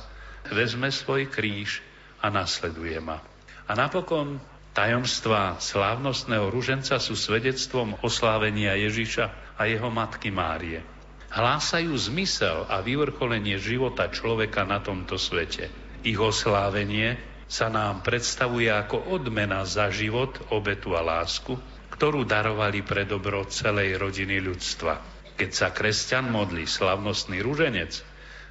vezme 0.48 0.94
svoj 0.94 1.28
kríž 1.28 1.82
a 2.22 2.30
nasleduje 2.30 3.02
ma. 3.02 3.20
A 3.68 3.72
napokon 3.76 4.40
tajomstvá 4.78 5.58
slávnostného 5.58 6.54
ruženca 6.54 7.02
sú 7.02 7.18
svedectvom 7.18 7.98
oslávenia 8.06 8.78
Ježiša 8.78 9.58
a 9.58 9.66
jeho 9.66 9.90
matky 9.90 10.30
Márie. 10.30 10.86
Hlásajú 11.28 11.92
zmysel 11.98 12.70
a 12.72 12.80
vyvrcholenie 12.80 13.60
života 13.60 14.08
človeka 14.08 14.64
na 14.64 14.80
tomto 14.80 15.20
svete. 15.20 15.68
Ich 16.06 16.16
oslávenie 16.16 17.20
sa 17.48 17.72
nám 17.72 18.04
predstavuje 18.04 18.68
ako 18.68 19.08
odmena 19.16 19.64
za 19.64 19.88
život, 19.88 20.36
obetu 20.52 21.00
a 21.00 21.02
lásku, 21.02 21.56
ktorú 21.96 22.28
darovali 22.28 22.84
pre 22.84 23.08
dobro 23.08 23.48
celej 23.48 23.96
rodiny 23.96 24.44
ľudstva. 24.44 25.00
Keď 25.40 25.50
sa 25.56 25.72
kresťan 25.72 26.28
modlí 26.28 26.68
slavnostný 26.68 27.40
ruženec, 27.40 28.04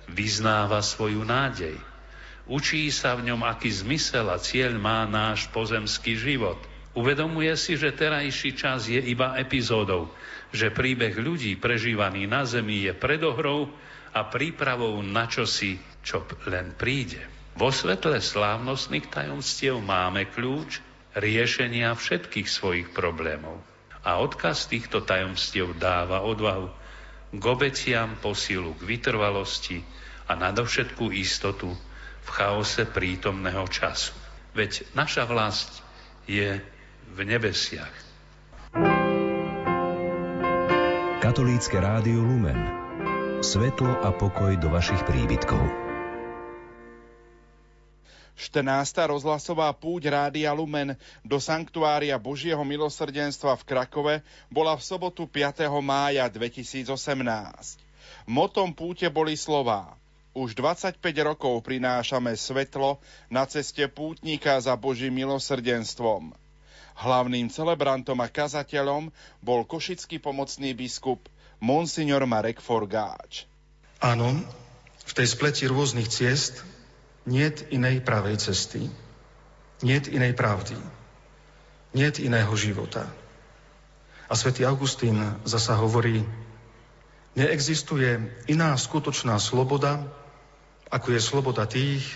vyznáva 0.09 0.81
svoju 0.81 1.23
nádej. 1.23 1.77
Učí 2.49 2.89
sa 2.95 3.19
v 3.19 3.29
ňom, 3.29 3.45
aký 3.45 3.69
zmysel 3.69 4.33
a 4.33 4.41
cieľ 4.41 4.79
má 4.81 5.05
náš 5.05 5.51
pozemský 5.53 6.17
život. 6.17 6.57
Uvedomuje 6.97 7.53
si, 7.61 7.77
že 7.77 7.93
terajší 7.93 8.57
čas 8.57 8.89
je 8.89 9.03
iba 9.03 9.37
epizódou, 9.37 10.09
že 10.55 10.73
príbeh 10.73 11.13
ľudí 11.21 11.59
prežívaný 11.61 12.25
na 12.25 12.49
zemi 12.49 12.89
je 12.89 12.97
predohrou 12.97 13.69
a 14.17 14.25
prípravou 14.25 15.05
na 15.05 15.29
čosi, 15.29 15.77
čo 16.01 16.25
len 16.49 16.73
príde. 16.73 17.36
Vo 17.57 17.73
svetle 17.73 18.21
slávnostných 18.21 19.09
tajomstiev 19.09 19.81
máme 19.81 20.29
kľúč 20.29 20.85
riešenia 21.17 21.97
všetkých 21.97 22.45
svojich 22.45 22.89
problémov. 22.93 23.57
A 24.05 24.21
odkaz 24.21 24.69
týchto 24.69 25.01
tajomstiev 25.01 25.73
dáva 25.81 26.21
odvahu 26.21 26.69
k 27.33 27.43
obeciam 27.49 28.13
posilu, 28.21 28.77
k 28.77 28.85
vytrvalosti 28.85 29.81
a 30.29 30.37
nadovšetku 30.37 31.09
istotu 31.17 31.73
v 32.23 32.29
chaose 32.29 32.85
prítomného 32.85 33.65
času. 33.73 34.13
Veď 34.53 34.85
naša 34.93 35.25
vlast 35.25 35.81
je 36.29 36.61
v 37.09 37.19
nebesiach. 37.25 37.97
Katolícke 41.25 41.81
rádio 41.81 42.21
Lumen. 42.21 42.61
Svetlo 43.41 43.97
a 44.05 44.13
pokoj 44.13 44.53
do 44.61 44.69
vašich 44.69 45.01
príbytkov. 45.09 45.86
14. 48.37 49.09
rozhlasová 49.09 49.73
púť 49.73 50.13
Rádia 50.13 50.53
Lumen 50.53 50.93
do 51.25 51.41
Sanktuária 51.41 52.21
Božieho 52.21 52.61
milosrdenstva 52.63 53.57
v 53.57 53.63
Krakove 53.65 54.15
bola 54.53 54.77
v 54.77 54.83
sobotu 54.85 55.25
5. 55.25 55.73
mája 55.81 56.29
2018. 56.29 56.93
Motom 58.29 58.77
púte 58.77 59.09
boli 59.09 59.41
slová 59.41 59.97
už 60.37 60.53
25 60.53 61.01
rokov 61.25 61.65
prinášame 61.65 62.37
svetlo 62.37 63.01
na 63.33 63.49
ceste 63.49 63.89
pútnika 63.89 64.61
za 64.61 64.77
Božím 64.77 65.17
milosrdenstvom. 65.25 66.37
Hlavným 66.97 67.49
celebrantom 67.49 68.21
a 68.21 68.29
kazateľom 68.29 69.09
bol 69.41 69.65
košický 69.65 70.21
pomocný 70.21 70.77
biskup 70.77 71.25
Monsignor 71.57 72.29
Marek 72.29 72.61
Forgáč. 72.61 73.49
Áno, 74.05 74.37
v 75.09 75.13
tej 75.17 75.25
spleti 75.25 75.65
rôznych 75.65 76.13
ciest 76.13 76.61
Niet 77.27 77.67
inej 77.75 78.07
pravej 78.07 78.39
cesty, 78.39 78.87
niet 79.83 80.07
inej 80.07 80.33
pravdy, 80.33 80.79
niet 81.91 82.23
iného 82.23 82.55
života. 82.55 83.11
A 84.27 84.35
svätý 84.39 84.63
Augustín 84.63 85.19
zasa 85.43 85.75
hovorí, 85.75 86.23
neexistuje 87.35 88.19
iná 88.47 88.75
skutočná 88.79 89.37
sloboda, 89.43 90.07
ako 90.87 91.19
je 91.19 91.21
sloboda 91.21 91.67
tých, 91.67 92.07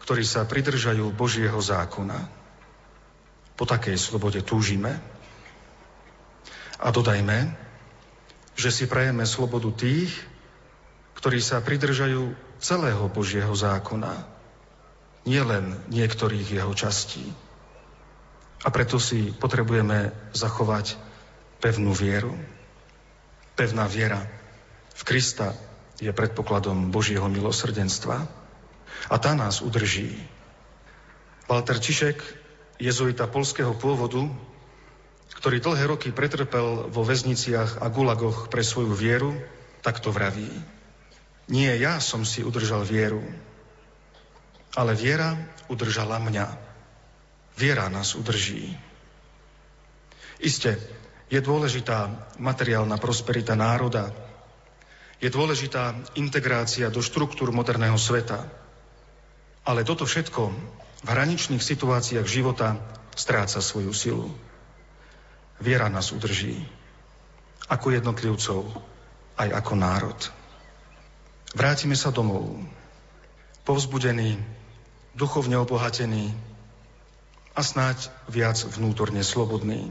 ktorí 0.00 0.24
sa 0.24 0.48
pridržajú 0.48 1.12
Božieho 1.12 1.60
zákona. 1.60 2.28
Po 3.60 3.68
takej 3.68 4.00
slobode 4.00 4.40
túžime. 4.40 4.96
A 6.80 6.88
dodajme, 6.88 7.52
že 8.56 8.72
si 8.72 8.88
prajeme 8.88 9.28
slobodu 9.28 9.68
tých, 9.76 10.12
ktorí 11.20 11.44
sa 11.44 11.60
pridržajú 11.60 12.32
celého 12.60 13.08
Božieho 13.08 13.52
zákona, 13.56 14.28
nielen 15.24 15.80
niektorých 15.88 16.60
jeho 16.60 16.72
častí. 16.76 17.24
A 18.60 18.68
preto 18.68 19.00
si 19.00 19.32
potrebujeme 19.32 20.12
zachovať 20.36 21.00
pevnú 21.64 21.96
vieru. 21.96 22.36
Pevná 23.56 23.88
viera 23.88 24.20
v 24.96 25.02
Krista 25.04 25.56
je 26.00 26.12
predpokladom 26.12 26.92
Božieho 26.92 27.28
milosrdenstva 27.28 28.28
a 29.08 29.16
tá 29.16 29.32
nás 29.32 29.64
udrží. 29.64 30.16
Walter 31.48 31.80
Čišek, 31.80 32.20
jezuita 32.80 33.28
polského 33.28 33.72
pôvodu, 33.76 34.28
ktorý 35.36 35.60
dlhé 35.60 35.84
roky 35.88 36.08
pretrpel 36.12 36.88
vo 36.88 37.02
väzniciach 37.04 37.80
a 37.80 37.86
gulagoch 37.88 38.52
pre 38.52 38.60
svoju 38.60 38.92
vieru, 38.92 39.32
takto 39.80 40.12
vraví. 40.12 40.79
Nie 41.50 41.74
ja 41.82 41.98
som 41.98 42.22
si 42.22 42.46
udržal 42.46 42.86
vieru, 42.86 43.26
ale 44.78 44.94
viera 44.94 45.34
udržala 45.66 46.22
mňa. 46.22 46.46
Viera 47.58 47.90
nás 47.90 48.14
udrží. 48.14 48.70
Isté, 50.40 50.78
je 51.26 51.42
dôležitá 51.42 52.30
materiálna 52.38 52.96
prosperita 52.96 53.58
národa, 53.58 54.14
je 55.20 55.28
dôležitá 55.28 55.92
integrácia 56.16 56.88
do 56.88 57.04
štruktúr 57.04 57.52
moderného 57.52 57.98
sveta. 58.00 58.48
Ale 59.66 59.84
toto 59.84 60.08
všetko 60.08 60.42
v 61.04 61.08
hraničných 61.10 61.60
situáciách 61.60 62.24
života 62.24 62.80
stráca 63.12 63.60
svoju 63.60 63.92
silu. 63.92 64.30
Viera 65.60 65.92
nás 65.92 66.08
udrží, 66.14 66.56
ako 67.68 67.92
jednotlivcov, 67.92 68.64
aj 69.36 69.48
ako 69.60 69.72
národ. 69.76 70.39
Vrátime 71.50 71.98
sa 71.98 72.14
domov, 72.14 72.62
povzbudení, 73.66 74.38
duchovne 75.18 75.58
obohatení 75.58 76.30
a 77.58 77.60
snáď 77.66 78.06
viac 78.30 78.54
vnútorne 78.70 79.26
slobodní. 79.26 79.90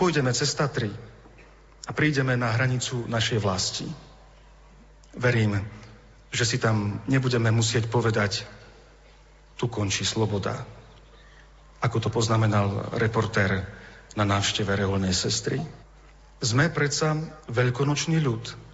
Pôjdeme 0.00 0.32
cez 0.32 0.54
Tatry 0.56 0.88
a 1.84 1.90
prídeme 1.92 2.32
na 2.36 2.48
hranicu 2.48 3.04
našej 3.04 3.38
vlasti. 3.44 3.88
Verím, 5.12 5.60
že 6.32 6.44
si 6.48 6.56
tam 6.56 7.00
nebudeme 7.08 7.52
musieť 7.52 7.88
povedať, 7.92 8.48
tu 9.58 9.66
končí 9.66 10.06
sloboda. 10.06 10.64
Ako 11.82 11.98
to 11.98 12.08
poznamenal 12.08 12.94
reportér 12.96 13.66
na 14.14 14.24
návšteve 14.24 14.70
reholnej 14.72 15.12
sestry. 15.12 15.58
Sme 16.38 16.70
predsa 16.70 17.18
veľkonočný 17.50 18.22
ľud. 18.22 18.67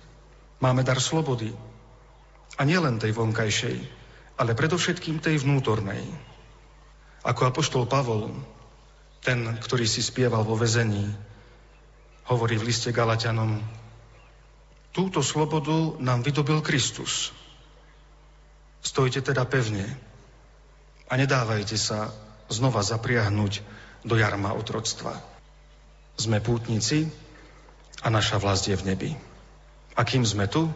Máme 0.63 0.87
dar 0.87 1.01
slobody. 1.03 1.51
A 2.55 2.63
nielen 2.63 3.03
tej 3.03 3.11
vonkajšej, 3.15 3.77
ale 4.39 4.55
predovšetkým 4.55 5.19
tej 5.19 5.43
vnútornej. 5.43 6.03
Ako 7.27 7.51
apoštol 7.51 7.91
Pavol, 7.91 8.31
ten, 9.25 9.59
ktorý 9.59 9.89
si 9.89 10.05
spieval 10.05 10.45
vo 10.45 10.55
vezení, 10.55 11.11
hovorí 12.31 12.61
v 12.61 12.69
liste 12.71 12.95
Galatianom, 12.95 13.59
túto 14.95 15.25
slobodu 15.25 15.99
nám 15.99 16.23
vydobil 16.23 16.63
Kristus. 16.63 17.35
Stojte 18.85 19.25
teda 19.25 19.49
pevne, 19.49 19.89
a 21.09 21.13
nedávajte 21.21 21.77
sa 21.77 22.13
znova 22.49 22.81
zapriahnuť 22.81 23.61
do 24.05 24.15
jarma 24.17 24.57
otroctva. 24.57 25.21
Sme 26.17 26.41
pútnici 26.41 27.09
a 28.01 28.09
naša 28.09 28.41
vlast 28.41 28.69
je 28.69 28.77
v 28.77 28.87
nebi. 28.95 29.11
A 29.95 30.03
kým 30.03 30.27
sme 30.27 30.51
tu, 30.51 30.67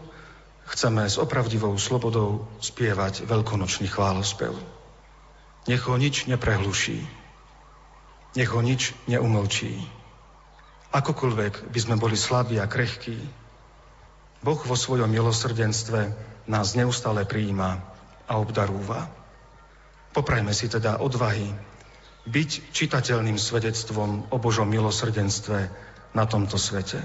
chceme 0.69 1.03
s 1.03 1.19
opravdivou 1.19 1.75
slobodou 1.75 2.47
spievať 2.63 3.27
veľkonočný 3.27 3.91
chválospev. 3.91 4.55
Nech 5.67 5.83
ho 5.85 5.95
nič 5.99 6.25
neprehluší, 6.25 7.03
nech 8.39 8.49
ho 8.49 8.61
nič 8.63 8.95
neumlčí. 9.11 9.75
Akokoľvek 10.89 11.69
by 11.69 11.79
sme 11.79 11.95
boli 12.01 12.17
slabí 12.17 12.57
a 12.57 12.65
krehkí, 12.65 13.17
Boh 14.39 14.61
vo 14.63 14.75
svojom 14.79 15.11
milosrdenstve 15.11 16.15
nás 16.47 16.71
neustále 16.71 17.27
prijíma 17.27 17.83
a 18.23 18.39
obdarúva. 18.39 19.11
Poprajme 20.15 20.55
si 20.55 20.71
teda 20.71 21.03
odvahy 21.03 21.51
byť 22.23 22.71
čitateľným 22.71 23.35
svedectvom 23.35 24.31
o 24.31 24.37
Božom 24.39 24.71
milosrdenstve 24.71 25.67
na 26.15 26.23
tomto 26.23 26.55
svete. 26.55 27.03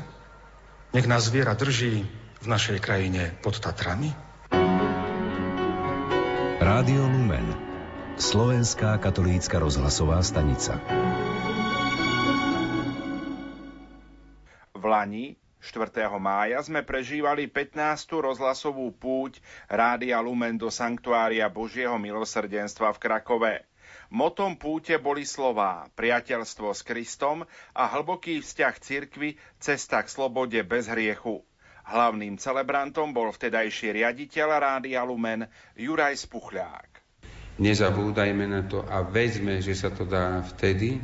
Nech 0.95 1.11
nás 1.11 1.27
viera 1.27 1.59
drží 1.59 2.07
v 2.39 2.47
našej 2.47 2.79
krajine 2.79 3.35
pod 3.43 3.59
Tatrami. 3.59 4.15
Rádio 6.63 7.11
Lumen 7.11 7.51
Slovenská 8.15 9.03
katolícka 9.03 9.59
rozhlasová 9.59 10.23
stanica 10.23 10.79
V 14.71 14.85
Lani 14.87 15.35
4. 15.59 15.91
mája 16.23 16.63
sme 16.63 16.87
prežívali 16.87 17.51
15. 17.51 17.75
rozhlasovú 18.15 18.87
púť 18.95 19.43
Rádia 19.67 20.23
Lumen 20.23 20.55
do 20.55 20.71
Sanktuária 20.71 21.51
Božieho 21.51 21.99
milosrdenstva 21.99 22.95
v 22.95 22.99
Krakove. 23.03 23.67
Motom 24.15 24.55
púte 24.55 24.95
boli 25.03 25.27
slová 25.27 25.91
priateľstvo 25.99 26.71
s 26.71 26.87
Kristom 26.87 27.43
a 27.75 27.83
hlboký 27.99 28.47
vzťah 28.47 28.75
cirkvy 28.79 29.35
cesta 29.59 30.07
k 30.07 30.07
slobode 30.07 30.63
bez 30.63 30.87
hriechu. 30.87 31.43
Hlavným 31.83 32.39
celebrantom 32.39 33.11
bol 33.11 33.35
vtedajší 33.35 33.91
riaditeľ 33.91 34.49
Rádia 34.55 35.03
Lumen 35.03 35.51
Juraj 35.75 36.31
Spuchľák. 36.31 36.91
Nezabúdajme 37.59 38.47
na 38.47 38.63
to 38.63 38.87
a 38.87 39.03
vezme, 39.03 39.59
že 39.59 39.75
sa 39.75 39.91
to 39.91 40.07
dá 40.07 40.47
vtedy, 40.47 41.03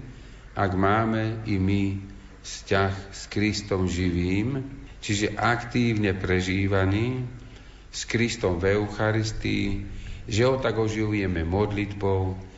ak 0.55 0.71
máme 0.79 1.43
i 1.51 1.59
my 1.59 1.99
vzťah 2.47 2.95
s 3.11 3.27
Kristom 3.27 3.91
živým, 3.91 4.63
čiže 5.03 5.35
aktívne 5.35 6.15
prežívaný 6.15 7.27
s 7.91 8.07
Kristom 8.07 8.63
v 8.63 8.79
Eucharistii, 8.79 9.83
že 10.31 10.47
ho 10.47 10.63
tak 10.63 10.79
oživujeme 10.79 11.43
modlitbou, 11.43 12.50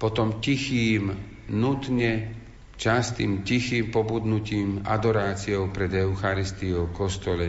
potom 0.00 0.40
tichým, 0.40 1.12
nutne 1.52 2.32
častým, 2.80 3.44
tichým 3.44 3.92
pobudnutím, 3.92 4.80
adoráciou 4.88 5.68
pred 5.68 5.92
Eucharistiou 5.92 6.88
v 6.88 6.96
kostole. 6.96 7.48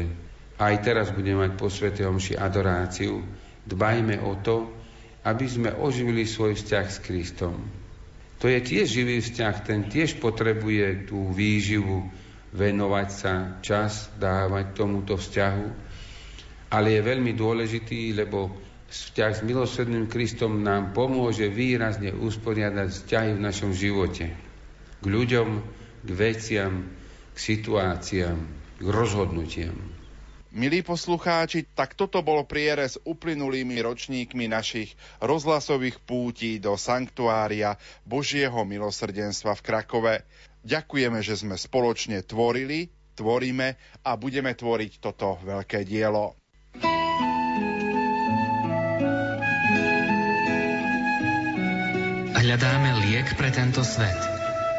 Aj 0.59 0.75
teraz 0.83 1.15
budeme 1.15 1.47
mať 1.47 1.51
po 1.55 1.71
Sv. 1.71 1.95
Omši 1.95 2.35
adoráciu. 2.35 3.23
Dbajme 3.63 4.19
o 4.27 4.35
to, 4.43 4.67
aby 5.23 5.47
sme 5.47 5.71
oživili 5.71 6.27
svoj 6.27 6.59
vzťah 6.59 6.85
s 6.91 6.99
Kristom. 6.99 7.55
To 8.43 8.49
je 8.51 8.59
tiež 8.59 8.89
živý 8.89 9.23
vzťah, 9.23 9.55
ten 9.63 9.87
tiež 9.87 10.19
potrebuje 10.19 11.07
tú 11.07 11.31
výživu, 11.31 12.09
venovať 12.51 13.09
sa, 13.13 13.33
čas 13.63 14.11
dávať 14.19 14.75
tomuto 14.75 15.15
vzťahu, 15.15 15.67
ale 16.73 16.87
je 16.99 17.01
veľmi 17.05 17.31
dôležitý, 17.31 18.11
lebo 18.11 18.51
vzťah 18.91 19.31
s 19.39 19.41
milosrdným 19.47 20.11
Kristom 20.11 20.67
nám 20.67 20.91
pomôže 20.91 21.47
výrazne 21.47 22.11
usporiadať 22.11 22.87
vzťahy 22.91 23.39
v 23.39 23.43
našom 23.43 23.71
živote. 23.71 24.35
K 24.99 25.05
ľuďom, 25.07 25.47
k 26.03 26.09
veciam, 26.11 26.91
k 27.31 27.37
situáciám, 27.39 28.37
k 28.83 28.85
rozhodnutiam. 28.85 29.79
Milí 30.51 30.83
poslucháči, 30.83 31.63
tak 31.71 31.95
toto 31.95 32.19
bol 32.19 32.43
prierez 32.43 32.99
uplynulými 33.07 33.79
ročníkmi 33.79 34.51
našich 34.51 34.99
rozhlasových 35.23 36.03
pútí 36.03 36.59
do 36.59 36.75
sanktuária 36.75 37.79
Božieho 38.03 38.59
milosrdenstva 38.67 39.55
v 39.55 39.63
Krakove. 39.63 40.15
Ďakujeme, 40.67 41.23
že 41.23 41.39
sme 41.39 41.55
spoločne 41.55 42.27
tvorili, 42.27 42.91
tvoríme 43.15 43.79
a 44.03 44.11
budeme 44.19 44.51
tvoriť 44.51 44.99
toto 44.99 45.39
veľké 45.39 45.87
dielo. 45.87 46.40
Hľadáme 52.41 53.05
liek 53.05 53.37
pre 53.37 53.53
tento 53.53 53.85
svet. 53.85 54.17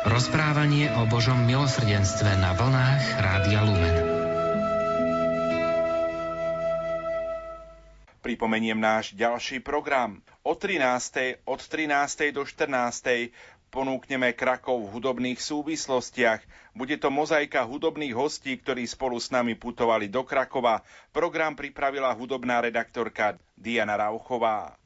Rozprávanie 0.02 0.90
o 0.98 1.06
Božom 1.06 1.46
milosrdenstve 1.46 2.34
na 2.42 2.58
vlnách 2.58 3.04
Rádia 3.22 3.62
Lumen. 3.62 3.96
Pripomeniem 8.18 8.74
náš 8.74 9.14
ďalší 9.14 9.62
program. 9.62 10.26
Od 10.42 10.58
13. 10.58 11.46
od 11.46 11.62
13. 11.62 12.34
do 12.34 12.42
14. 12.42 13.30
ponúkneme 13.70 14.34
Krakov 14.34 14.82
v 14.82 14.98
hudobných 14.98 15.38
súvislostiach. 15.38 16.42
Bude 16.74 16.98
to 16.98 17.14
mozaika 17.14 17.62
hudobných 17.62 18.18
hostí, 18.18 18.58
ktorí 18.58 18.90
spolu 18.90 19.22
s 19.22 19.30
nami 19.30 19.54
putovali 19.54 20.10
do 20.10 20.26
Krakova. 20.26 20.82
Program 21.14 21.54
pripravila 21.54 22.10
hudobná 22.10 22.58
redaktorka 22.58 23.38
Diana 23.54 23.94
Rauchová. 23.94 24.81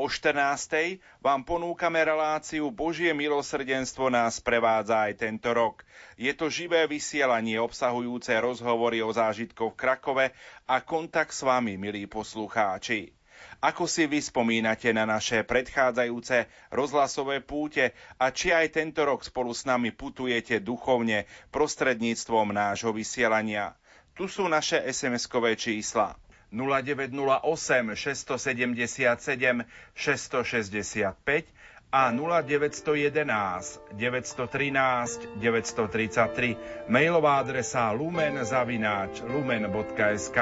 O 0.00 0.08
14. 0.08 0.96
vám 1.20 1.44
ponúkame 1.44 2.00
reláciu 2.00 2.72
Božie 2.72 3.12
milosrdenstvo 3.12 4.08
nás 4.08 4.40
prevádza 4.40 4.96
aj 4.96 5.28
tento 5.28 5.52
rok. 5.52 5.84
Je 6.16 6.32
to 6.32 6.48
živé 6.48 6.88
vysielanie 6.88 7.60
obsahujúce 7.60 8.32
rozhovory 8.40 9.04
o 9.04 9.12
zážitkoch 9.12 9.76
v 9.76 9.80
Krakove 9.84 10.26
a 10.64 10.80
kontakt 10.80 11.36
s 11.36 11.44
vami, 11.44 11.76
milí 11.76 12.08
poslucháči. 12.08 13.12
Ako 13.60 13.84
si 13.84 14.08
vy 14.08 14.24
spomínate 14.24 14.88
na 14.96 15.04
naše 15.04 15.44
predchádzajúce 15.44 16.48
rozhlasové 16.72 17.44
púte 17.44 17.92
a 18.16 18.32
či 18.32 18.56
aj 18.56 18.80
tento 18.80 19.04
rok 19.04 19.20
spolu 19.20 19.52
s 19.52 19.68
nami 19.68 19.92
putujete 19.92 20.64
duchovne 20.64 21.28
prostredníctvom 21.52 22.56
nášho 22.56 22.96
vysielania? 22.96 23.76
Tu 24.16 24.32
sú 24.32 24.48
naše 24.48 24.80
SMS-kové 24.80 25.60
čísla 25.60 26.16
0908 26.52 27.94
677 27.94 29.64
665 29.94 31.44
a 31.90 32.10
0911 32.10 33.80
913 33.92 35.28
933 35.36 36.56
mailová 36.88 37.38
adresa 37.38 37.90
lumen 37.90 38.38
zavináč 38.44 39.22
lumen.sk 39.26 40.38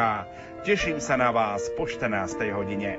Teším 0.67 0.99
sa 1.01 1.15
na 1.17 1.31
vás 1.31 1.71
po 1.79 1.87
14. 1.87 2.35
hodine. 2.51 2.99